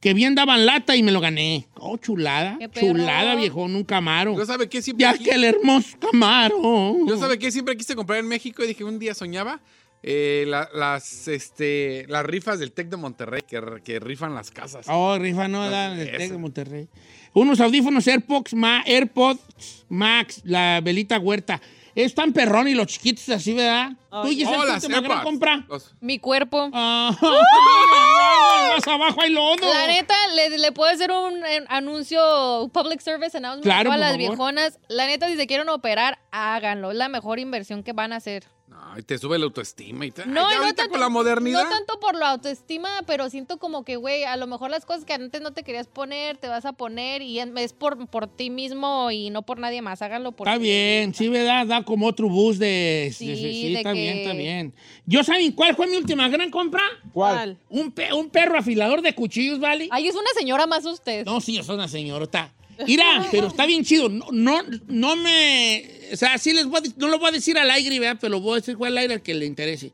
que 0.00 0.14
bien 0.14 0.36
daban 0.36 0.64
lata 0.64 0.94
y 0.94 1.02
me 1.02 1.10
lo 1.10 1.20
gané. 1.20 1.66
Oh, 1.74 1.96
chulada. 1.96 2.56
Chulada, 2.78 3.34
viejón, 3.34 3.74
un 3.74 3.82
Camaro. 3.84 4.36
Yo 4.36 4.46
sabe 4.46 4.68
que 4.68 4.80
siempre... 4.80 5.02
Ya 5.04 5.14
qui- 5.14 5.24
que 5.24 5.30
el 5.32 5.42
hermoso 5.44 5.98
Camaro. 5.98 6.96
Yo 7.06 7.16
sabe 7.18 7.38
que 7.38 7.50
siempre 7.50 7.76
quise 7.76 7.96
comprar 7.96 8.20
en 8.20 8.28
México 8.28 8.62
y 8.62 8.68
dije 8.68 8.84
un 8.84 8.98
día 9.00 9.14
soñaba 9.14 9.60
eh, 10.02 10.44
la- 10.46 10.68
las, 10.74 11.28
este, 11.28 12.04
las 12.08 12.24
rifas 12.24 12.58
del 12.58 12.72
TEC 12.72 12.88
de 12.88 12.96
Monterrey 12.96 13.42
que, 13.46 13.60
que 13.84 13.98
rifan 14.00 14.34
las 14.34 14.50
casas. 14.50 14.86
Oh, 14.88 15.18
rifa 15.18 15.48
no, 15.48 15.68
da 15.68 15.86
Eso. 15.92 15.96
del 15.96 16.16
Tec 16.16 16.30
de 16.32 16.38
Monterrey. 16.38 16.88
Unos 17.34 17.60
audífonos 17.60 18.06
AirPods, 18.06 18.54
Ma- 18.54 18.82
AirPods 18.86 19.84
Max, 19.88 20.40
la 20.44 20.80
velita 20.82 21.18
huerta. 21.18 21.60
Es 21.94 22.14
tan 22.14 22.32
perrón 22.32 22.68
y 22.68 22.74
los 22.74 22.86
chiquitos 22.86 23.28
así, 23.30 23.52
¿verdad? 23.54 23.90
Tú, 23.90 23.96
Oh, 24.18 24.22
¿tú 24.22 24.66
las 24.66 24.82
te 24.82 24.88
me 24.88 24.94
gran 25.00 25.04
AirPods. 25.10 25.24
compra? 25.24 25.64
Los- 25.68 25.94
Mi 26.00 26.18
cuerpo. 26.20 26.70
Ah, 26.72 27.10
más 28.76 28.86
abajo 28.86 29.20
hay 29.20 29.30
lodo. 29.32 29.56
La 29.72 29.86
neta, 29.88 30.14
le, 30.34 30.58
le 30.58 30.72
puedo 30.72 30.90
hacer 30.92 31.10
un 31.10 31.44
eh, 31.44 31.64
anuncio, 31.68 32.70
public 32.72 33.00
service 33.00 33.36
announcement 33.36 33.64
Claro, 33.64 33.90
a 33.92 33.96
las 33.96 34.12
favor. 34.12 34.18
viejonas. 34.28 34.78
La 34.88 35.06
neta, 35.06 35.26
si 35.28 35.36
se 35.36 35.46
quieren 35.48 35.68
operar, 35.68 36.18
háganlo. 36.30 36.90
Es 36.92 36.96
la 36.96 37.08
mejor 37.08 37.38
inversión 37.40 37.82
que 37.82 37.92
van 37.92 38.12
a 38.12 38.16
hacer. 38.16 38.44
Ay, 38.80 39.02
te 39.02 39.18
sube 39.18 39.38
la 39.38 39.44
autoestima 39.44 40.06
y 40.06 40.10
tal. 40.10 40.32
No, 40.32 40.46
Ay, 40.46 40.54
no 40.56 40.62
ahorita 40.62 40.76
tanto, 40.76 40.90
con 40.92 41.00
la 41.00 41.08
modernidad. 41.08 41.64
no 41.64 41.68
tanto 41.70 42.00
por 42.00 42.14
la 42.16 42.30
autoestima, 42.30 42.88
pero 43.06 43.28
siento 43.28 43.58
como 43.58 43.84
que, 43.84 43.96
güey, 43.96 44.24
a 44.24 44.36
lo 44.36 44.46
mejor 44.46 44.70
las 44.70 44.84
cosas 44.84 45.04
que 45.04 45.12
antes 45.12 45.40
no 45.40 45.52
te 45.52 45.62
querías 45.62 45.86
poner, 45.86 46.36
te 46.38 46.48
vas 46.48 46.64
a 46.64 46.72
poner 46.72 47.22
y 47.22 47.38
es 47.40 47.72
por, 47.72 48.06
por 48.08 48.26
ti 48.28 48.50
mismo 48.50 49.10
y 49.10 49.30
no 49.30 49.42
por 49.42 49.58
nadie 49.58 49.82
más. 49.82 50.00
Háganlo 50.02 50.32
por 50.32 50.48
Está 50.48 50.58
ti. 50.58 50.64
bien, 50.64 51.14
sí, 51.14 51.28
¿verdad? 51.28 51.66
Da 51.66 51.84
como 51.84 52.06
otro 52.06 52.28
bus 52.28 52.58
de... 52.58 53.12
Sí, 53.14 53.26
de- 53.28 53.36
sí, 53.36 53.72
de 53.72 53.78
está 53.78 53.92
que- 53.92 54.00
bien, 54.00 54.16
está 54.18 54.32
bien. 54.32 54.74
¿Yo 55.06 55.22
saben 55.24 55.52
cuál 55.52 55.74
fue 55.76 55.86
mi 55.86 55.96
última 55.96 56.28
gran 56.28 56.50
compra? 56.50 56.82
¿Cuál? 57.12 57.58
Un, 57.68 57.90
pe- 57.92 58.12
un 58.12 58.30
perro 58.30 58.58
afilador 58.58 59.02
de 59.02 59.14
cuchillos, 59.14 59.58
¿vale? 59.60 59.88
Ay, 59.90 60.08
es 60.08 60.14
una 60.14 60.30
señora 60.38 60.66
más 60.66 60.84
usted. 60.86 61.24
No, 61.26 61.40
sí, 61.40 61.54
yo 61.56 61.62
soy 61.64 61.74
una 61.74 61.88
señorita. 61.88 62.52
Mira, 62.86 63.26
pero 63.30 63.48
está 63.48 63.66
bien 63.66 63.84
chido. 63.84 64.08
No, 64.08 64.26
no, 64.32 64.60
no 64.86 65.16
me... 65.16 65.84
O 66.12 66.16
sea, 66.16 66.38
sí 66.38 66.52
les 66.52 66.66
voy 66.66 66.80
a, 66.80 66.82
no 66.98 67.08
lo 67.08 67.18
voy 67.18 67.28
a 67.28 67.32
decir 67.32 67.58
al 67.58 67.70
aire, 67.70 67.98
¿verdad? 68.00 68.18
Pero 68.20 68.32
lo 68.32 68.40
voy 68.40 68.52
a 68.52 68.56
decir 68.60 68.76
al 68.80 68.96
aire 68.98 69.14
al 69.14 69.22
que 69.22 69.34
le 69.34 69.46
interese. 69.46 69.92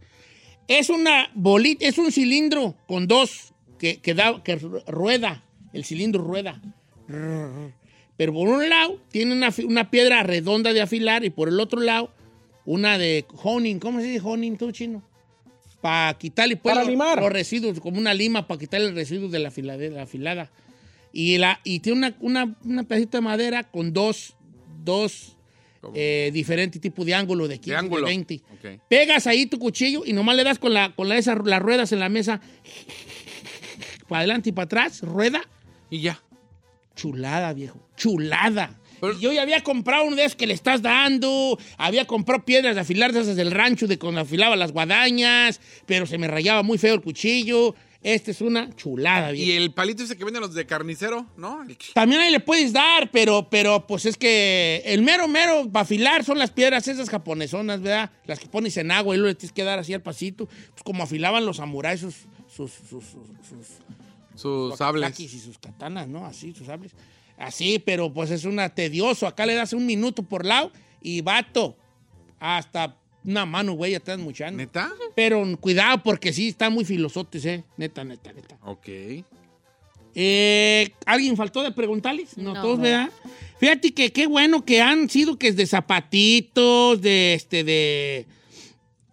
Es 0.68 0.88
una 0.90 1.30
bolita, 1.34 1.86
es 1.86 1.98
un 1.98 2.10
cilindro 2.12 2.74
con 2.86 3.06
dos 3.06 3.52
que, 3.78 3.96
que, 3.98 4.14
da, 4.14 4.42
que 4.42 4.58
ru- 4.60 4.84
rueda. 4.86 5.42
El 5.72 5.84
cilindro 5.84 6.22
rueda. 6.22 6.60
Pero 8.16 8.32
por 8.32 8.48
un 8.48 8.68
lado 8.68 9.00
tiene 9.10 9.32
una, 9.32 9.52
una 9.66 9.90
piedra 9.90 10.22
redonda 10.22 10.72
de 10.72 10.80
afilar 10.80 11.24
y 11.24 11.30
por 11.30 11.48
el 11.48 11.58
otro 11.60 11.80
lado 11.80 12.10
una 12.64 12.96
de 12.96 13.24
honing. 13.42 13.78
¿Cómo 13.78 14.00
se 14.00 14.06
dice 14.06 14.20
honing 14.24 14.56
tú, 14.56 14.70
chino? 14.72 15.02
Para 15.80 16.16
quitarle 16.16 16.56
pues, 16.56 16.72
Para 16.72 16.84
los, 16.84 16.90
limar. 16.90 17.20
los 17.20 17.30
residuos, 17.32 17.78
como 17.80 17.98
una 17.98 18.14
lima 18.14 18.46
para 18.46 18.58
quitarle 18.58 18.86
el 18.88 18.94
residuo 18.94 19.28
de 19.28 19.38
la, 19.40 19.50
afila- 19.50 19.76
de 19.76 19.90
la 19.90 20.02
afilada. 20.02 20.50
Y, 21.16 21.38
la, 21.38 21.60
y 21.62 21.78
tiene 21.78 21.98
una, 21.98 22.16
una, 22.18 22.56
una 22.64 22.82
pedacito 22.82 23.18
de 23.18 23.22
madera 23.22 23.62
con 23.62 23.92
dos, 23.92 24.34
dos 24.82 25.36
eh, 25.94 26.30
diferentes 26.32 26.80
tipos 26.80 27.06
de 27.06 27.14
ángulo, 27.14 27.46
de 27.46 27.58
15, 27.58 27.70
de, 27.70 27.76
ángulo. 27.76 28.06
20. 28.06 28.40
Ok. 28.52 28.80
Pegas 28.88 29.28
ahí 29.28 29.46
tu 29.46 29.60
cuchillo 29.60 30.02
y 30.04 30.12
nomás 30.12 30.34
le 30.34 30.42
das 30.42 30.58
con, 30.58 30.74
la, 30.74 30.92
con 30.94 31.08
la, 31.08 31.16
esas, 31.16 31.38
las 31.44 31.62
ruedas 31.62 31.92
en 31.92 32.00
la 32.00 32.08
mesa, 32.08 32.40
para 34.08 34.20
adelante 34.20 34.48
y 34.48 34.52
para 34.52 34.64
atrás, 34.64 35.02
rueda. 35.02 35.42
Y 35.88 36.00
ya. 36.00 36.20
Chulada, 36.96 37.52
viejo. 37.52 37.88
Chulada. 37.96 38.80
Y 39.16 39.20
yo 39.20 39.32
ya 39.32 39.42
había 39.42 39.62
comprado 39.62 40.04
uno 40.04 40.16
de 40.16 40.24
esos 40.24 40.36
que 40.36 40.46
le 40.46 40.54
estás 40.54 40.82
dando. 40.82 41.58
Había 41.76 42.06
comprado 42.06 42.44
piedras 42.44 42.74
de 42.74 42.80
afilar 42.80 43.12
de 43.12 43.20
esas 43.20 43.36
del 43.36 43.50
rancho 43.50 43.86
de 43.86 43.98
cuando 43.98 44.20
afilaba 44.20 44.56
las 44.56 44.72
guadañas. 44.72 45.60
Pero 45.86 46.06
se 46.06 46.18
me 46.18 46.26
rayaba 46.26 46.62
muy 46.62 46.78
feo 46.78 46.94
el 46.94 47.02
cuchillo. 47.02 47.74
Esta 48.04 48.30
es 48.32 48.42
una 48.42 48.68
chulada, 48.76 49.30
viejo. 49.30 49.50
Y 49.50 49.56
el 49.56 49.72
palito 49.72 50.02
ese 50.02 50.14
que 50.16 50.24
venden 50.24 50.42
los 50.42 50.52
de 50.52 50.66
carnicero, 50.66 51.26
¿no? 51.38 51.64
También 51.94 52.20
ahí 52.20 52.30
le 52.30 52.38
puedes 52.38 52.70
dar, 52.74 53.10
pero, 53.10 53.48
pero 53.48 53.86
pues 53.86 54.04
es 54.04 54.18
que 54.18 54.82
el 54.84 55.00
mero, 55.02 55.26
mero 55.26 55.70
para 55.72 55.84
afilar 55.84 56.22
son 56.22 56.38
las 56.38 56.50
piedras 56.50 56.86
esas 56.86 57.08
japonesonas, 57.08 57.80
¿verdad? 57.80 58.10
Las 58.26 58.38
que 58.38 58.46
pones 58.46 58.76
en 58.76 58.90
agua 58.90 59.14
y 59.14 59.18
luego 59.18 59.30
le 59.30 59.34
tienes 59.34 59.54
que 59.54 59.64
dar 59.64 59.78
así 59.78 59.94
al 59.94 60.02
pasito. 60.02 60.44
Pues 60.46 60.82
como 60.84 61.02
afilaban 61.02 61.46
los 61.46 61.56
samuráis 61.56 62.00
sus, 62.00 62.14
sus, 62.54 62.70
sus, 62.72 63.04
sus, 63.04 63.26
sus 63.48 64.40
Sus 64.40 64.76
sables. 64.76 65.18
y 65.20 65.28
sus 65.28 65.56
katanas, 65.58 66.06
¿no? 66.06 66.26
Así, 66.26 66.52
sus 66.52 66.66
sables. 66.66 66.92
Así, 67.38 67.78
pero 67.78 68.12
pues 68.12 68.30
es 68.30 68.44
una 68.44 68.68
tedioso. 68.68 69.26
Acá 69.26 69.46
le 69.46 69.54
das 69.54 69.72
un 69.72 69.86
minuto 69.86 70.22
por 70.22 70.44
lado 70.44 70.70
y 71.00 71.22
vato. 71.22 71.78
Hasta 72.38 72.98
una 73.24 73.46
mano, 73.46 73.72
güey, 73.72 73.92
ya 73.92 73.98
estás 73.98 74.18
muchando. 74.18 74.58
¿Neta? 74.58 74.92
Pero 75.14 75.44
cuidado 75.60 76.02
porque 76.02 76.32
sí, 76.32 76.48
están 76.48 76.72
muy 76.72 76.84
filosotes, 76.84 77.44
¿eh? 77.46 77.64
Neta, 77.76 78.04
neta, 78.04 78.32
neta. 78.32 78.56
Ok. 78.62 78.88
Eh, 80.16 80.92
¿Alguien 81.06 81.36
faltó 81.36 81.62
de 81.62 81.72
preguntarles? 81.72 82.36
No, 82.38 82.54
No. 82.54 82.62
todos, 82.62 82.80
¿verdad? 82.80 83.10
Fíjate 83.58 83.92
que 83.92 84.12
qué 84.12 84.26
bueno 84.26 84.64
que 84.64 84.80
han 84.80 85.08
sido 85.10 85.38
que 85.38 85.48
es 85.48 85.56
de 85.56 85.66
zapatitos, 85.66 87.00
de 87.00 87.34
este, 87.34 87.64
de. 87.64 88.26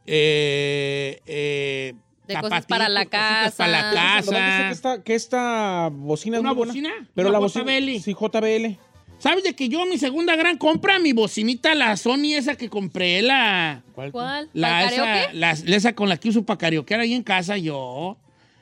Eh, 0.05 1.21
eh, 1.25 1.93
De 2.27 2.35
cosas 2.39 2.65
para 2.65 2.89
la 2.89 3.05
cositas 3.05 3.55
Para 3.55 3.71
la 3.71 3.91
casa. 3.93 4.31
Que 4.31 4.31
casa. 4.31 4.71
esta, 4.71 5.03
que 5.03 5.15
esta 5.15 5.89
bocina 5.91 6.37
es 6.37 6.41
¿Una 6.41 6.49
muy 6.53 6.57
buena. 6.57 6.73
bocina? 6.73 7.09
Pero 7.15 7.29
¿Una 7.29 7.39
la 7.39 7.39
bocina. 7.39 7.63
JBL? 7.79 7.99
Sí, 8.01 8.13
JBL. 8.13 8.77
¿Sabes 9.21 9.43
de 9.43 9.53
que 9.53 9.69
yo, 9.69 9.85
mi 9.85 9.99
segunda 9.99 10.35
gran 10.35 10.57
compra, 10.57 10.97
mi 10.97 11.13
bocinita, 11.13 11.75
la 11.75 11.95
Sony 11.95 12.33
esa 12.35 12.55
que 12.55 12.69
compré, 12.69 13.21
la. 13.21 13.83
¿Cuál? 13.93 14.49
La, 14.53 14.67
¿Para 14.67 14.87
el 14.87 14.93
esa, 14.93 15.33
la- 15.33 15.75
esa 15.75 15.93
con 15.93 16.09
la 16.09 16.17
que 16.17 16.29
uso 16.29 16.43
para 16.43 16.57
karaokear 16.57 17.01
ahí 17.01 17.13
en 17.13 17.21
casa, 17.21 17.55
yo. 17.57 18.17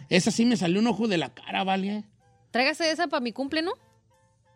Esa 0.09 0.31
sí 0.31 0.43
me 0.45 0.57
salió 0.57 0.81
un 0.81 0.87
ojo 0.87 1.07
de 1.07 1.17
la 1.17 1.29
cara, 1.33 1.63
¿vale? 1.63 2.03
Tráigase 2.51 2.91
esa 2.91 3.07
para 3.07 3.21
mi 3.21 3.31
cumple, 3.31 3.61
¿no? 3.61 3.71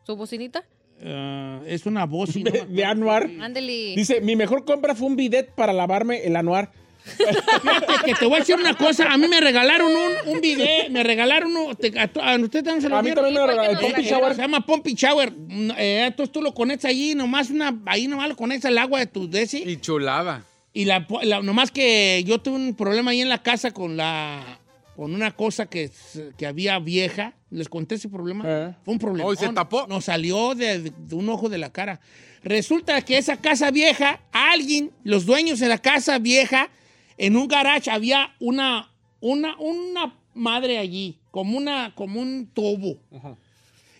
Su 0.05 0.17
bocinita. 0.17 0.65
Eh, 0.99 1.61
es 1.67 1.85
una 1.85 2.05
me 2.43 2.51
De, 2.51 2.65
de 2.67 2.83
Anuar. 2.85 3.29
Ándele. 3.39 3.93
Dice, 3.95 4.19
mi 4.19 4.35
mejor 4.35 4.65
compra 4.65 4.95
fue 4.95 5.07
un 5.07 5.15
bidet 5.15 5.53
para 5.55 5.71
lavarme 5.71 6.25
el 6.25 6.35
Anuar. 6.35 6.71
Fíjate 7.05 7.93
que 8.05 8.15
te 8.15 8.25
voy 8.25 8.35
a 8.35 8.39
decir 8.39 8.55
una 8.55 8.73
cosa. 8.75 9.11
A 9.11 9.17
mí 9.17 9.27
me 9.27 9.39
regalaron 9.41 9.91
un, 9.91 10.33
un 10.33 10.41
video, 10.41 10.89
me 10.89 11.03
regalaron 11.03 11.55
uno. 11.55 11.75
te- 11.75 11.97
a, 11.99 12.03
a 12.03 12.35
usted 12.37 12.63
también 12.63 12.81
se 12.81 12.89
lo 12.89 12.97
A 12.97 13.01
mí 13.01 13.07
dieron? 13.09 13.25
también 13.25 13.41
me 13.41 13.47
regalaron, 13.47 13.95
el 14.29 14.35
Se 14.35 14.41
llama 14.41 14.65
Pumpy 14.65 14.93
Shower. 14.93 15.31
Mm, 15.31 15.71
Eh, 15.77 16.05
entonces 16.07 16.31
tú 16.31 16.41
lo 16.41 16.53
conectas 16.53 16.85
ahí, 16.89 17.13
nomás 17.15 17.49
una, 17.49 17.75
ahí 17.85 18.07
nomás 18.07 18.29
lo 18.29 18.35
conectas 18.35 18.69
al 18.69 18.77
agua 18.77 18.99
de 18.99 19.07
tu 19.07 19.29
desi. 19.29 19.63
Y 19.65 19.77
chulada. 19.77 20.43
Y 20.73 20.85
la, 20.85 21.05
la- 21.23 21.41
nomás 21.41 21.71
que 21.71 22.23
yo 22.25 22.39
tuve 22.41 22.55
un 22.55 22.73
problema 22.75 23.11
ahí 23.11 23.21
en 23.21 23.29
la 23.29 23.41
casa 23.43 23.71
con 23.71 23.97
la 23.97 24.59
con 24.95 25.15
una 25.15 25.31
cosa 25.31 25.65
que, 25.65 25.89
que 26.37 26.45
había 26.45 26.77
vieja. 26.79 27.33
Les 27.49 27.67
conté 27.67 27.95
ese 27.95 28.09
problema. 28.09 28.43
Eh. 28.47 28.75
Fue 28.85 28.93
un 28.93 28.99
problema. 28.99 29.27
Oh, 29.27 29.33
¿y 29.33 29.37
se 29.37 29.49
tapó? 29.49 29.87
Nos 29.87 30.05
salió 30.05 30.53
de, 30.55 30.79
de- 30.79 30.93
de 30.95 31.15
un 31.15 31.27
ojo 31.29 31.49
de 31.49 31.57
la 31.57 31.71
cara. 31.71 31.99
Resulta 32.43 33.01
que 33.01 33.17
esa 33.17 33.37
casa 33.37 33.71
vieja, 33.71 34.19
alguien, 34.31 34.91
los 35.03 35.25
dueños 35.25 35.59
de 35.59 35.67
la 35.67 35.77
casa 35.77 36.19
vieja, 36.19 36.69
en 37.17 37.35
un 37.35 37.47
garage 37.47 37.89
había 37.91 38.33
una, 38.39 38.91
una, 39.19 39.55
una 39.57 40.15
madre 40.33 40.77
allí, 40.77 41.19
como, 41.31 41.57
una, 41.57 41.93
como 41.95 42.19
un 42.21 42.47
tubo. 42.53 42.97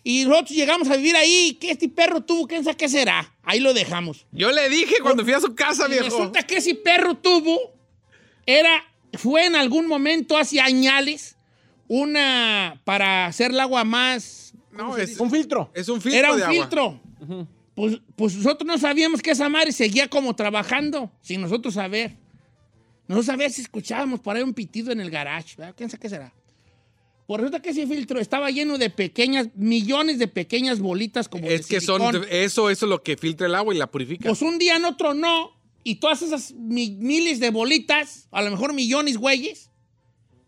Y 0.04 0.26
nosotros 0.26 0.52
llegamos 0.52 0.90
a 0.90 0.98
vivir 0.98 1.16
ahí. 1.16 1.58
¿Qué 1.62 1.72
este 1.72 1.88
perro 1.88 2.22
tuvo? 2.22 2.46
¿Quién 2.48 2.64
sabe 2.64 2.76
qué 2.76 2.90
será? 2.90 3.34
Ahí 3.44 3.60
lo 3.62 3.74
dejamos. 3.74 4.26
Yo 4.32 4.52
le 4.52 4.68
dije 4.70 4.96
cuando 5.02 5.24
fui 5.24 5.32
a 5.34 5.40
su 5.40 5.56
casa, 5.56 5.86
Y 5.88 5.92
viejo. 5.92 6.06
resulta 6.06 6.44
que 6.44 6.58
ese 6.58 6.76
perro 6.76 7.16
tuvo, 7.16 7.58
era, 8.46 8.84
fue 9.14 9.46
en 9.46 9.56
algún 9.56 9.88
momento 9.88 10.36
hace 10.36 10.60
añales, 10.60 11.38
una, 11.88 12.82
para 12.84 13.28
hacer 13.28 13.52
el 13.52 13.60
agua 13.60 13.84
más, 13.84 14.54
No, 14.72 14.98
es, 14.98 15.20
Un 15.20 15.30
filtro. 15.32 15.72
es 15.74 15.88
un 15.88 16.02
filtro 16.02 16.20
era 16.20 16.32
un 16.32 16.38
de 16.38 16.44
agua. 16.44 16.54
filtro. 16.56 17.00
pues, 17.76 18.00
pues 18.16 18.36
nosotros 18.36 18.66
no 18.68 18.78
sabíamos 18.78 19.22
que 19.22 19.32
esa 19.32 19.48
madre 19.48 19.72
seguía 19.72 20.10
como 20.10 20.36
trabajando, 20.36 21.12
sin 21.22 21.42
nosotros 21.42 21.76
saber. 21.76 22.18
Nosotros 23.08 23.30
a 23.30 23.36
veces 23.38 23.60
escuchábamos 23.60 24.20
por 24.20 24.36
ahí 24.36 24.44
un 24.44 24.54
pitido 24.54 24.92
en 24.92 25.00
el 25.02 25.10
garage, 25.12 25.56
¿verdad? 25.58 25.74
¿Quién 25.78 25.90
sabe 25.90 26.02
qué 26.02 26.10
será? 26.10 26.34
Pues 27.28 27.40
resulta 27.40 27.62
que 27.62 27.70
ese 27.70 27.88
filtro 27.88 28.20
estaba 28.20 28.52
lleno 28.52 28.78
de 28.78 28.90
pequeñas, 28.90 29.48
millones 29.56 30.20
de 30.20 30.28
pequeñas 30.28 30.80
bolitas 30.80 31.30
como 31.30 31.48
de 31.48 31.56
Es 31.56 31.68
que 31.68 31.80
son, 31.80 32.02
eso, 32.30 32.70
eso 32.70 32.70
es 32.70 32.82
lo 32.82 33.02
que 33.02 33.16
filtra 33.16 33.48
el 33.48 33.56
agua 33.56 33.74
y 33.74 33.78
la 33.78 33.88
purifica. 33.88 34.28
Pues 34.28 34.42
un 34.42 34.58
día 34.60 34.76
en 34.76 34.86
otro 34.86 35.14
no. 35.14 35.52
Y 35.86 35.96
todas 35.96 36.22
esas 36.22 36.52
mi- 36.52 36.92
miles 36.92 37.40
de 37.40 37.50
bolitas, 37.50 38.28
a 38.32 38.42
lo 38.42 38.52
mejor 38.52 38.74
millones, 38.74 39.18
güeyes, 39.18 39.70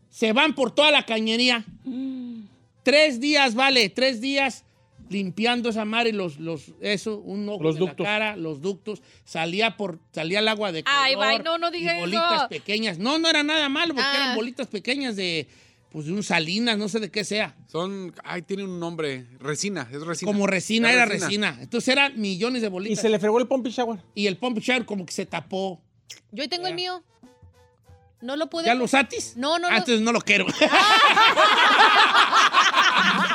se 0.10 0.34
van 0.34 0.54
por 0.54 0.72
toda 0.76 0.92
la 0.92 1.06
cañería. 1.06 1.66
Tres 2.84 3.20
días, 3.22 3.56
vale, 3.56 3.90
tres 3.90 4.20
días 4.22 4.65
limpiando 5.10 5.70
esa 5.70 5.86
madre, 5.86 6.14
los, 6.14 6.40
los, 6.40 6.74
eso, 6.82 7.18
un 7.18 7.48
ojo 7.50 7.64
Los 7.64 7.76
de 7.76 7.86
la 7.86 7.96
cara, 7.96 8.36
los 8.36 8.62
ductos, 8.62 9.02
salía 9.24 9.78
por, 9.78 10.00
salía 10.12 10.40
el 10.40 10.48
agua 10.48 10.72
de 10.72 10.84
color. 10.84 11.00
Ay, 11.02 11.16
bye, 11.16 11.40
no, 11.44 11.58
no 11.58 11.72
diga 11.72 11.96
y 11.98 12.02
bolitas 12.02 12.34
eso. 12.42 12.50
pequeñas. 12.50 12.98
No, 12.98 13.20
no 13.20 13.30
era 13.30 13.44
nada 13.44 13.70
malo, 13.70 13.94
porque 13.94 14.08
Ah. 14.10 14.16
eran 14.16 14.36
bolitas 14.36 14.68
pequeñas 14.68 15.16
de, 15.16 15.48
pues 15.92 16.06
de 16.08 16.14
un 16.14 16.24
salinas, 16.24 16.78
no 16.78 16.90
sé 16.90 17.00
de 17.00 17.12
qué 17.12 17.24
sea. 17.24 17.56
Son, 17.68 18.14
ay, 18.24 18.42
tiene 18.42 18.64
un 18.64 18.80
nombre, 18.80 19.28
resina, 19.40 19.88
es 19.92 20.02
resina. 20.02 20.32
Como 20.32 20.48
resina, 20.48 20.90
Es 20.90 20.96
era 20.96 21.06
resina. 21.06 21.58
Entonces 21.62 21.88
eran 21.90 22.20
millones 22.20 22.62
de 22.62 22.68
Y 22.68 22.72
bolitas. 22.72 23.02
se 23.02 23.10
le 23.10 23.20
fregó 23.20 23.40
el 23.40 23.48
Pumpy 23.48 23.70
Shower. 23.70 24.00
Y 24.16 24.28
el 24.28 24.38
pump 24.38 24.60
shower 24.60 24.86
como 24.86 25.06
que 25.06 25.14
se 25.14 25.26
tapó. 25.26 25.82
Yo 26.32 26.42
ahí 26.44 26.50
tengo 26.50 26.68
el 26.68 26.76
mío. 26.76 27.04
No 28.22 28.36
lo 28.38 28.50
pude. 28.50 28.66
¿Ya 28.66 28.74
lo 28.76 28.88
satis? 28.88 29.36
No, 29.38 29.60
no, 29.60 29.68
Ah, 29.68 29.72
no. 29.72 29.78
entonces 29.78 30.02
no 30.02 30.12
lo 30.12 30.20
quiero. 30.22 30.46
Don 30.46 30.54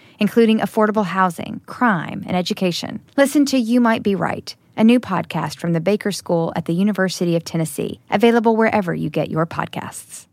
including 0.21 0.59
affordable 0.59 1.05
housing, 1.05 1.59
crime, 1.65 2.23
and 2.25 2.37
education. 2.37 3.01
Listen 3.17 3.43
to 3.47 3.57
You 3.57 3.81
Might 3.81 4.03
Be 4.03 4.15
Right 4.15 4.55
a 4.77 4.83
new 4.83 4.99
podcast 4.99 5.59
from 5.59 5.73
the 5.73 5.81
Baker 5.81 6.11
School 6.11 6.51
at 6.55 6.65
the 6.65 6.73
University 6.73 7.35
of 7.35 7.43
Tennessee, 7.43 7.99
available 8.09 8.55
wherever 8.55 8.95
you 8.95 9.09
get 9.09 9.29
your 9.29 9.45
podcasts. 9.45 10.27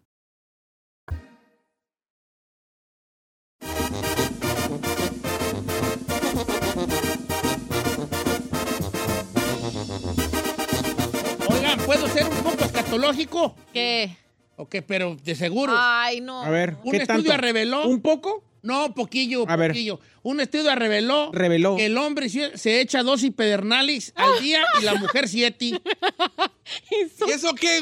Oigan, 11.48 11.78
¿puedo 11.86 12.08
ser 12.08 12.26
un 12.26 12.36
poco 12.42 12.64
escatológico? 12.64 13.54
¿Qué? 13.72 14.16
Ok, 14.56 14.76
pero 14.86 15.16
de 15.22 15.34
seguro. 15.34 15.72
Ay, 15.76 16.20
no. 16.20 16.42
A 16.42 16.50
ver, 16.50 16.76
Un 16.84 16.92
¿qué 16.92 16.98
estudio 16.98 17.30
tanto? 17.30 17.42
reveló. 17.42 17.86
¿Un 17.86 18.00
poco? 18.00 18.42
No, 18.62 18.94
poquillo, 18.94 19.48
A 19.48 19.56
ver. 19.56 19.70
poquillo. 19.70 20.00
Un 20.22 20.40
estudio 20.40 20.74
reveló, 20.74 21.30
Reveló. 21.32 21.76
que 21.76 21.86
el 21.86 21.96
hombre 21.96 22.28
se 22.28 22.80
echa 22.80 23.02
dos 23.02 23.22
hipedernales 23.22 24.12
al 24.16 24.38
día 24.42 24.62
y 24.80 24.84
la 24.84 24.94
mujer 24.96 25.28
siete. 25.28 25.80
¿Y 26.90 27.30
eso 27.30 27.54
qué? 27.54 27.80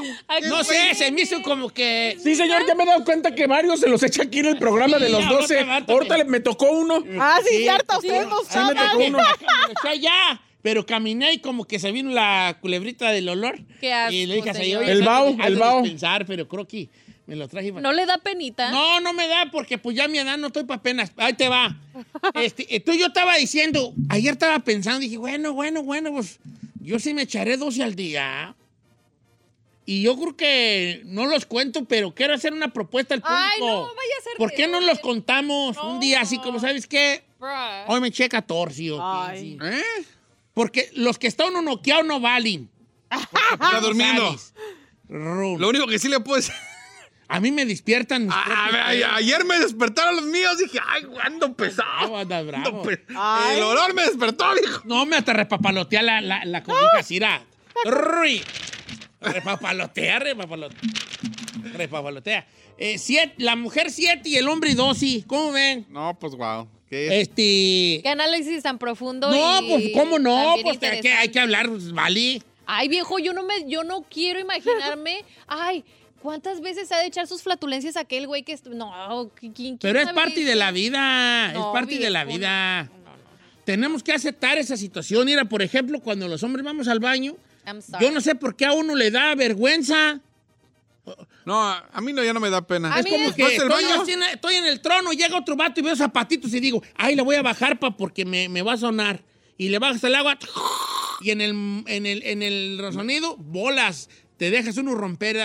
No 0.49 0.63
sé, 0.63 0.95
se 0.95 1.11
me 1.11 1.23
hizo 1.23 1.43
como 1.43 1.71
que... 1.71 2.17
Sí, 2.23 2.35
señor, 2.37 2.67
ya 2.67 2.75
me 2.75 2.85
he 2.85 2.87
dado 2.87 3.05
cuenta 3.05 3.35
que 3.35 3.47
varios 3.47 3.81
se 3.81 3.89
los 3.89 4.03
echa 4.03 4.23
aquí 4.25 4.41
en 4.41 4.47
el 4.47 4.59
programa 4.59 4.99
de 4.99 5.09
los 5.09 5.23
Sí, 5.23 5.29
12. 5.29 5.61
ahorita, 5.89 6.25
me 6.25 6.41
tocó 6.41 6.71
uno. 6.71 7.03
Ah, 7.19 7.41
sí, 7.43 7.57
Sí, 7.57 7.63
cierto, 7.63 8.01
sí. 8.01 8.07
ustedes 8.09 8.27
no 8.29 8.39
Sí, 8.45 8.59
me 8.59 8.75
tocó 8.75 8.99
uno. 9.05 9.19
Lo 9.19 9.91
eché 9.91 10.01
ya, 10.01 10.41
pero 10.63 10.87
caminé 10.87 11.33
y 11.33 11.39
como 11.39 11.65
que 11.65 11.79
se 11.79 11.91
vino 11.91 12.11
la 12.13 12.59
culebrita 12.61 13.11
del 13.11 13.29
olor. 13.29 13.59
Qué 13.81 13.93
asco, 13.93 14.15
y 14.15 14.27
le 14.27 14.37
dije 14.37 14.51
a 14.51 14.55
señor. 14.55 14.85
El 14.85 14.91
Has 15.09 15.27
el 15.47 15.55
de 15.55 15.61
vaho. 15.61 15.83
dispensar, 15.83 16.27
pero 16.27 16.47
creo 16.47 16.67
que 16.69 16.89
me 17.27 17.35
lo 17.35 17.49
traje. 17.49 17.73
¿No 17.73 17.93
le 17.93 18.07
da 18.07 18.19
penita? 18.19 18.71
No, 18.71 19.01
no 19.01 19.13
me 19.13 19.27
da 19.27 19.51
porque 19.51 19.79
pues 19.79 19.97
ya 19.97 20.05
a 20.05 20.09
mi 20.09 20.19
edad 20.19 20.39
no 20.39 20.47
estoy 20.49 20.65
para 20.65 20.81
penas. 20.81 21.13
Ahí 21.17 21.35
te 21.35 21.49
va. 21.49 21.77
Este, 22.35 22.67
entonces 22.77 23.01
yo 23.01 23.07
estaba 23.09 23.37
diciendo, 23.37 23.95
ayer 24.11 24.33
estaba 24.33 24.59
pensando, 24.61 25.01
dije, 25.01 25.17
bueno, 25.17 25.53
bueno, 25.55 25.83
bueno, 25.83 26.13
pues 26.13 26.39
yo 26.81 26.99
sí 26.99 27.15
me 27.15 27.23
echaré 27.23 27.57
12 27.57 27.83
al 27.83 27.95
día. 27.95 28.55
Y 29.87 30.03
yo 30.03 30.17
creo 30.19 30.37
que 30.37 31.03
no 31.05 31.27
los 31.27 31.47
cuento, 31.47 31.85
pero 31.85 32.15
quiero 32.15 32.35
hacer 32.35 32.53
una 32.53 32.73
propuesta 32.73 33.15
al 33.15 33.23
público. 33.23 33.41
Ay, 33.41 33.61
no, 33.61 33.83
vaya 33.83 34.15
a 34.19 34.23
ser 34.23 34.33
¿Por 34.37 34.53
qué 34.53 34.67
no 34.67 34.81
los 34.81 34.99
contamos 34.99 35.77
un 35.79 36.01
día 36.01 36.21
así 36.21 36.39
como, 36.39 36.59
¿sabes 36.61 36.87
qué? 36.87 37.25
Bruh. 37.39 37.49
Hoy 37.89 38.01
me 38.01 38.09
eché 38.09 38.29
14 38.29 38.93
o 38.93 38.99
Ay. 39.01 39.57
15. 39.59 39.85
Porque 40.53 40.91
los 40.95 41.19
que 41.19 41.29
están 41.29 41.49
uno 41.49 41.63
noqueado 41.63 42.03
no 42.03 42.21
valen. 42.21 42.69
Está 43.53 43.81
durmiendo. 43.81 44.37
Lo 45.09 45.69
único 45.69 45.87
que 45.87 45.99
sí 45.99 46.09
le 46.09 46.21
puedo 46.21 46.37
decir. 46.37 46.55
A 47.29 47.41
mí 47.41 47.51
me 47.51 47.65
despiertan 47.67 48.27
mis 48.27 48.35
A- 48.35 48.45
propios 48.45 48.83
a- 48.83 48.89
pedos. 48.91 49.11
a- 49.11 49.15
ayer 49.17 49.45
me 49.45 49.59
despertaron 49.59 50.17
los 50.17 50.25
míos. 50.27 50.59
Dije, 50.59 50.79
ay, 50.87 51.03
ando 51.23 51.53
pesado. 51.55 51.89
Bravo, 51.99 52.19
andas 52.19 52.47
bravo. 52.47 52.67
Ando 52.67 52.83
pe- 52.83 53.05
Ay. 53.17 53.57
El 53.57 53.63
olor 53.65 53.95
me 53.95 54.03
despertó, 54.03 54.45
dijo. 54.55 54.83
No, 54.85 55.05
me 55.07 55.17
hasta 55.17 55.33
repapalotea 55.33 56.03
la, 56.03 56.21
la, 56.21 56.45
la 56.45 56.63
cobija, 56.63 57.03
Cira. 57.03 57.43
Rui. 57.85 58.43
Repapalotea, 59.21 60.19
repapalotea. 60.21 60.79
Repapalotea. 61.75 62.47
Eh, 62.79 62.99
siete- 62.99 63.35
la 63.39 63.57
mujer 63.57 63.91
7 63.91 64.29
y 64.29 64.37
el 64.37 64.49
hombre 64.49 64.75
12. 64.75 65.25
¿Cómo 65.27 65.53
ven? 65.53 65.87
No, 65.89 66.17
pues 66.21 66.35
wow. 66.37 66.69
¿Qué? 66.89 67.21
Este. 67.21 68.01
¿Qué 68.03 68.09
análisis 68.09 68.63
tan 68.63 68.79
profundo? 68.79 69.31
No, 69.31 69.63
y 69.63 69.69
pues, 69.69 69.85
¿cómo 69.95 70.19
no? 70.19 70.55
Pues 70.63 70.79
hay 70.83 71.01
que, 71.01 71.13
hay 71.13 71.29
que 71.31 71.41
hablar, 71.41 71.69
pues, 71.69 71.91
vale. 71.93 72.43
Ay, 72.67 72.89
viejo, 72.89 73.19
yo 73.19 73.33
no 73.33 73.43
me, 73.45 73.69
yo 73.69 73.83
no 73.85 74.03
quiero 74.03 74.39
imaginarme. 74.39 75.25
Ay, 75.47 75.85
¿cuántas 76.23 76.61
veces 76.61 76.91
ha 76.93 76.99
de 76.99 77.07
echar 77.07 77.27
sus 77.27 77.43
flatulencias 77.43 77.97
aquel 77.97 78.27
güey 78.27 78.43
que 78.43 78.59
no, 78.71 79.31
¿quién, 79.35 79.53
quién 79.53 79.79
Pero 79.79 80.01
es 80.01 80.13
parte 80.13 80.45
de 80.45 80.55
la 80.55 80.71
vida. 80.71 81.53
No, 81.53 81.69
es 81.69 81.73
parte 81.73 81.99
de 81.99 82.11
la 82.11 82.25
vida. 82.25 82.91
Tenemos 83.65 84.03
que 84.03 84.13
aceptar 84.13 84.59
esa 84.59 84.77
situación. 84.77 85.27
Mira, 85.27 85.45
por 85.45 85.61
ejemplo, 85.61 86.01
cuando 86.01 86.29
los 86.29 86.43
hombres 86.43 86.65
vamos 86.65 86.87
al 86.89 87.01
baño, 87.01 87.37
yo 88.01 88.11
no 88.13 88.21
sé 88.21 88.35
por 88.35 88.55
qué 88.55 88.67
a 88.67 88.73
uno 88.73 88.95
le 88.95 89.11
da 89.11 89.35
vergüenza. 89.35 90.21
No, 91.45 91.63
a 91.63 91.89
a 91.93 92.01
mí 92.01 92.13
no, 92.13 92.23
ya 92.23 92.33
no 92.33 92.41
me 92.41 92.51
da 92.51 92.67
pena. 92.67 92.95
A 92.95 93.01
Es 93.01 93.07
como 93.07 93.33
que 93.35 93.43
¿Vas 93.43 93.53
al 93.53 93.71
estoy, 93.71 93.85
baño? 93.85 94.05
en, 94.09 94.23
estoy 94.25 94.55
en 94.57 94.65
el 94.67 94.81
trono, 94.81 95.13
llega 95.13 95.37
otro 95.39 95.57
vato 95.57 95.81
y 95.81 95.83
veo 95.83 95.97
zapatitos 95.97 96.53
y 96.55 96.61
digo, 96.61 96.83
ay, 96.97 97.15
le 97.15 97.23
voy 97.23 97.37
a 97.37 97.43
bajar 97.43 97.79
pa 97.79 97.97
porque 97.97 98.25
me, 98.25 98.49
me 98.49 98.63
va 98.63 98.75
a 98.75 98.77
sonar. 98.77 99.23
Y 99.59 99.69
le 99.69 99.79
bajas 99.79 100.03
el 100.05 100.15
agua 100.15 100.39
y 101.21 101.31
en 101.31 101.41
el, 101.41 101.85
en 101.87 102.07
el, 102.07 102.23
en 102.25 102.43
el 102.43 102.81
sonido, 102.93 103.37
bolas. 103.37 104.09
Te 104.37 104.51
dejas 104.51 104.77
uno 104.77 104.95
romper. 104.95 105.37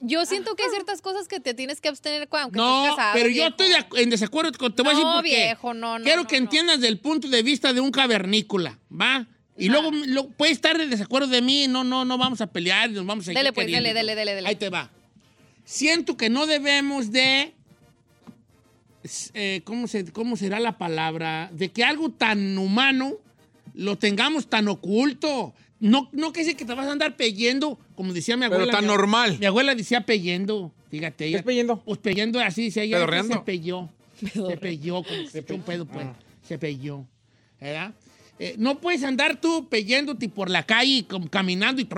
Yo 0.00 0.24
siento 0.24 0.56
que 0.56 0.62
hay 0.62 0.70
ciertas 0.70 1.02
cosas 1.02 1.28
que 1.28 1.40
te 1.40 1.52
tienes 1.52 1.80
que 1.80 1.88
abstener 1.88 2.26
aunque 2.30 2.56
No, 2.56 2.84
estés 2.84 2.96
casado. 2.96 3.12
pero 3.14 3.28
yo 3.28 3.34
viejo. 3.34 3.48
estoy 3.48 4.02
en 4.02 4.08
desacuerdo 4.10 4.52
con 4.58 4.74
te 4.74 4.82
voy 4.82 4.92
a 4.92 4.94
decir 4.94 5.06
No, 5.06 5.14
por 5.16 5.24
qué. 5.24 5.28
viejo, 5.36 5.74
no, 5.74 5.98
no, 5.98 6.04
Quiero 6.04 6.22
no, 6.22 6.26
que 6.28 6.38
no. 6.38 6.44
entiendas 6.44 6.80
del 6.80 6.98
punto 6.98 7.28
de 7.28 7.42
vista 7.42 7.72
de 7.74 7.80
un 7.80 7.90
cavernícola, 7.90 8.78
¿va? 8.90 9.26
Y 9.58 9.68
luego 9.68 9.90
lo- 9.92 10.28
puedes 10.30 10.54
estar 10.54 10.78
de 10.78 10.86
desacuerdo 10.86 11.28
de 11.28 11.42
mí, 11.42 11.68
no, 11.68 11.84
no, 11.84 12.06
no 12.06 12.16
vamos 12.16 12.40
a 12.40 12.46
pelear, 12.46 12.88
nos 12.90 13.04
vamos 13.04 13.24
a 13.24 13.26
seguir 13.26 13.38
Dele, 13.40 13.52
pues, 13.52 13.66
queriendo. 13.66 13.88
dele, 13.88 14.00
dele, 14.00 14.14
dele, 14.14 14.34
dele. 14.36 14.48
Ahí 14.48 14.56
te 14.56 14.70
va. 14.70 14.90
Siento 15.66 16.16
que 16.16 16.30
no 16.30 16.46
debemos 16.46 17.12
de, 17.12 17.52
eh, 19.34 19.60
¿cómo, 19.64 19.86
se- 19.86 20.10
¿cómo 20.12 20.36
será 20.36 20.60
la 20.60 20.78
palabra? 20.78 21.50
De 21.52 21.70
que 21.70 21.84
algo 21.84 22.10
tan 22.10 22.56
humano 22.58 23.16
lo 23.74 23.96
tengamos 23.98 24.48
tan 24.48 24.68
oculto. 24.68 25.54
No, 25.80 26.08
no 26.12 26.32
que 26.32 26.44
sé 26.44 26.54
que 26.56 26.64
te 26.64 26.74
vas 26.74 26.86
a 26.86 26.92
andar 26.92 27.16
peyendo, 27.16 27.78
como 27.94 28.12
decía 28.12 28.36
mi 28.36 28.44
abuela. 28.44 28.64
Pero 28.64 28.76
tan 28.76 28.84
mi- 28.84 28.88
normal. 28.88 29.36
Mi 29.40 29.46
abuela 29.46 29.74
decía 29.74 30.02
peyendo, 30.06 30.72
fíjate. 30.90 31.24
¿Qué 31.24 31.28
Ella, 31.28 31.38
es 31.38 31.44
peyendo? 31.44 31.82
Pues 31.82 31.98
peyendo 31.98 32.38
así, 32.40 32.62
dice 32.62 32.82
ella. 32.82 32.98
Se 33.22 33.38
peyó. 33.40 33.88
Se 34.20 34.56
peyó, 34.58 35.02
como 35.02 35.26
se 35.28 35.38
echó 35.38 35.54
un 35.54 35.62
pedo, 35.62 35.86
pues. 35.86 36.06
Ah. 36.06 36.14
Se 36.46 36.58
peyó. 36.58 37.04
¿Verdad? 37.60 37.94
Eh, 38.38 38.54
no 38.58 38.78
puedes 38.78 39.02
andar 39.04 39.38
tú 39.40 39.68
peyéndote 39.68 40.28
por 40.30 40.48
la 40.48 40.62
calle, 40.64 41.04
como 41.08 41.28
caminando 41.28 41.82
y 41.82 41.88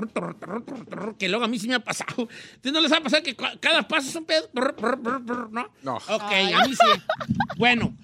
que 1.18 1.28
luego 1.28 1.45
a 1.45 1.49
mí 1.49 1.59
sí 1.59 1.68
me 1.68 1.74
ha 1.76 1.80
pasado. 1.80 2.28
Entonces 2.55 2.72
no 2.72 2.80
les 2.80 2.91
va 2.93 2.97
a 2.97 3.01
pasar 3.03 3.22
que 3.22 3.35
ca- 3.37 3.57
cada 3.61 3.87
paso 3.87 4.09
es 4.09 4.16
un 4.16 4.24
pedo, 4.24 4.49
¿no? 4.53 5.68
No. 5.83 5.97
Ok, 5.97 6.33
a 6.55 6.66
mí 6.66 6.74
sí. 6.74 7.01
Bueno, 7.59 7.95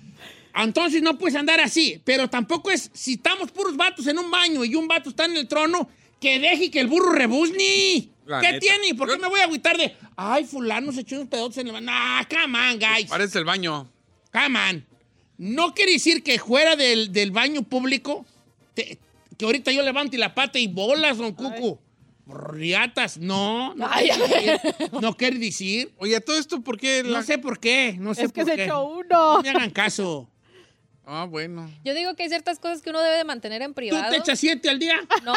entonces 0.65 1.03
no 1.03 1.19
puedes 1.19 1.37
andar 1.37 1.61
así, 1.61 2.01
pero 2.05 2.29
tampoco 2.29 2.71
es, 2.71 2.91
si 2.95 3.15
estamos 3.15 3.51
puros 3.53 3.77
vatos 3.77 4.07
en 4.07 4.19
un 4.19 4.31
baño 4.31 4.65
y 4.65 4.75
un 4.75 4.89
vato 4.89 5.11
está 5.11 5.25
en 5.27 5.37
el 5.37 5.47
trono, 5.49 5.89
que 6.21 6.39
deje 6.41 6.71
que 6.71 6.81
el 6.81 6.87
burro 6.89 7.13
rebuzne. 7.13 8.09
La 8.27 8.41
¿Qué 8.41 8.49
neta. 8.53 8.59
tiene? 8.61 8.95
¿Por 8.95 9.09
qué 9.09 9.15
Yo- 9.15 9.21
me 9.21 9.29
voy 9.29 9.41
a 9.41 9.45
agüitar 9.45 9.77
de, 9.77 9.95
ay, 10.17 10.45
fulano 10.45 10.93
se 10.93 11.01
echó 11.01 11.17
unos 11.17 11.29
pedotes 11.29 11.59
en 11.59 11.69
el 11.69 11.73
baño? 11.73 11.87
Nah, 11.87 12.25
come 12.29 12.59
on, 12.59 12.79
guys. 12.79 13.07
Parece 13.09 13.39
el 13.39 13.45
baño. 13.45 13.89
Come 14.33 14.59
on. 14.71 14.87
No 15.39 15.73
quiere 15.75 15.93
decir 15.93 16.23
que 16.23 16.39
fuera 16.39 16.77
del, 16.77 17.13
del 17.13 17.31
baño 17.31 17.63
público, 17.63 18.27
te- 18.75 18.99
que 19.39 19.45
ahorita 19.45 19.71
yo 19.73 19.83
levante 19.83 20.19
la 20.19 20.35
pata 20.35 20.59
y 20.59 20.67
bolas, 20.67 21.17
don 21.19 21.33
Cucu. 21.33 21.79
Riatas, 22.27 23.17
no. 23.19 23.75
No, 23.75 23.89
quiere 23.91 24.19
decir, 24.19 24.61
no 25.01 25.17
quiere 25.17 25.39
decir. 25.39 25.93
Oye, 25.99 26.21
todo 26.21 26.37
esto, 26.39 26.61
¿por 26.61 26.79
qué? 26.79 27.03
No 27.03 27.11
la- 27.11 27.23
sé 27.23 27.39
por 27.39 27.59
qué, 27.59 27.97
no 27.99 28.15
sé 28.15 28.25
Es 28.25 28.33
que 28.33 28.43
por 28.43 28.51
se 28.51 28.57
qué. 28.57 28.65
echó 28.65 28.75
No 28.75 28.89
uno. 28.99 29.43
me 29.43 29.49
hagan 29.51 29.71
caso. 29.71 30.29
Ah, 31.11 31.25
bueno. 31.27 31.71
Yo 31.85 31.95
digo 31.95 32.15
que 32.15 32.25
hay 32.25 32.29
ciertas 32.29 32.59
cosas 32.59 32.83
que 32.83 32.91
uno 32.91 33.01
debe 33.01 33.17
de 33.17 33.25
mantener 33.25 33.63
en 33.63 33.71
¿Tú 33.71 33.77
privado. 33.77 34.11
te 34.11 34.19
echas 34.19 34.39
siete 34.39 34.69
al 34.69 34.79
día? 34.79 35.01
No, 35.23 35.33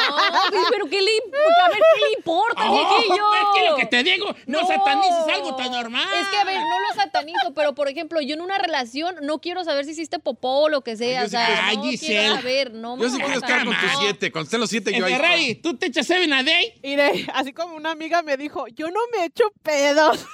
pero 0.70 0.86
¿qué 0.90 1.02
le, 1.02 1.12
a 1.12 1.70
ver, 1.70 1.78
¿qué 1.96 2.02
le 2.02 2.14
importa, 2.18 2.62
Oh, 2.70 2.74
viejillo? 2.98 3.34
es 3.34 3.60
que 3.62 3.70
lo 3.70 3.76
que 3.78 3.86
te 3.86 4.04
digo, 4.04 4.36
no, 4.48 4.68
satanices 4.68 5.34
algo 5.34 5.56
tan 5.56 5.72
normal. 5.72 6.06
Es 6.22 6.28
que, 6.28 6.36
a 6.36 6.44
ver, 6.44 6.56
no 6.60 6.80
lo 6.90 6.94
satanizo, 7.02 7.54
pero, 7.56 7.74
por 7.74 7.88
ejemplo, 7.88 8.20
yo 8.20 8.34
en 8.34 8.42
una 8.42 8.58
relación 8.58 9.16
no 9.22 9.40
quiero 9.40 9.64
saber 9.64 9.86
si 9.86 9.92
hiciste 9.92 10.20
popó 10.20 10.64
o 10.64 10.70
lo 10.70 10.82
que 10.82 10.98
sea. 10.98 11.22
Ay, 11.22 11.26
o 11.26 11.30
sí 11.30 11.32
sea, 11.32 11.46
quiero- 11.46 11.62
Ay, 11.64 11.78
no 11.78 11.84
Giselle. 11.84 12.20
quiero 12.20 12.36
saber, 12.36 12.74
no 12.74 12.98
Yo 12.98 13.10
sí 13.10 13.16
quiero 13.18 13.34
estar 13.40 13.66
con 13.66 13.74
tus 13.76 13.92
no. 13.94 14.00
siete. 14.02 14.32
Cuando 14.32 14.46
estén 14.48 14.60
los 14.60 14.70
siete, 14.70 14.94
yo 14.94 15.06
ahí. 15.06 15.14
Ferrari, 15.14 15.56
¿tú 15.56 15.78
te 15.78 15.86
echas 15.86 16.06
seven 16.06 16.34
a 16.34 16.44
day? 16.44 16.80
Mire, 16.84 17.26
así 17.34 17.54
como 17.54 17.76
una 17.76 17.92
amiga 17.92 18.22
me 18.24 18.36
dijo, 18.36 18.68
yo 18.68 18.88
no 18.92 19.00
me 19.18 19.24
echo 19.26 19.46
pedos. 19.64 20.26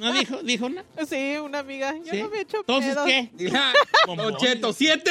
¿No 0.00 0.12
dijo, 0.14 0.42
dijo 0.42 0.66
una? 0.66 0.84
Sí, 1.06 1.36
una 1.36 1.58
amiga, 1.58 1.94
yo 2.02 2.12
¿Sí? 2.12 2.22
no 2.22 2.30
me 2.30 2.40
echo 2.40 2.58
Entonces, 2.60 2.94
pedos. 2.94 3.06
¿qué? 3.06 3.30
Dile, 3.34 3.58
Bombones. 4.06 4.32
Don 4.32 4.40
Cheto, 4.40 4.69
¿siete? 4.72 5.10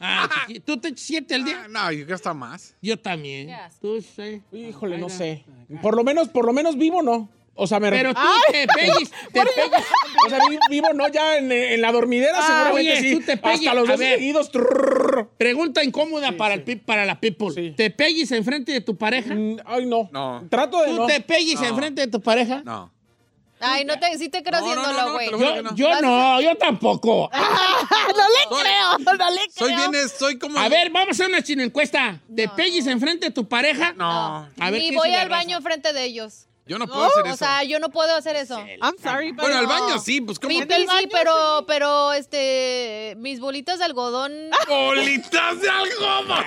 Ah, 0.00 0.28
chiqui- 0.48 0.62
¿Tú 0.64 0.78
te 0.78 0.88
echas 0.88 1.00
siete 1.00 1.34
al 1.34 1.44
día? 1.44 1.62
Ah, 1.64 1.68
No, 1.68 1.92
yo 1.92 2.14
hasta 2.14 2.34
más. 2.34 2.74
Yo 2.82 2.98
también. 2.98 3.50
Tú 3.80 4.00
sí. 4.00 4.42
Híjole, 4.52 4.98
no 4.98 5.08
sé. 5.08 5.44
Por 5.82 5.96
lo 5.96 6.04
menos, 6.04 6.28
por 6.28 6.44
lo 6.46 6.52
menos 6.52 6.76
vivo, 6.76 7.02
no. 7.02 7.28
O 7.58 7.66
sea, 7.66 7.80
me 7.80 7.88
Pero 7.90 8.12
tú 8.12 8.20
Ay. 8.22 8.52
te 8.52 8.66
pegues, 8.66 9.10
te 9.32 9.40
pegues. 9.40 9.82
O 10.26 10.28
sea, 10.28 10.40
vi- 10.50 10.58
vivo 10.68 10.88
no 10.92 11.08
ya 11.08 11.38
en, 11.38 11.50
en 11.50 11.80
la 11.80 11.90
dormidera, 11.90 12.34
Ah, 12.38 12.42
seguramente 12.46 12.92
oye, 12.92 13.00
sí. 13.00 13.14
tú 13.16 13.20
te 13.24 13.36
pegues. 13.38 13.60
Hasta 13.60 13.74
los 13.74 13.88
dos 13.88 13.98
seguidos. 13.98 14.50
trrr. 14.52 15.30
Pregunta 15.38 15.82
incómoda 15.82 16.32
para, 16.32 16.52
El, 16.54 16.80
para 16.82 17.06
la 17.06 17.18
people. 17.18 17.72
¿Te 17.72 17.88
pegues 17.90 18.30
enfrente 18.32 18.72
de 18.72 18.82
tu 18.82 18.96
pareja? 18.98 19.34
ay, 19.64 19.86
no. 19.86 20.10
No. 20.12 20.46
Trato 20.50 20.82
de 20.82 20.88
¿Tú 20.88 20.96
no. 20.96 21.06
te 21.06 21.20
pegues 21.22 21.58
No. 21.60 21.66
enfrente 21.68 22.02
de 22.02 22.08
tu 22.08 22.20
pareja? 22.20 22.60
No. 22.62 22.92
Ay, 23.60 23.84
no 23.84 23.98
te, 23.98 24.18
sí 24.18 24.28
te 24.28 24.42
creo 24.42 24.60
No, 24.60 24.66
no, 24.66 24.74
no, 24.74 24.80
haciéndolo, 24.82 25.08
no, 25.08 25.12
güey. 25.14 25.30
Yo, 25.30 25.62
no. 25.62 25.74
yo 25.74 26.00
no, 26.00 26.40
yo 26.40 26.56
tampoco. 26.56 27.30
no 27.32 27.38
le 27.38 28.62
creo, 28.62 28.98
no 28.98 29.30
le 29.30 29.40
creo. 29.54 29.68
Soy 29.68 29.74
bien, 29.74 30.08
soy 30.08 30.38
como. 30.38 30.58
A 30.58 30.68
ver, 30.68 30.90
vamos 30.90 31.08
a 31.08 31.10
hacer 31.12 31.28
una 31.28 31.42
chino 31.42 31.62
encuesta. 31.62 32.20
¿Te 32.34 32.48
pegues 32.48 32.86
enfrente 32.86 33.26
de 33.26 33.32
tu 33.32 33.48
pareja? 33.48 33.94
No. 33.94 34.48
A 34.58 34.70
ver, 34.70 34.80
¿qué 34.80 34.94
voy 34.94 35.08
al 35.10 35.28
raza? 35.28 35.44
baño 35.44 35.56
enfrente 35.56 35.92
de 35.92 36.04
ellos. 36.04 36.46
Yo 36.68 36.78
no 36.80 36.88
puedo 36.88 37.04
hacer 37.04 37.22
O 37.22 37.26
eso. 37.28 37.36
sea, 37.36 37.62
yo 37.62 37.78
no 37.78 37.90
puedo 37.90 38.16
hacer 38.16 38.34
eso. 38.34 38.58
I'm 38.82 38.96
sorry, 39.00 39.32
pero... 39.32 39.42
bueno, 39.48 39.58
al 39.58 39.66
baño 39.68 39.98
sí, 40.00 40.20
pues 40.20 40.40
¿cómo? 40.40 40.48
Pipí 40.58 40.74
sí, 40.74 41.08
pero, 41.12 41.64
pero, 41.66 42.12
este, 42.12 43.14
mis 43.18 43.38
bolitas 43.38 43.78
de 43.78 43.84
algodón. 43.84 44.32
¡Bolitas 44.68 45.60
de 45.60 45.70
algodón! 45.70 46.44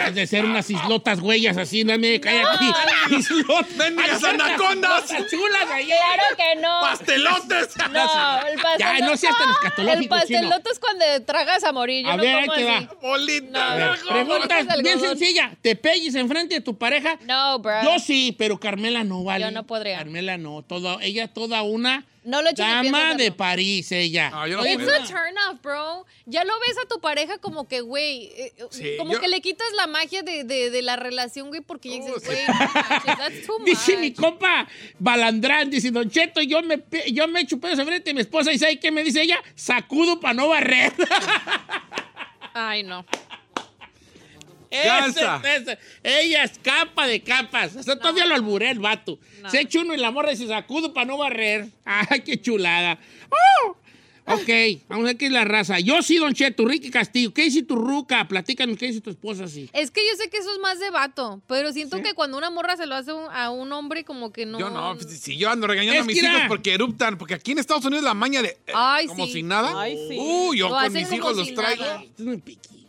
Has 0.00 0.14
de 0.14 0.26
ser 0.28 0.44
unas 0.44 0.70
islotas 0.70 1.18
huellas 1.20 1.56
así, 1.56 1.82
no 1.82 1.98
me 1.98 2.20
cae 2.20 2.42
aquí. 2.44 2.70
Islotas. 3.16 3.76
¡Mendigas 3.76 4.22
anacondas! 4.22 5.04
Chulas 5.30 5.70
ahí. 5.72 5.86
Claro 5.86 6.22
que 6.36 6.60
no. 6.60 6.80
¡Pastelotes! 6.82 7.76
No, 7.92 8.46
el 8.46 8.60
pastel. 8.60 8.76
Ya, 8.78 8.98
no 9.00 9.16
seas 9.16 9.36
tan 9.36 9.50
escatológico, 9.50 10.02
El 10.14 10.20
pastelote 10.20 10.70
es 10.70 10.78
cuando 10.78 11.04
tragas 11.24 11.64
a 11.64 11.72
morir. 11.72 12.04
Yo 12.04 12.12
A 12.12 12.16
no 12.16 12.22
ver, 12.22 12.36
ahí 12.36 12.46
como 12.46 12.54
te 12.56 12.68
así. 12.70 12.86
va. 12.86 12.94
¡Bolitas 13.00 14.66
No, 14.66 14.82
bien 14.82 15.00
sencilla. 15.00 15.56
¿Te 15.60 15.74
pegues 15.74 16.14
enfrente 16.14 16.54
de 16.54 16.60
tu 16.60 16.76
pareja? 16.78 17.18
No, 17.22 17.58
bro. 17.58 17.82
Yo 17.82 17.98
sí, 17.98 18.34
pero 18.38 18.58
Carmela 18.60 19.02
no 19.02 19.24
vale. 19.24 19.55
No 19.56 19.66
podría. 19.66 19.98
Carmela 19.98 20.38
no. 20.38 20.62
Todo, 20.62 21.00
ella 21.00 21.28
toda 21.28 21.62
una 21.62 22.04
No 22.24 22.42
lo 22.42 22.48
he 22.48 22.52
hecho 22.52 22.62
dama 22.62 23.14
de 23.14 23.30
París, 23.32 23.90
ella. 23.92 24.30
No, 24.30 24.46
yo 24.46 24.56
no 24.58 24.66
It's 24.66 24.76
puedo. 24.82 24.94
a 24.94 24.98
turn 25.06 25.34
off, 25.50 25.60
bro. 25.62 26.06
Ya 26.26 26.44
lo 26.44 26.52
ves 26.60 26.76
a 26.84 26.88
tu 26.88 27.00
pareja 27.00 27.38
como 27.38 27.68
que, 27.68 27.80
güey, 27.82 28.26
eh, 28.36 28.52
Sí, 28.70 28.94
como 28.98 29.12
yo- 29.12 29.20
que 29.20 29.28
le 29.28 29.40
quitas 29.40 29.66
la 29.76 29.86
magia 29.86 30.22
de, 30.22 30.44
de, 30.44 30.70
de 30.70 30.82
la 30.82 30.96
relación, 30.96 31.48
güey, 31.48 31.60
porque 31.60 31.88
ya 31.90 31.96
Oh, 32.02 32.06
dices, 32.06 32.22
sí. 32.22 32.28
güey, 32.28 32.46
no 32.46 32.54
manches, 32.88 33.16
that's 33.18 33.46
too 33.46 33.58
Dice 33.64 33.96
mi 33.98 34.12
compa 34.12 34.66
Balandrán, 34.98 35.70
dice, 35.70 35.90
Don 35.90 36.10
Cheto, 36.10 36.40
yo 36.42 36.62
me, 36.62 36.82
yo 37.12 37.28
me 37.28 37.40
echo 37.40 37.58
pedos 37.60 37.78
enfrente 37.78 38.10
de 38.10 38.14
mi 38.14 38.20
esposa 38.22 38.52
y 38.52 38.58
¿sabe 38.58 38.78
qué 38.80 38.90
me 38.90 39.04
dice 39.04 39.22
ella? 39.22 39.38
Sacudo 39.54 40.18
para 40.20 40.34
no 40.34 40.48
barrer. 40.48 40.92
Ay, 42.54 42.82
no. 42.82 43.04
Ese- 44.70 45.26
ese- 45.56 45.78
ella 46.02 46.44
es 46.44 46.58
capa 46.58 47.06
de 47.06 47.22
capas. 47.22 47.76
Hasta 47.76 47.98
todavía 47.98 48.26
lo 48.26 48.34
alburé 48.34 48.70
el 48.70 48.78
vato. 48.80 49.18
No. 49.42 49.50
Se 49.50 49.60
echa 49.60 49.80
uno 49.80 49.94
en 49.94 50.02
la 50.02 50.10
morra 50.10 50.32
y 50.32 50.36
dice, 50.36 50.48
sacudo 50.48 50.92
para 50.92 51.06
no 51.06 51.18
barrer. 51.18 51.68
Ay, 51.84 52.20
qué 52.20 52.40
chulada. 52.40 52.98
¡Oh! 53.30 53.76
Ok, 54.28 54.48
vamos 54.88 55.04
a 55.04 55.06
ver 55.10 55.16
qué 55.18 55.26
es 55.26 55.30
la 55.30 55.44
raza. 55.44 55.78
Yo 55.78 56.02
sí, 56.02 56.16
Don 56.16 56.34
Cheto, 56.34 56.64
Ricky 56.66 56.90
Castillo. 56.90 57.32
¿Qué 57.32 57.42
dice 57.42 57.62
tu 57.62 57.76
ruca? 57.76 58.26
Platícanos, 58.26 58.76
¿qué 58.76 58.86
dice 58.86 59.00
tu 59.00 59.10
esposa 59.10 59.44
así? 59.44 59.70
Es 59.72 59.92
que 59.92 60.00
yo 60.04 60.16
sé 60.16 60.28
que 60.28 60.38
eso 60.38 60.52
es 60.52 60.58
más 60.58 60.80
de 60.80 60.90
vato, 60.90 61.40
pero 61.46 61.72
siento 61.72 62.02
que 62.02 62.12
cuando 62.12 62.36
una 62.36 62.50
morra 62.50 62.76
se 62.76 62.86
lo 62.86 62.96
hace 62.96 63.12
un- 63.12 63.30
a 63.30 63.50
un 63.50 63.72
hombre, 63.72 64.02
como 64.02 64.32
que 64.32 64.44
no. 64.44 64.58
Yo 64.58 64.68
no, 64.68 64.96
pues, 64.96 65.20
si 65.20 65.36
yo 65.36 65.48
ando 65.48 65.68
regañando 65.68 66.00
Es 66.00 66.02
a 66.02 66.06
mis 66.06 66.16
hijos 66.16 66.30
era- 66.40 66.48
porque 66.48 66.74
eruptan, 66.74 67.18
porque 67.18 67.34
aquí 67.34 67.52
en 67.52 67.60
Estados 67.60 67.84
Unidos 67.84 68.02
la 68.02 68.14
maña 68.14 68.42
de 68.42 68.48
eh, 68.66 68.72
Ay, 68.74 69.06
como 69.06 69.26
sí. 69.26 69.32
si 69.34 69.42
nada. 69.44 69.80
Ay, 69.80 69.96
sí. 70.08 70.16
Uh, 70.18 70.54
yo 70.54 70.70
Lo 70.70 70.74
con 70.74 70.92
mis 70.92 71.12
hijos 71.12 71.36
los 71.36 71.54
traigo. 71.54 71.84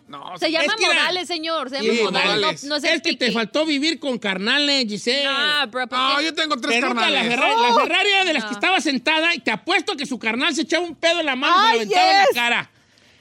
Es. 0.08 0.10
No, 0.10 0.38
Se 0.38 0.46
sí. 0.48 0.52
llama 0.54 0.66
Es 0.66 0.74
que 0.76 0.86
era- 0.86 0.94
modales, 0.96 1.28
señor. 1.28 1.70
Se 1.70 1.80
Sí, 1.80 1.88
llama 1.88 2.12
modales. 2.12 2.64
No, 2.64 2.76
no 2.76 2.82
ser 2.82 2.96
Es 2.96 3.02
que 3.02 3.16
te 3.16 3.32
faltó 3.32 3.66
vivir 3.66 4.00
con 4.00 4.18
carnales, 4.18 4.86
Giselle. 4.88 5.24
No, 5.26 5.68
bro, 5.68 5.88
¿por 5.88 5.98
No, 5.98 6.18
qué? 6.18 6.24
yo 6.26 6.34
tengo 6.34 6.58
tres 6.58 6.82
la 6.82 6.88
carnales. 6.88 7.38
La 7.38 7.74
Ferrari 7.74 8.10
era 8.12 8.26
de 8.26 8.34
las 8.34 8.44
No. 8.44 8.50
que 8.50 8.56
estaba 8.56 8.80
sentada 8.82 9.36
y 9.36 9.40
te 9.40 9.52
apuesto 9.52 9.96
que 9.98 10.06
su 10.06 10.18
carnal 10.18 10.56
se 10.56 10.62
echaba 10.62 10.86
un 10.86 10.96
pedo 10.96 11.20
en 11.20 11.26
la 11.26 11.36
mano 11.36 11.56
y 11.56 11.60
se 11.60 11.68
Ay, 11.68 11.74
lo 11.74 11.82
aventaba 11.98 12.12
en 12.12 12.18
la 12.20 12.26
cara. 12.34 12.72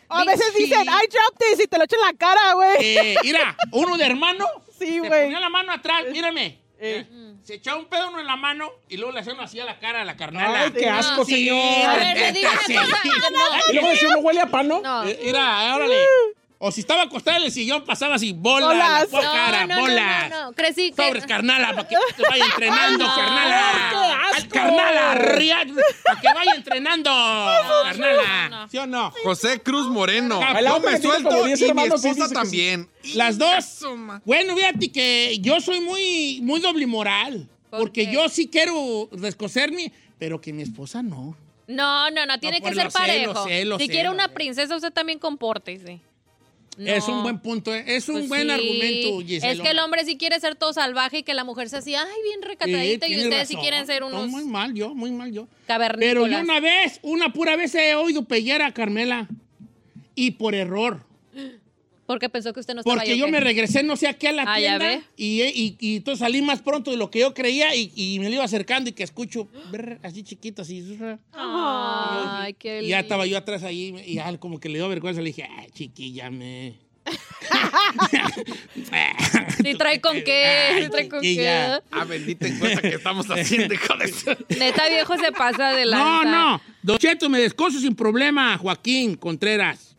A 0.09 0.25
veces 0.25 0.53
Sí. 0.57 0.63
dicen, 0.65 0.83
I 0.83 1.09
dropped 1.11 1.39
this 1.39 1.65
y 1.65 1.67
te 1.67 1.79
lo 1.79 1.85
echan 1.85 1.99
en 1.99 2.07
la 2.07 2.13
cara, 2.15 2.53
güey. 2.55 2.77
Eh, 2.81 3.17
mira, 3.25 3.57
uno 3.73 3.97
de 3.99 4.05
hermano 4.07 4.47
Sí, 4.79 4.87
se 4.93 4.99
güey. 5.01 5.25
ponía 5.25 5.41
la 5.41 5.49
mano 5.49 5.73
atrás, 5.73 6.05
mírame. 6.13 6.61
Eh. 6.79 7.07
Se 7.43 7.55
echaba 7.55 7.79
un 7.79 7.87
pedo 7.87 8.09
uno 8.11 8.21
en 8.21 8.27
la 8.27 8.37
mano 8.37 8.71
y 8.89 8.97
luego 8.99 9.11
le 9.13 9.21
hacía 9.21 9.33
uno 9.33 9.43
así 9.43 9.59
a 9.59 9.65
la 9.65 9.79
cara 9.79 10.03
a 10.03 10.05
la 10.05 10.17
carnala. 10.17 10.63
Ay, 10.65 10.71
qué 10.73 10.89
asco, 10.89 11.25
Sí, 11.25 11.33
señor. 11.47 11.87
A 11.89 11.97
ver, 11.97 12.17
le 12.19 12.33
digo 12.33 12.51
sí. 12.67 12.73
una 12.73 12.83
cosa. 12.83 12.97
Y 13.71 13.73
luego 13.75 13.89
decía, 13.89 14.09
uno 14.09 14.19
huele 14.19 14.41
a 14.43 14.47
pano. 14.47 14.81
No. 14.85 15.05
Eh, 15.09 15.19
Mira, 15.25 15.75
órale. 15.75 15.97
O 16.59 16.73
si 16.73 16.81
estaba 16.81 17.03
acostada 17.03 17.37
en 17.37 17.45
el 17.45 17.53
sillón, 17.53 17.85
pasaba 17.85 18.15
así, 18.15 18.33
bola, 18.33 18.67
Bolas. 18.69 19.13
la 19.13 19.19
pua- 19.19 19.23
cara, 19.23 19.67
no, 19.67 19.75
no, 19.75 19.81
bolas. 19.83 20.31
no, 20.31 20.45
no, 20.47 20.53
crecí 20.55 20.91
que... 20.91 21.07
Sobres, 21.07 21.27
carnala, 21.27 21.75
para 21.75 21.87
que 21.87 21.97
te 22.17 22.23
vaya 22.23 22.45
entrenando, 22.47 23.05
no. 23.07 23.15
carnala. 23.15 23.73
¡Qué 23.91 23.97
Al 23.97 24.35
asco! 24.35 24.49
Carnala, 24.51 25.15
para 26.05 26.21
que 26.21 26.29
vaya 26.35 26.53
entrenando, 26.55 27.11
carnala. 27.85 28.49
no. 28.49 28.69
¿Sí 28.69 28.79
o 28.79 28.87
no? 28.87 29.13
José 29.23 29.61
Cruz 29.61 29.87
Moreno. 29.89 30.41
Yo 30.63 30.81
me 30.81 31.01
suelto 31.01 31.29
como 31.29 31.45
10 31.45 31.61
y 31.61 31.73
mi 31.75 31.83
esposa 31.83 32.29
también. 32.33 32.89
Las 33.15 33.39
dos. 33.39 33.81
Bueno, 34.25 34.57
fíjate 34.57 34.91
que 34.91 35.39
yo 35.41 35.61
soy 35.61 35.81
muy, 35.81 36.41
muy 36.43 36.61
doble 36.61 36.87
moral. 36.87 37.49
¿Por 37.71 37.81
Porque 37.81 38.07
qué? 38.07 38.13
yo 38.13 38.29
sí 38.29 38.49
quiero 38.49 39.09
descoserme, 39.13 39.93
pero 40.19 40.41
que 40.41 40.53
mi 40.53 40.63
esposa 40.63 41.03
no. 41.03 41.37
No, 41.67 42.11
no, 42.11 42.25
no, 42.27 42.39
tiene 42.41 42.61
que 42.63 42.73
ser 42.73 42.85
lo 42.85 42.91
sé, 42.91 42.99
parejo. 42.99 43.33
lo 43.35 43.45
sé, 43.45 43.65
lo 43.65 43.79
si 43.79 43.89
quiere 43.89 44.09
una 44.09 44.29
princesa, 44.29 44.75
usted 44.77 44.93
también 44.93 45.19
compórtese. 45.19 46.01
No. 46.77 46.93
Es 46.93 47.09
un 47.09 47.23
buen 47.23 47.39
punto, 47.39 47.75
¿eh? 47.75 47.85
es 47.87 48.09
un 48.09 48.17
Pues 48.17 48.29
buen 48.29 48.49
sí. 48.49 48.51
argumento, 48.51 49.21
Gisela. 49.27 49.53
Es 49.53 49.61
que 49.61 49.71
el 49.71 49.79
hombre 49.79 50.05
sí 50.05 50.19
quiere 50.19 50.39
ser 50.41 50.57
todo 50.57 50.73
salvaje 50.75 51.19
y 51.19 51.23
que 51.23 51.33
la 51.33 51.43
mujer 51.45 51.71
sea 51.71 51.79
así, 51.79 51.95
ay, 51.95 52.07
bien 52.25 52.43
recatadita, 52.43 53.09
y 53.09 53.17
ustedes 53.23 53.49
sí 53.49 53.57
quieren 53.57 53.87
ser 53.87 54.05
unos 54.05 54.29
muy 54.29 54.45
mal 54.45 54.75
yo, 54.75 54.95
muy 54.95 55.11
mal 55.11 55.33
yo. 55.33 55.49
Pero 55.99 56.27
yo 56.27 56.39
una 56.39 56.61
vez, 56.61 57.01
una 57.03 57.33
pura 57.33 57.57
vez 57.57 57.75
he 57.75 57.95
oído 57.95 58.25
pellar 58.25 58.61
a 58.63 58.73
Carmela. 58.73 59.27
Y 60.15 60.33
por 60.33 60.55
error. 60.55 61.05
Porque 62.07 62.29
pensó 62.29 62.53
que 62.53 62.61
usted 62.61 62.75
no 62.75 62.81
estaba 62.81 62.97
Porque 62.97 63.17
yo 63.19 63.29
me 63.29 63.41
regresé 63.41 63.83
no 63.83 63.97
sé 63.97 64.09
a 64.09 64.15
qué 64.15 64.29
a 64.29 64.33
la 64.33 64.43
Ah, 64.47 64.61
ya 64.61 64.79
tienda. 64.79 64.97
ve. 64.99 65.03
Y, 65.17 65.43
y, 65.43 65.77
y 65.81 65.97
entonces 65.97 66.21
salí 66.21 66.41
más 66.43 66.63
pronto 66.63 66.91
de 66.91 66.97
lo 66.97 67.11
que 67.11 67.21
yo 67.21 67.35
creía 67.35 67.75
y, 67.75 67.93
y 67.95 68.19
me 68.21 68.29
lo 68.29 68.35
iba 68.37 68.45
acercando 68.45 68.89
y 68.91 68.93
que 68.93 69.03
escucho 69.03 69.49
brr, 69.71 69.99
así 70.03 70.23
chiquito, 70.23 70.63
así. 70.63 70.99
Ay, 71.33 72.55
qué 72.55 72.83
Y 72.83 72.89
ya 72.89 73.01
estaba 73.01 73.27
yo 73.27 73.37
atrás 73.37 73.63
ahí 73.65 73.95
y 74.07 74.15
ya 74.15 74.37
como 74.39 74.61
que 74.61 74.69
le 74.69 74.77
dio 74.79 74.89
vergüenza. 74.89 75.21
Le 75.21 75.29
dije, 75.29 75.49
ay, 75.59 75.69
chiquilla, 75.73 76.31
me... 76.31 76.75
Sí 79.63 79.75
trae 79.75 80.01
con 80.01 80.23
qué, 80.23 80.81
sí 80.83 80.89
trae 80.91 81.09
con 81.09 81.21
qué. 81.21 81.79
Ah, 81.91 82.05
bendita 82.05 82.47
encuesta 82.47 82.81
que 82.83 82.95
estamos 82.97 83.27
haciendo, 83.31 83.75
hijo 83.75 83.97
de 83.97 84.05
eso. 84.07 84.37
Neta 84.59 84.89
viejo 84.89 85.17
se 85.17 85.33
pasa 85.33 85.73
de 85.73 85.85
No, 85.85 85.91
lanza. 86.25 86.31
no. 86.31 86.61
Don 86.83 86.99
Cheto, 86.99 87.29
me 87.29 87.41
descoso 87.41 87.79
sin 87.81 87.95
problema, 87.95 88.57
Joaquín 88.59 89.17
Contreras. 89.17 89.96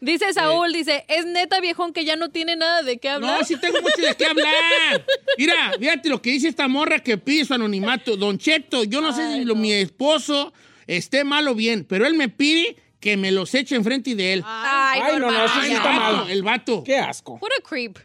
Dice 0.00 0.32
Saúl, 0.32 0.72
dice, 0.72 1.04
es 1.08 1.26
neta 1.26 1.60
viejón 1.60 1.92
que 1.92 2.04
ya 2.06 2.16
no 2.16 2.30
tiene 2.30 2.56
nada 2.56 2.82
de 2.82 2.98
qué 2.98 3.10
hablar. 3.10 3.38
No, 3.40 3.44
sí 3.44 3.56
tengo 3.60 3.82
mucho 3.82 4.00
de 4.00 4.14
qué 4.16 4.24
hablar. 4.26 5.04
Mira, 5.36 5.72
fíjate 5.78 6.08
lo 6.08 6.22
que 6.22 6.30
dice 6.30 6.48
esta 6.48 6.68
morra 6.68 7.00
que 7.00 7.18
pide 7.18 7.44
su 7.44 7.52
anonimato. 7.54 8.16
Don 8.16 8.38
Cheto, 8.38 8.84
yo 8.84 9.00
no 9.02 9.12
sé 9.12 9.34
si 9.34 9.44
lo- 9.44 9.54
mi 9.56 9.72
esposo 9.72 10.52
esté 10.86 11.22
mal 11.24 11.46
o 11.48 11.54
bien, 11.54 11.84
pero 11.84 12.06
él 12.06 12.14
me 12.14 12.28
pide 12.30 12.76
que 12.98 13.16
me 13.16 13.30
los 13.30 13.54
eche 13.54 13.76
enfrente 13.76 14.14
de 14.14 14.32
él. 14.34 14.42
Ay, 14.46 15.00
Ay, 15.02 15.12
no, 15.18 15.30
no, 15.30 15.44
eso 15.44 15.54
sí 15.60 15.66
el, 15.70 15.72
está 15.76 15.98
vato, 15.98 16.16
mal. 16.16 16.30
el 16.30 16.42
vato. 16.42 16.82
Qué 16.84 16.96
asco. 16.96 17.38
What 17.40 17.50
a 17.58 17.62
creep. 17.62 17.98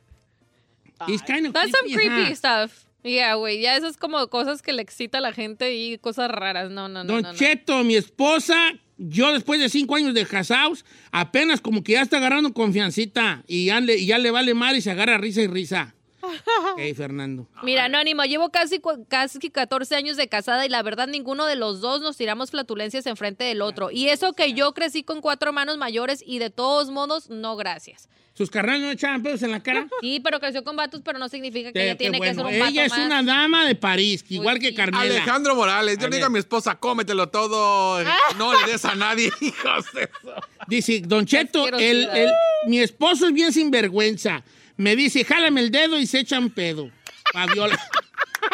He's 1.08 1.22
kind 1.22 1.48
of 1.48 1.54
That's 1.54 1.72
some 1.72 1.92
creepy, 1.94 2.08
creepy 2.10 2.32
ajá. 2.34 2.36
stuff. 2.68 2.86
Yeah, 3.04 3.36
güey, 3.36 3.60
ya 3.62 3.76
eso 3.76 3.88
es 3.88 3.98
como 3.98 4.28
cosas 4.30 4.62
que 4.62 4.74
le 4.74 4.82
excita 4.82 5.20
a 5.20 5.22
la 5.22 5.32
gente 5.32 5.76
y 5.76 5.98
cosas 6.00 6.30
raras. 6.32 6.72
No, 6.72 6.88
no, 6.88 7.04
no, 7.04 7.14
Don 7.14 7.22
no, 7.22 7.32
no. 7.34 7.38
Cheto, 7.38 7.84
mi 7.84 7.96
esposa, 7.96 8.74
yo 8.98 9.34
después 9.34 9.60
de 9.60 9.70
cinco 9.70 9.96
años 9.96 10.14
de 10.14 10.26
casados, 10.26 10.86
apenas 11.12 11.62
como 11.62 11.84
que 11.84 11.94
ya 11.94 12.02
está 12.02 12.18
agarrando 12.18 12.54
confiancita 12.54 13.44
y 13.48 13.66
ya 13.66 13.80
le, 13.80 14.06
ya 14.06 14.18
le 14.18 14.32
vale 14.32 14.54
mal 14.54 14.76
y 14.76 14.82
se 14.82 14.92
agarra 14.92 15.18
risa 15.18 15.42
y 15.42 15.48
risa. 15.48 15.96
Ok, 16.74 16.82
Fernando. 16.96 17.48
Mira, 17.64 17.86
Anónimo, 17.86 18.24
llevo 18.24 18.50
casi, 18.50 18.82
casi 19.08 19.50
14 19.50 19.96
años 19.96 20.18
de 20.18 20.28
casada 20.28 20.66
y 20.66 20.70
la 20.70 20.82
verdad 20.82 21.08
ninguno 21.08 21.46
de 21.46 21.56
los 21.56 21.82
dos 21.82 22.02
nos 22.02 22.18
tiramos 22.18 22.52
flatulencias 22.52 23.06
enfrente 23.06 23.44
del 23.44 23.62
otro. 23.62 23.92
Y 23.92 24.10
eso 24.10 24.34
que 24.34 24.54
yo 24.54 24.74
crecí 24.74 25.04
con 25.04 25.22
cuatro 25.22 25.50
hermanos 25.50 25.78
mayores 25.78 26.24
y 26.26 26.40
de 26.40 26.50
todos 26.50 26.90
modos, 26.90 27.30
no 27.30 27.56
gracias. 27.56 28.10
¿Sus 28.38 28.50
carnales 28.52 28.82
no 28.82 28.92
echaban 28.92 29.24
pedos 29.24 29.42
en 29.44 29.52
la 29.52 29.64
cara? 29.64 29.88
Sí, 30.02 30.20
pero 30.24 30.40
creció 30.42 30.64
con 30.64 30.76
vatos, 30.76 31.02
pero 31.06 31.18
no 31.18 31.30
significa 31.30 31.70
que 31.70 31.74
Qué- 31.80 31.84
ella 31.86 31.98
tiene 31.98 32.18
bueno. 32.18 32.32
que 32.32 32.36
ser 32.36 32.46
un 32.54 32.60
vato 32.60 32.72
Ella 32.72 32.86
es 32.86 32.92
más. 32.92 33.00
una 33.06 33.24
dama 33.24 33.66
de 33.66 33.76
París, 33.76 34.24
que 34.24 34.34
igual 34.36 34.60
que 34.60 34.74
Carmela. 34.74 35.04
Alejandro 35.04 35.56
Morales, 35.56 35.98
yo 35.98 36.10
le 36.10 36.18
digo 36.18 36.28
a 36.28 36.30
mi 36.30 36.40
esposa, 36.40 36.76
cómetelo 36.76 37.30
todo, 37.30 38.04
no 38.38 38.54
le 38.66 38.72
des 38.72 38.84
a 38.86 38.94
nadie, 38.96 39.32
hijos 39.42 39.86
de 39.94 40.04
eso. 40.04 40.34
Dice, 40.68 41.02
Don 41.06 41.26
Cheto, 41.26 41.68
el, 41.70 41.74
Asquerosidad. 41.76 42.18
el- 42.18 42.32
mi 42.70 42.80
esposo 42.80 43.28
es 43.28 43.34
bien 43.34 43.54
sinvergüenza. 43.54 44.44
Me 44.78 44.96
dice, 44.98 45.24
jálame 45.24 45.62
el 45.62 45.72
dedo 45.72 45.98
y 45.98 46.06
se 46.06 46.20
echan 46.20 46.50
pedo. 46.50 46.92
Fabiola. 47.32 47.80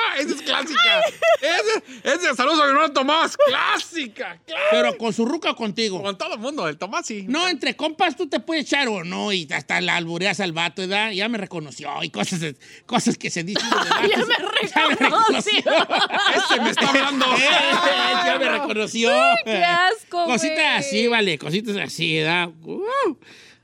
Esa 0.18 0.30
es 0.30 0.42
clásica. 0.42 1.02
Ese, 1.42 1.84
ese, 2.04 2.36
saludos 2.36 2.60
a 2.60 2.64
mi 2.64 2.70
hermano 2.70 2.94
Tomás. 2.94 3.38
Clásica. 3.38 4.40
clásica. 4.46 4.68
Pero 4.72 4.98
con 4.98 5.14
su 5.14 5.26
ruca 5.26 5.52
o 5.52 5.56
contigo. 5.56 6.02
Con 6.02 6.18
todo 6.18 6.34
el 6.36 6.40
mundo, 6.40 6.68
el 6.68 6.78
Tomás 6.78 7.06
sí. 7.06 7.26
No, 7.28 7.48
entre 7.48 7.76
compas 7.76 8.16
tú 8.16 8.28
te 8.28 8.40
puedes 8.40 8.66
echar 8.66 8.88
o 8.88 9.04
no, 9.04 9.32
y 9.32 9.48
hasta 9.52 9.82
la 9.82 9.96
albureas 9.96 10.40
al 10.40 10.52
vato, 10.52 10.82
¿verdad? 10.82 11.12
Ya 11.12 11.30
me 11.30 11.38
reconoció, 11.38 11.92
y 12.04 12.10
cosas, 12.10 12.42
cosas 12.86 13.18
que 13.18 13.30
se 13.30 13.44
dicen. 13.44 13.68
ya 14.76 14.88
me 14.88 14.96
reconoció. 14.96 15.54
Ese 16.36 16.62
me 16.62 16.70
está 16.70 16.90
hablando. 16.90 17.26
ya 17.38 18.38
me 18.40 18.50
reconoció. 18.50 19.12
qué 19.46 19.64
asco, 19.64 20.26
Cositas 20.26 20.86
así, 20.86 21.08
vale, 21.08 21.38
cositas 21.38 21.76
así, 21.78 22.18
¿verdad? 22.18 22.50
Uh, 22.64 23.16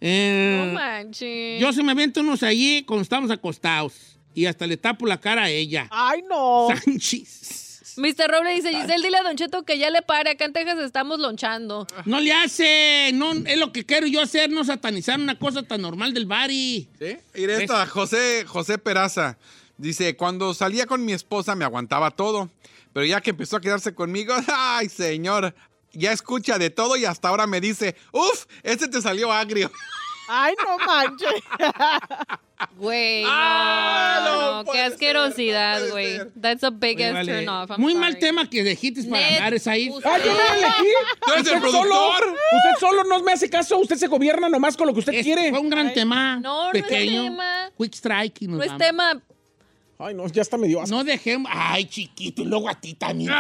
eh, 0.02 0.64
No 0.66 0.74
manches. 0.74 1.60
yo 1.60 1.74
se 1.74 1.84
me 1.84 1.92
avento 1.92 2.22
unos 2.22 2.44
allí 2.44 2.84
cuando 2.84 3.04
estamos 3.04 3.32
acostados. 3.32 4.17
Y 4.38 4.46
hasta 4.46 4.68
le 4.68 4.78
tapo 4.78 5.08
la 5.08 5.20
cara 5.20 5.46
a 5.46 5.50
ella. 5.50 5.88
Ay, 5.90 6.22
no. 6.30 6.68
Sánchez. 6.86 7.96
Mr. 7.98 8.30
Roble 8.30 8.54
dice, 8.54 8.70
Giselle, 8.70 9.02
dile 9.02 9.18
a 9.18 9.24
Don 9.24 9.36
Cheto 9.36 9.64
que 9.64 9.80
ya 9.80 9.90
le 9.90 10.04
pare. 10.04 10.30
Acá 10.30 10.46
en 10.46 10.54
Texas 10.54 10.78
estamos 10.78 11.18
lonchando. 11.18 11.88
No 12.06 12.20
le 12.20 12.32
hace, 12.32 13.10
no, 13.16 13.32
es 13.32 13.58
lo 13.58 13.72
que 13.72 13.84
quiero 13.84 14.06
yo 14.06 14.22
hacer, 14.22 14.52
no 14.52 14.64
satanizar 14.64 15.20
una 15.20 15.40
cosa 15.40 15.64
tan 15.64 15.82
normal 15.82 16.14
del 16.14 16.28
bari. 16.28 16.88
¿Sí? 17.00 17.18
Mira 17.34 17.58
esta, 17.58 17.88
José, 17.88 18.46
José 18.46 18.78
Peraza. 18.78 19.40
Dice, 19.76 20.16
cuando 20.16 20.54
salía 20.54 20.86
con 20.86 21.04
mi 21.04 21.14
esposa 21.14 21.56
me 21.56 21.66
aguantaba 21.66 22.12
todo, 22.12 22.52
pero 22.94 23.08
ya 23.08 23.22
que 23.22 23.32
empezó 23.32 23.58
a 23.58 23.62
quedarse 23.62 23.96
conmigo, 23.96 24.36
ay, 24.54 24.88
señor, 24.88 25.56
ya 25.94 26.12
escucha 26.12 26.60
de 26.60 26.70
todo 26.70 26.96
y 26.96 27.06
hasta 27.06 27.30
ahora 27.30 27.48
me 27.48 27.60
dice, 27.60 27.96
uf, 28.12 28.46
este 28.62 28.88
te 28.88 29.02
salió 29.02 29.32
agrio. 29.34 29.72
Ay, 30.28 30.54
no 30.66 30.78
manches. 30.86 31.44
Güey, 32.78 33.24
no, 33.24 33.30
Ah, 33.32 34.22
no 34.26 34.64
no, 34.64 34.72
qué 34.72 34.82
asquerosidad, 34.82 35.90
güey. 35.92 36.20
That's 36.42 36.64
a 36.64 36.72
big 36.72 36.98
Oye, 36.98 37.06
ass 37.08 37.14
vale. 37.14 37.32
turn 37.34 37.50
off. 37.50 37.70
I'm 37.72 37.80
Muy 37.82 37.94
sorry. 37.94 38.02
mal 38.06 38.18
tema 38.20 38.50
que 38.50 38.64
dejites 38.64 39.06
para 39.06 39.22
Net- 39.22 39.36
hablar, 39.36 39.54
es 39.54 39.68
ahí. 39.68 39.90
Usted- 39.90 40.10
¡Ay, 40.10 40.22
yo 40.26 40.34
no 40.34 40.54
elegí! 40.54 40.92
Tú 41.26 41.34
eres 41.34 41.48
el 41.48 41.58
Usted 41.58 41.70
solo, 41.70 41.90
productor. 41.90 42.28
usted 42.58 42.80
solo 42.80 43.04
no 43.04 43.24
me 43.24 43.32
hace 43.34 43.50
caso, 43.50 43.78
usted 43.78 43.96
se 43.96 44.08
gobierna 44.08 44.50
nomás 44.50 44.76
con 44.76 44.88
lo 44.88 44.94
que 44.94 45.00
usted 45.00 45.14
Es- 45.14 45.24
quiere. 45.24 45.50
Fue 45.52 45.60
un 45.60 45.70
gran 45.70 45.94
tema. 45.94 46.38
No, 46.40 46.66
no 46.66 46.74
es 46.74 46.82
pequeño. 46.84 47.24
tema. 47.24 47.70
Quick 47.78 47.94
strike 47.94 48.42
y 48.42 48.48
nos 48.48 48.58
No 48.58 48.64
es 48.64 48.78
tema. 48.78 49.22
Ay, 50.00 50.14
no, 50.14 50.28
ya 50.28 50.44
está 50.44 50.58
medio 50.58 50.80
asco. 50.82 50.96
No 50.96 51.04
dejemos. 51.04 51.52
Ay, 51.54 51.86
chiquito, 51.86 52.44
y 52.44 52.46
luego 52.46 52.70
a 52.70 52.80
ti 52.80 52.94
también. 52.94 53.32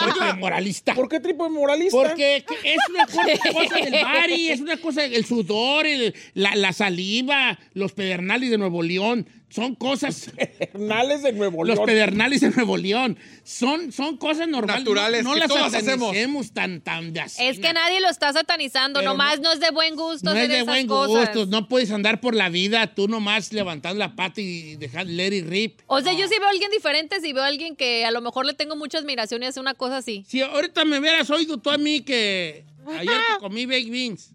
Porque 0.00 0.32
moralista. 0.38 0.94
¿Por 0.94 1.08
qué 1.08 1.20
tipo 1.20 1.44
de 1.44 1.50
moralista? 1.50 1.96
Porque 1.96 2.44
que- 2.46 2.72
es 2.74 2.78
una 2.90 3.06
cosa, 3.06 3.52
cosa 3.52 3.76
del 3.76 4.02
bari, 4.04 4.48
es 4.50 4.60
una 4.60 4.76
cosa, 4.78 5.04
el 5.04 5.24
sudor, 5.24 5.86
el- 5.86 6.14
la, 6.34 6.56
la 6.56 6.72
saliva, 6.72 7.58
los 7.74 7.92
pedernales 7.92 8.50
de 8.50 8.58
Nuevo 8.58 8.82
León. 8.82 9.28
Son 9.50 9.74
cosas. 9.74 10.30
Pedernales 10.36 11.22
de 11.22 11.32
Nuevo 11.32 11.64
Los 11.64 11.76
León. 11.76 11.86
pedernales 11.86 12.40
de 12.42 12.50
Nuevo 12.50 12.76
León. 12.76 13.18
Son, 13.44 13.90
son 13.92 14.18
cosas 14.18 14.46
normales. 14.46 14.82
Naturales, 14.84 15.24
No, 15.24 15.30
no 15.30 15.34
que 15.34 15.40
las 15.40 15.48
todas 15.48 15.74
hacemos. 15.74 16.14
tan, 16.52 16.82
tan 16.82 17.12
de 17.14 17.20
así. 17.20 17.42
Es 17.46 17.58
que 17.58 17.72
nadie 17.72 18.00
lo 18.02 18.08
está 18.10 18.30
satanizando. 18.32 19.00
Pero 19.00 19.10
Nomás 19.12 19.40
no, 19.40 19.50
es 19.52 19.60
de 19.60 19.70
buen 19.70 19.96
gusto 19.96 20.28
No 20.34 20.36
es 20.36 20.48
de 20.48 20.54
esas 20.56 20.66
buen 20.66 20.86
cosas. 20.86 21.34
gusto. 21.34 21.46
No 21.46 21.66
puedes 21.66 21.90
andar 21.90 22.20
por 22.20 22.34
la 22.34 22.50
vida 22.50 22.94
tú 22.94 23.08
nomás 23.08 23.52
levantando 23.54 23.98
la 23.98 24.14
pata 24.14 24.40
y 24.42 24.76
dejar 24.76 25.06
let 25.06 25.34
it 25.34 25.46
rip. 25.48 25.80
O 25.86 26.00
sea, 26.02 26.12
yo 26.12 26.28
sí 26.28 26.34
veo 26.38 26.46
a 26.46 26.50
alguien 26.50 26.70
diferente, 26.70 27.20
si 27.22 27.32
veo 27.32 27.42
a 27.42 27.46
alguien 27.46 27.74
que 27.74 28.04
a 28.04 28.10
lo 28.10 28.20
mejor 28.20 28.44
le 28.44 28.52
tengo 28.52 28.76
mucha 28.76 28.98
admiración 28.98 29.42
y 29.42 29.46
hace 29.46 29.60
una 29.60 29.72
cosa 29.74 29.96
así. 29.96 30.24
Si 30.28 30.42
ahorita 30.42 30.84
me 30.84 30.98
hubieras 30.98 31.30
oído 31.30 31.56
tú 31.56 31.70
a 31.70 31.78
mí 31.78 32.02
que 32.02 32.64
ayer 32.98 33.14
que 33.14 33.38
comí 33.40 33.64
baked 33.64 33.90
beans, 33.90 34.32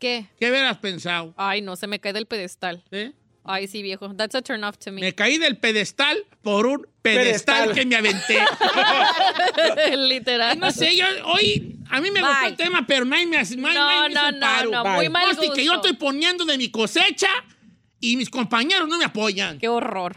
¿Qué? 0.00 0.26
¿qué 0.38 0.50
hubieras 0.50 0.78
pensado? 0.78 1.32
Ay, 1.36 1.62
no, 1.62 1.76
se 1.76 1.86
me 1.86 2.00
cae 2.00 2.12
del 2.12 2.26
pedestal. 2.26 2.82
¿Eh? 2.90 3.12
Ay, 3.48 3.68
sí, 3.68 3.82
viejo. 3.82 4.12
That's 4.14 4.34
a 4.34 4.42
turn 4.42 4.64
off 4.64 4.76
to 4.78 4.92
me. 4.92 5.00
Me 5.00 5.14
caí 5.14 5.38
del 5.38 5.56
pedestal 5.58 6.18
por 6.42 6.66
un 6.66 6.86
pedestal, 7.02 7.66
Pedestal. 7.68 7.74
que 7.74 7.86
me 7.86 7.96
aventé. 7.96 8.38
Literal. 9.96 10.58
no 10.58 10.70
sé, 10.70 10.96
yo 10.96 11.04
hoy 11.26 11.76
a 11.90 12.00
mí 12.00 12.10
me 12.10 12.20
Bye. 12.20 12.28
gustó 12.30 12.46
el 12.48 12.56
tema, 12.56 12.84
pero 12.86 13.04
nadie 13.04 13.26
me 13.26 13.36
hace, 13.38 13.56
No, 13.56 13.72
no, 13.72 14.08
no, 14.08 14.40
paro. 14.40 14.70
no, 14.70 14.82
Bye. 14.82 14.92
muy 14.96 15.08
mal 15.08 15.34
gusto. 15.36 15.52
que 15.52 15.64
yo 15.64 15.74
estoy 15.74 15.92
poniendo 15.94 16.44
de 16.44 16.58
mi 16.58 16.70
cosecha 16.70 17.28
y 18.00 18.16
mis 18.16 18.28
compañeros 18.30 18.88
no 18.88 18.98
me 18.98 19.04
apoyan. 19.04 19.58
Qué 19.58 19.68
horror. 19.68 20.16